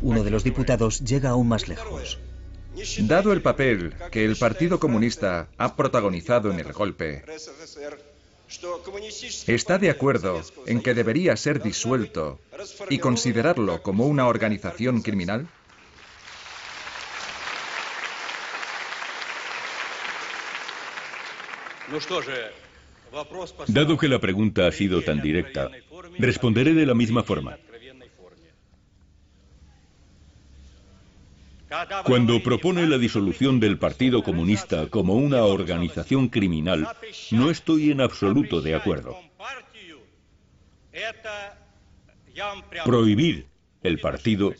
Uno 0.02 0.22
de 0.22 0.30
los 0.30 0.44
diputados 0.44 1.00
llega 1.00 1.30
aún 1.30 1.48
más 1.48 1.68
lejos. 1.68 2.18
Dado 3.00 3.32
el 3.32 3.40
papel 3.40 3.94
que 4.10 4.24
el 4.24 4.36
Partido 4.36 4.78
Comunista 4.78 5.48
ha 5.56 5.76
protagonizado 5.76 6.50
en 6.50 6.60
el 6.60 6.72
golpe, 6.72 7.24
¿está 9.46 9.78
de 9.78 9.90
acuerdo 9.90 10.42
en 10.66 10.82
que 10.82 10.92
debería 10.92 11.36
ser 11.36 11.62
disuelto 11.62 12.38
y 12.90 12.98
considerarlo 12.98 13.82
como 13.82 14.06
una 14.06 14.26
organización 14.26 15.00
criminal? 15.00 15.48
Dado 23.68 23.96
que 23.96 24.08
la 24.08 24.18
pregunta 24.18 24.66
ha 24.66 24.72
sido 24.72 25.00
tan 25.02 25.22
directa, 25.22 25.70
responderé 26.18 26.74
de 26.74 26.84
la 26.84 26.94
misma 26.94 27.22
forma. 27.22 27.56
Cuando 32.04 32.42
propone 32.42 32.86
la 32.86 32.98
disolución 32.98 33.58
del 33.58 33.78
Partido 33.78 34.22
Comunista 34.22 34.88
como 34.88 35.14
una 35.14 35.42
organización 35.42 36.28
criminal, 36.28 36.88
no 37.32 37.50
estoy 37.50 37.90
en 37.90 38.00
absoluto 38.00 38.60
de 38.60 38.74
acuerdo. 38.74 39.16
Prohibir 42.84 43.46
el 43.82 43.98
partido 43.98 44.54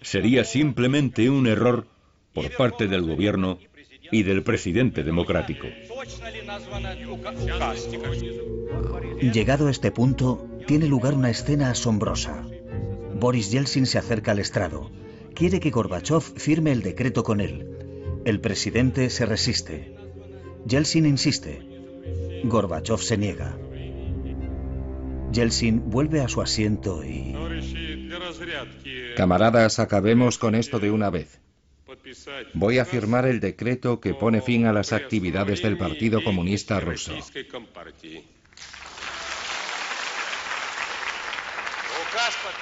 sería 0.00 0.44
simplemente 0.44 1.30
un 1.30 1.46
error 1.46 1.86
por 2.32 2.50
parte 2.56 2.88
del 2.88 3.02
gobierno 3.02 3.58
y 4.10 4.24
del 4.24 4.42
presidente 4.42 5.04
democrático. 5.04 5.66
Llegado 9.20 9.68
a 9.68 9.70
este 9.70 9.90
punto, 9.90 10.48
tiene 10.66 10.86
lugar 10.86 11.14
una 11.14 11.30
escena 11.30 11.70
asombrosa. 11.70 12.44
Boris 13.14 13.50
Yeltsin 13.50 13.86
se 13.86 13.98
acerca 13.98 14.32
al 14.32 14.40
estrado. 14.40 14.90
Quiere 15.34 15.60
que 15.60 15.70
Gorbachev 15.70 16.20
firme 16.20 16.72
el 16.72 16.82
decreto 16.82 17.22
con 17.22 17.40
él. 17.40 17.66
El 18.24 18.40
presidente 18.40 19.08
se 19.10 19.26
resiste. 19.26 19.96
Yeltsin 20.66 21.06
insiste. 21.06 21.62
Gorbachev 22.44 22.98
se 22.98 23.16
niega. 23.16 23.56
Yeltsin 25.32 25.90
vuelve 25.90 26.20
a 26.20 26.28
su 26.28 26.42
asiento 26.42 27.02
y... 27.02 27.34
Camaradas, 29.16 29.78
acabemos 29.78 30.38
con 30.38 30.54
esto 30.54 30.78
de 30.78 30.90
una 30.90 31.10
vez. 31.10 31.40
Voy 32.54 32.78
a 32.78 32.84
firmar 32.84 33.26
el 33.26 33.40
decreto 33.40 34.00
que 34.00 34.14
pone 34.14 34.42
fin 34.42 34.66
a 34.66 34.72
las 34.72 34.92
actividades 34.92 35.62
del 35.62 35.78
Partido 35.78 36.22
Comunista 36.22 36.78
Ruso. 36.80 37.14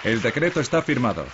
El 0.04 0.22
decreto 0.22 0.60
está 0.60 0.82
firmado. 0.82 1.26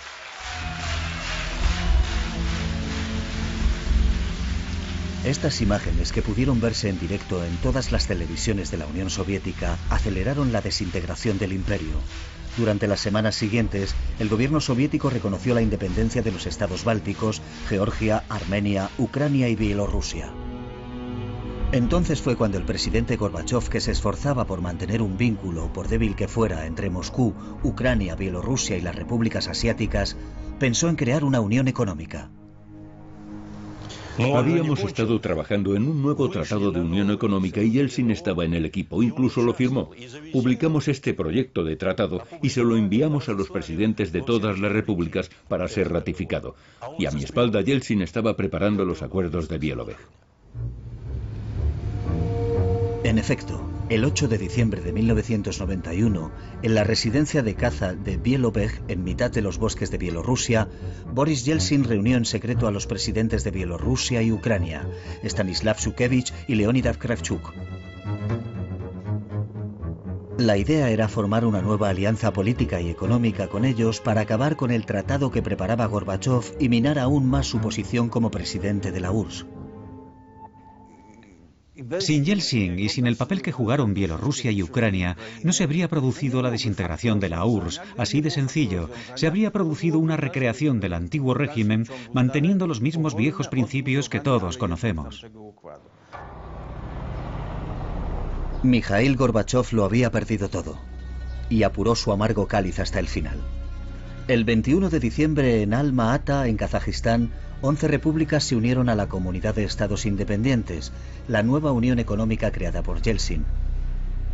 Estas 5.23 5.61
imágenes 5.61 6.11
que 6.11 6.21
pudieron 6.21 6.61
verse 6.61 6.89
en 6.89 6.99
directo 6.99 7.43
en 7.43 7.57
todas 7.57 7.91
las 7.91 8.07
televisiones 8.07 8.71
de 8.71 8.77
la 8.77 8.85
Unión 8.85 9.09
Soviética 9.09 9.77
aceleraron 9.89 10.51
la 10.51 10.61
desintegración 10.61 11.37
del 11.37 11.53
imperio. 11.53 11.95
Durante 12.57 12.87
las 12.87 13.01
semanas 13.01 13.35
siguientes, 13.35 13.93
el 14.19 14.29
gobierno 14.29 14.59
soviético 14.61 15.09
reconoció 15.09 15.53
la 15.53 15.61
independencia 15.61 16.21
de 16.21 16.31
los 16.31 16.45
estados 16.47 16.83
bálticos, 16.83 17.41
Georgia, 17.67 18.23
Armenia, 18.29 18.89
Ucrania 18.97 19.49
y 19.49 19.55
Bielorrusia. 19.55 20.31
Entonces 21.71 22.21
fue 22.21 22.37
cuando 22.37 22.57
el 22.57 22.65
presidente 22.65 23.17
Gorbachev, 23.17 23.69
que 23.69 23.81
se 23.81 23.91
esforzaba 23.91 24.47
por 24.47 24.61
mantener 24.61 25.01
un 25.01 25.17
vínculo, 25.17 25.73
por 25.73 25.89
débil 25.89 26.15
que 26.15 26.27
fuera, 26.27 26.65
entre 26.65 26.89
Moscú, 26.89 27.35
Ucrania, 27.63 28.15
Bielorrusia 28.15 28.77
y 28.77 28.81
las 28.81 28.95
repúblicas 28.95 29.49
asiáticas, 29.49 30.15
pensó 30.59 30.87
en 30.87 30.95
crear 30.95 31.25
una 31.25 31.41
unión 31.41 31.67
económica. 31.67 32.31
Habíamos 34.19 34.83
estado 34.83 35.19
trabajando 35.21 35.75
en 35.75 35.87
un 35.87 36.01
nuevo 36.01 36.29
tratado 36.29 36.71
de 36.71 36.81
unión 36.81 37.11
económica 37.11 37.61
y 37.61 37.71
Yeltsin 37.71 38.09
estaba 38.09 38.45
en 38.45 38.53
el 38.53 38.65
equipo, 38.65 39.03
incluso 39.03 39.41
lo 39.43 39.53
firmó. 39.53 39.91
Publicamos 40.33 40.87
este 40.87 41.13
proyecto 41.13 41.63
de 41.63 41.75
tratado 41.75 42.23
y 42.41 42.49
se 42.49 42.63
lo 42.63 42.77
enviamos 42.77 43.29
a 43.29 43.33
los 43.33 43.49
presidentes 43.49 44.11
de 44.11 44.21
todas 44.21 44.59
las 44.59 44.71
repúblicas 44.71 45.29
para 45.47 45.67
ser 45.67 45.91
ratificado. 45.91 46.55
Y 46.97 47.05
a 47.05 47.11
mi 47.11 47.23
espalda 47.23 47.61
Yeltsin 47.61 48.01
estaba 48.01 48.35
preparando 48.35 48.85
los 48.85 49.03
acuerdos 49.03 49.47
de 49.49 49.57
Bielovej. 49.59 49.97
En 53.03 53.19
efecto, 53.19 53.61
el 53.89 54.03
8 54.03 54.27
de 54.27 54.37
diciembre 54.37 54.81
de 54.81 54.91
1991, 54.91 56.31
en 56.61 56.75
la 56.75 56.83
residencia 56.83 57.41
de 57.41 57.55
caza 57.55 57.93
de 57.93 58.17
Bielovej, 58.17 58.81
en 58.89 59.03
mitad 59.03 59.31
de 59.31 59.41
los 59.41 59.57
bosques 59.57 59.91
de 59.91 59.97
Bielorrusia, 59.97 60.67
Boris 61.13 61.45
Yeltsin 61.45 61.85
reunió 61.85 62.17
en 62.17 62.25
secreto 62.25 62.67
a 62.67 62.71
los 62.71 62.85
presidentes 62.85 63.45
de 63.45 63.51
Bielorrusia 63.51 64.21
y 64.21 64.31
Ucrania, 64.31 64.89
Stanislav 65.23 65.77
Shukevich 65.77 66.33
y 66.47 66.55
Leonid 66.55 66.87
Kravchuk. 66.97 67.53
La 70.37 70.57
idea 70.57 70.89
era 70.89 71.07
formar 71.07 71.45
una 71.45 71.61
nueva 71.61 71.89
alianza 71.89 72.31
política 72.33 72.81
y 72.81 72.89
económica 72.89 73.47
con 73.47 73.65
ellos 73.65 74.01
para 74.01 74.21
acabar 74.21 74.55
con 74.55 74.69
el 74.69 74.85
tratado 74.85 75.31
que 75.31 75.41
preparaba 75.41 75.85
Gorbachev 75.85 76.43
y 76.59 76.69
minar 76.69 76.99
aún 76.99 77.27
más 77.27 77.47
su 77.47 77.59
posición 77.59 78.09
como 78.09 78.31
presidente 78.31 78.91
de 78.91 78.99
la 78.99 79.11
URSS. 79.11 79.47
Sin 81.99 82.25
Yeltsin 82.25 82.79
y 82.79 82.89
sin 82.89 83.07
el 83.07 83.15
papel 83.15 83.41
que 83.41 83.51
jugaron 83.51 83.93
Bielorrusia 83.93 84.51
y 84.51 84.63
Ucrania, 84.63 85.15
no 85.43 85.53
se 85.53 85.63
habría 85.63 85.87
producido 85.87 86.41
la 86.41 86.51
desintegración 86.51 87.19
de 87.19 87.29
la 87.29 87.45
URSS, 87.45 87.81
así 87.97 88.21
de 88.21 88.31
sencillo. 88.31 88.89
Se 89.15 89.27
habría 89.27 89.51
producido 89.51 89.99
una 89.99 90.17
recreación 90.17 90.79
del 90.79 90.93
antiguo 90.93 91.33
régimen, 91.33 91.85
manteniendo 92.13 92.67
los 92.67 92.81
mismos 92.81 93.15
viejos 93.15 93.47
principios 93.47 94.09
que 94.09 94.19
todos 94.19 94.57
conocemos. 94.57 95.25
Mikhail 98.63 99.15
Gorbachev 99.15 99.71
lo 99.71 99.85
había 99.85 100.11
perdido 100.11 100.49
todo 100.49 100.79
y 101.49 101.63
apuró 101.63 101.95
su 101.95 102.11
amargo 102.11 102.47
cáliz 102.47 102.79
hasta 102.79 102.99
el 102.99 103.07
final. 103.07 103.39
El 104.27 104.43
21 104.43 104.89
de 104.89 104.99
diciembre 104.99 105.61
en 105.61 105.73
Alma-Ata, 105.73 106.47
en 106.47 106.57
Kazajistán, 106.57 107.31
11 107.61 107.87
repúblicas 107.87 108.43
se 108.43 108.55
unieron 108.55 108.87
a 108.89 108.95
la 108.95 109.07
Comunidad 109.07 109.55
de 109.55 109.63
Estados 109.63 110.05
Independientes, 110.05 110.91
la 111.27 111.41
nueva 111.41 111.71
unión 111.71 111.97
económica 111.97 112.51
creada 112.51 112.83
por 112.83 113.01
Yeltsin. 113.01 113.45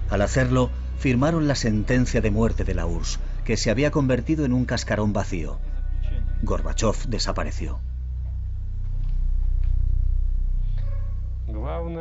Al 0.09 0.21
hacerlo, 0.21 0.69
firmaron 0.97 1.47
la 1.47 1.55
sentencia 1.55 2.21
de 2.21 2.31
muerte 2.31 2.63
de 2.63 2.73
la 2.75 2.85
URSS, 2.85 3.19
que 3.45 3.57
se 3.57 3.71
había 3.71 3.91
convertido 3.91 4.45
en 4.45 4.53
un 4.53 4.65
cascarón 4.65 5.13
vacío. 5.13 5.57
Gorbachev 6.43 7.07
desapareció. 7.07 7.79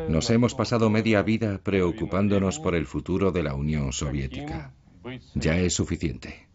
Nos 0.09 0.31
hemos 0.31 0.55
pasado 0.55 0.91
media 0.91 1.23
vida 1.23 1.61
preocupándonos 1.62 2.59
por 2.59 2.75
el 2.75 2.87
futuro 2.87 3.31
de 3.31 3.43
la 3.43 3.55
Unión 3.55 3.93
Soviética. 3.93 4.73
Ya 5.35 5.57
es 5.59 5.75
suficiente. 5.75 6.49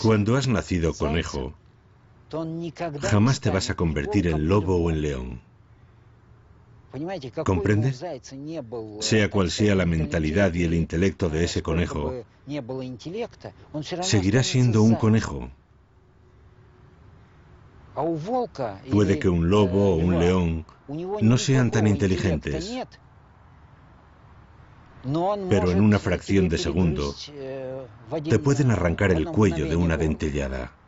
Cuando 0.00 0.36
has 0.36 0.48
nacido 0.48 0.94
conejo, 0.94 1.54
Jamás 3.02 3.40
te 3.40 3.50
vas 3.50 3.68
a 3.70 3.74
convertir 3.74 4.26
en 4.26 4.48
lobo 4.48 4.76
o 4.76 4.90
en 4.90 5.02
león. 5.02 5.40
¿Comprende? 7.44 7.94
Sea 9.00 9.30
cual 9.30 9.50
sea 9.50 9.74
la 9.74 9.86
mentalidad 9.86 10.52
y 10.54 10.64
el 10.64 10.74
intelecto 10.74 11.28
de 11.30 11.44
ese 11.44 11.62
conejo, 11.62 12.24
seguirá 14.02 14.42
siendo 14.42 14.82
un 14.82 14.94
conejo. 14.94 15.50
Puede 18.90 19.18
que 19.18 19.28
un 19.28 19.50
lobo 19.50 19.94
o 19.94 19.96
un 19.96 20.18
león 20.18 20.66
no 21.20 21.38
sean 21.38 21.70
tan 21.70 21.86
inteligentes, 21.86 22.70
pero 25.48 25.70
en 25.70 25.80
una 25.80 25.98
fracción 25.98 26.48
de 26.48 26.58
segundo 26.58 27.14
te 28.28 28.38
pueden 28.38 28.70
arrancar 28.70 29.12
el 29.12 29.26
cuello 29.26 29.66
de 29.66 29.76
una 29.76 29.96
dentellada. 29.96 30.81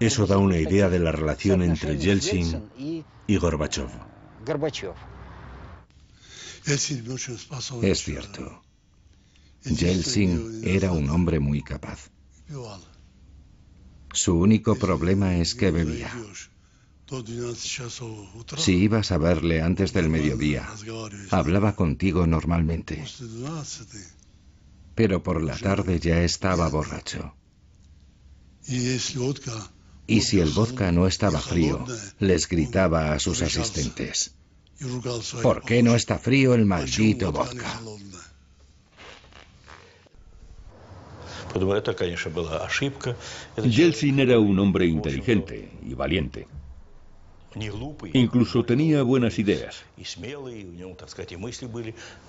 Eso 0.00 0.26
da 0.26 0.38
una 0.38 0.58
idea 0.58 0.88
de 0.88 0.98
la 0.98 1.12
relación 1.12 1.62
entre 1.62 1.98
Yeltsin 1.98 2.70
y 3.26 3.36
Gorbachev. 3.36 3.88
Es 7.82 8.02
cierto. 8.02 8.62
Yeltsin 9.64 10.60
era 10.64 10.92
un 10.92 11.10
hombre 11.10 11.40
muy 11.40 11.62
capaz. 11.62 12.10
Su 14.12 14.38
único 14.38 14.76
problema 14.76 15.36
es 15.36 15.54
que 15.54 15.70
bebía. 15.70 16.10
Si 18.56 18.76
ibas 18.76 19.12
a 19.12 19.18
verle 19.18 19.62
antes 19.62 19.92
del 19.92 20.10
mediodía, 20.10 20.68
hablaba 21.30 21.74
contigo 21.74 22.26
normalmente. 22.26 23.04
Pero 24.94 25.22
por 25.22 25.42
la 25.42 25.56
tarde 25.56 26.00
ya 26.00 26.22
estaba 26.22 26.68
borracho. 26.68 27.37
Y 30.06 30.20
si 30.20 30.40
el 30.40 30.50
vodka 30.50 30.92
no 30.92 31.06
estaba 31.06 31.40
frío, 31.40 31.84
les 32.18 32.48
gritaba 32.48 33.12
a 33.12 33.18
sus 33.18 33.42
asistentes. 33.42 34.34
¿Por 35.42 35.62
qué 35.62 35.82
no 35.82 35.94
está 35.94 36.18
frío 36.18 36.54
el 36.54 36.64
maldito 36.64 37.32
vodka? 37.32 37.80
Yeltsin 43.56 44.20
era 44.20 44.38
un 44.38 44.58
hombre 44.58 44.86
inteligente 44.86 45.70
y 45.82 45.94
valiente. 45.94 46.46
Incluso 48.12 48.64
tenía 48.64 49.02
buenas 49.02 49.38
ideas. 49.38 49.82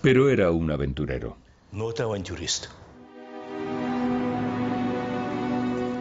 Pero 0.01 0.29
era 0.29 0.51
un 0.51 0.71
aventurero. 0.71 1.37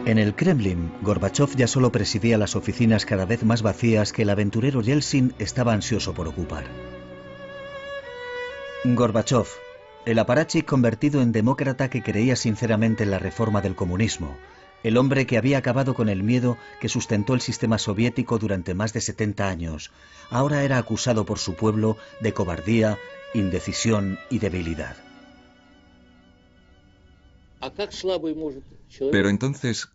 En 0.09 0.17
el 0.17 0.33
Kremlin, 0.33 0.91
Gorbachev 1.03 1.55
ya 1.55 1.67
solo 1.67 1.91
presidía 1.91 2.39
las 2.39 2.55
oficinas 2.55 3.05
cada 3.05 3.27
vez 3.27 3.43
más 3.43 3.61
vacías 3.61 4.11
que 4.11 4.23
el 4.23 4.31
aventurero 4.31 4.81
Yeltsin 4.81 5.35
estaba 5.37 5.71
ansioso 5.71 6.15
por 6.15 6.27
ocupar. 6.27 6.65
Gorbachev, 8.85 9.45
el 10.07 10.17
aparachic 10.17 10.65
convertido 10.65 11.21
en 11.21 11.31
demócrata 11.31 11.91
que 11.91 12.01
creía 12.01 12.35
sinceramente 12.35 13.03
en 13.03 13.11
la 13.11 13.19
reforma 13.19 13.61
del 13.61 13.75
comunismo, 13.75 14.35
el 14.81 14.97
hombre 14.97 15.27
que 15.27 15.37
había 15.37 15.59
acabado 15.59 15.93
con 15.93 16.09
el 16.09 16.23
miedo 16.23 16.57
que 16.81 16.89
sustentó 16.89 17.35
el 17.35 17.41
sistema 17.41 17.77
soviético 17.77 18.39
durante 18.39 18.73
más 18.73 18.93
de 18.93 19.01
70 19.01 19.47
años, 19.47 19.91
ahora 20.31 20.63
era 20.63 20.79
acusado 20.79 21.23
por 21.23 21.37
su 21.37 21.53
pueblo 21.53 21.97
de 22.19 22.33
cobardía, 22.33 22.97
indecisión 23.35 24.17
y 24.31 24.39
debilidad. 24.39 24.97
Pero 29.11 29.29
entonces, 29.29 29.89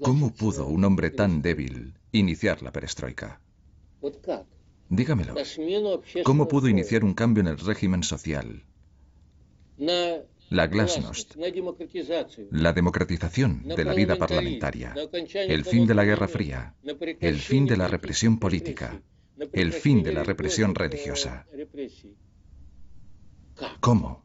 ¿cómo 0.00 0.34
pudo 0.34 0.66
un 0.66 0.84
hombre 0.84 1.10
tan 1.10 1.42
débil 1.42 1.94
iniciar 2.12 2.62
la 2.62 2.72
perestroika? 2.72 3.40
Dígamelo. 4.88 5.34
¿Cómo 6.24 6.48
pudo 6.48 6.68
iniciar 6.68 7.04
un 7.04 7.14
cambio 7.14 7.40
en 7.42 7.48
el 7.48 7.58
régimen 7.58 8.02
social? 8.02 8.64
la 10.50 10.66
glasnost, 10.66 11.34
la 12.50 12.72
democratización 12.72 13.62
de 13.64 13.84
la 13.84 13.94
vida 13.94 14.16
parlamentaria, 14.16 14.94
el 15.48 15.64
fin 15.64 15.86
de 15.86 15.94
la 15.94 16.04
Guerra 16.04 16.28
Fría, 16.28 16.74
el 17.20 17.38
fin 17.40 17.66
de 17.66 17.76
la 17.76 17.88
represión 17.88 18.38
política, 18.38 19.02
el 19.52 19.72
fin 19.72 20.02
de 20.02 20.12
la 20.12 20.22
represión 20.22 20.74
religiosa. 20.74 21.46
¿Cómo? 23.80 24.24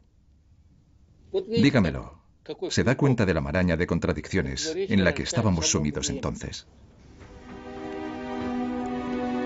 Dígamelo. 1.48 2.19
¿Se 2.68 2.84
da 2.84 2.96
cuenta 2.96 3.26
de 3.26 3.34
la 3.34 3.40
maraña 3.40 3.76
de 3.76 3.86
contradicciones 3.86 4.74
en 4.76 5.04
la 5.04 5.14
que 5.14 5.22
estábamos 5.22 5.70
sumidos 5.70 6.10
entonces? 6.10 6.66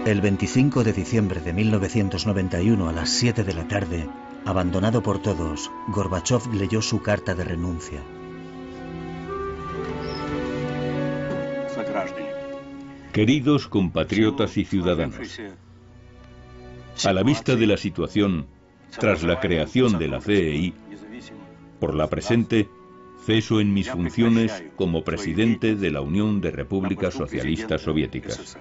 El 0.07 0.21
25 0.21 0.85
de 0.85 0.93
diciembre 0.93 1.41
de 1.41 1.53
1991 1.53 2.89
a 2.89 2.93
las 2.93 3.09
7 3.09 3.43
de 3.43 3.55
la 3.55 3.67
tarde, 3.67 4.07
Abandonado 4.47 5.03
por 5.03 5.23
todos, 5.23 5.71
Gorbachev 5.89 6.53
leyó 6.53 6.83
su 6.83 7.01
carta 7.01 7.35
de 7.35 7.45
renuncia. 7.45 8.03
Queridos 13.15 13.69
compatriotas 13.69 14.59
y 14.59 14.67
ciudadanos, 14.67 15.41
a 17.05 17.13
la 17.15 17.23
vista 17.23 17.57
de 17.57 17.67
la 17.67 17.79
situación 17.79 18.47
tras 18.99 19.23
la 19.23 19.41
creación 19.41 19.99
de 19.99 20.09
la 20.09 20.21
CEI, 20.21 20.75
por 21.81 21.95
la 21.95 22.09
presente, 22.09 22.69
ceso 23.25 23.61
en 23.61 23.73
mis 23.73 23.91
funciones 23.91 24.65
como 24.77 25.03
presidente 25.03 25.75
de 25.75 25.91
la 25.91 26.03
Unión 26.03 26.41
de 26.41 26.51
Repúblicas 26.51 27.15
Socialistas 27.15 27.81
Soviéticas. 27.81 28.59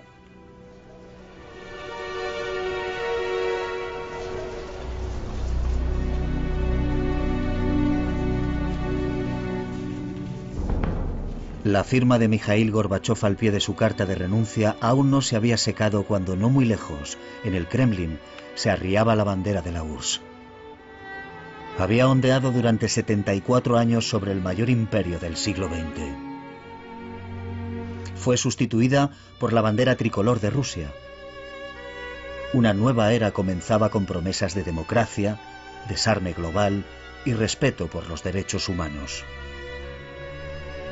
La 11.65 11.85
firma 11.85 12.19
de 12.19 12.27
Mikhail 12.27 12.71
Gorbachev 12.71 13.17
al 13.23 13.37
pie 13.37 13.51
de 13.51 13.61
su 13.61 13.75
carta 13.75 14.05
de 14.05 14.15
renuncia 14.15 14.75
aún 14.81 15.11
no 15.11 15.21
se 15.21 15.37
había 15.37 15.57
secado 15.57 16.03
cuando 16.03 16.35
no 16.35 16.49
muy 16.49 16.65
lejos, 16.65 17.17
en 17.45 17.55
el 17.55 17.67
Kremlin, 17.67 18.19
se 18.55 18.69
arriaba 18.69 19.15
la 19.15 19.23
bandera 19.23 19.61
de 19.61 19.71
la 19.71 19.83
URSS. 19.83 20.21
Había 21.77 22.07
ondeado 22.07 22.51
durante 22.51 22.87
74 22.87 23.77
años 23.77 24.07
sobre 24.07 24.31
el 24.31 24.41
mayor 24.41 24.69
imperio 24.69 25.19
del 25.19 25.35
siglo 25.35 25.67
XX. 25.67 26.33
Fue 28.15 28.37
sustituida 28.37 29.11
por 29.39 29.53
la 29.53 29.61
bandera 29.61 29.95
tricolor 29.95 30.39
de 30.39 30.51
Rusia. 30.51 30.93
Una 32.53 32.73
nueva 32.73 33.11
era 33.13 33.31
comenzaba 33.31 33.89
con 33.89 34.05
promesas 34.05 34.53
de 34.53 34.63
democracia, 34.63 35.39
desarme 35.89 36.33
global 36.33 36.85
y 37.25 37.33
respeto 37.33 37.87
por 37.87 38.07
los 38.07 38.23
derechos 38.23 38.69
humanos. 38.69 39.25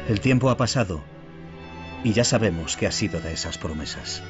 El 0.09 0.19
tiempo 0.19 0.49
ha 0.49 0.57
pasado 0.57 1.03
y 2.03 2.13
ya 2.13 2.23
sabemos 2.23 2.75
qué 2.75 2.87
ha 2.87 2.91
sido 2.91 3.21
de 3.21 3.33
esas 3.33 3.59
promesas. 3.59 4.23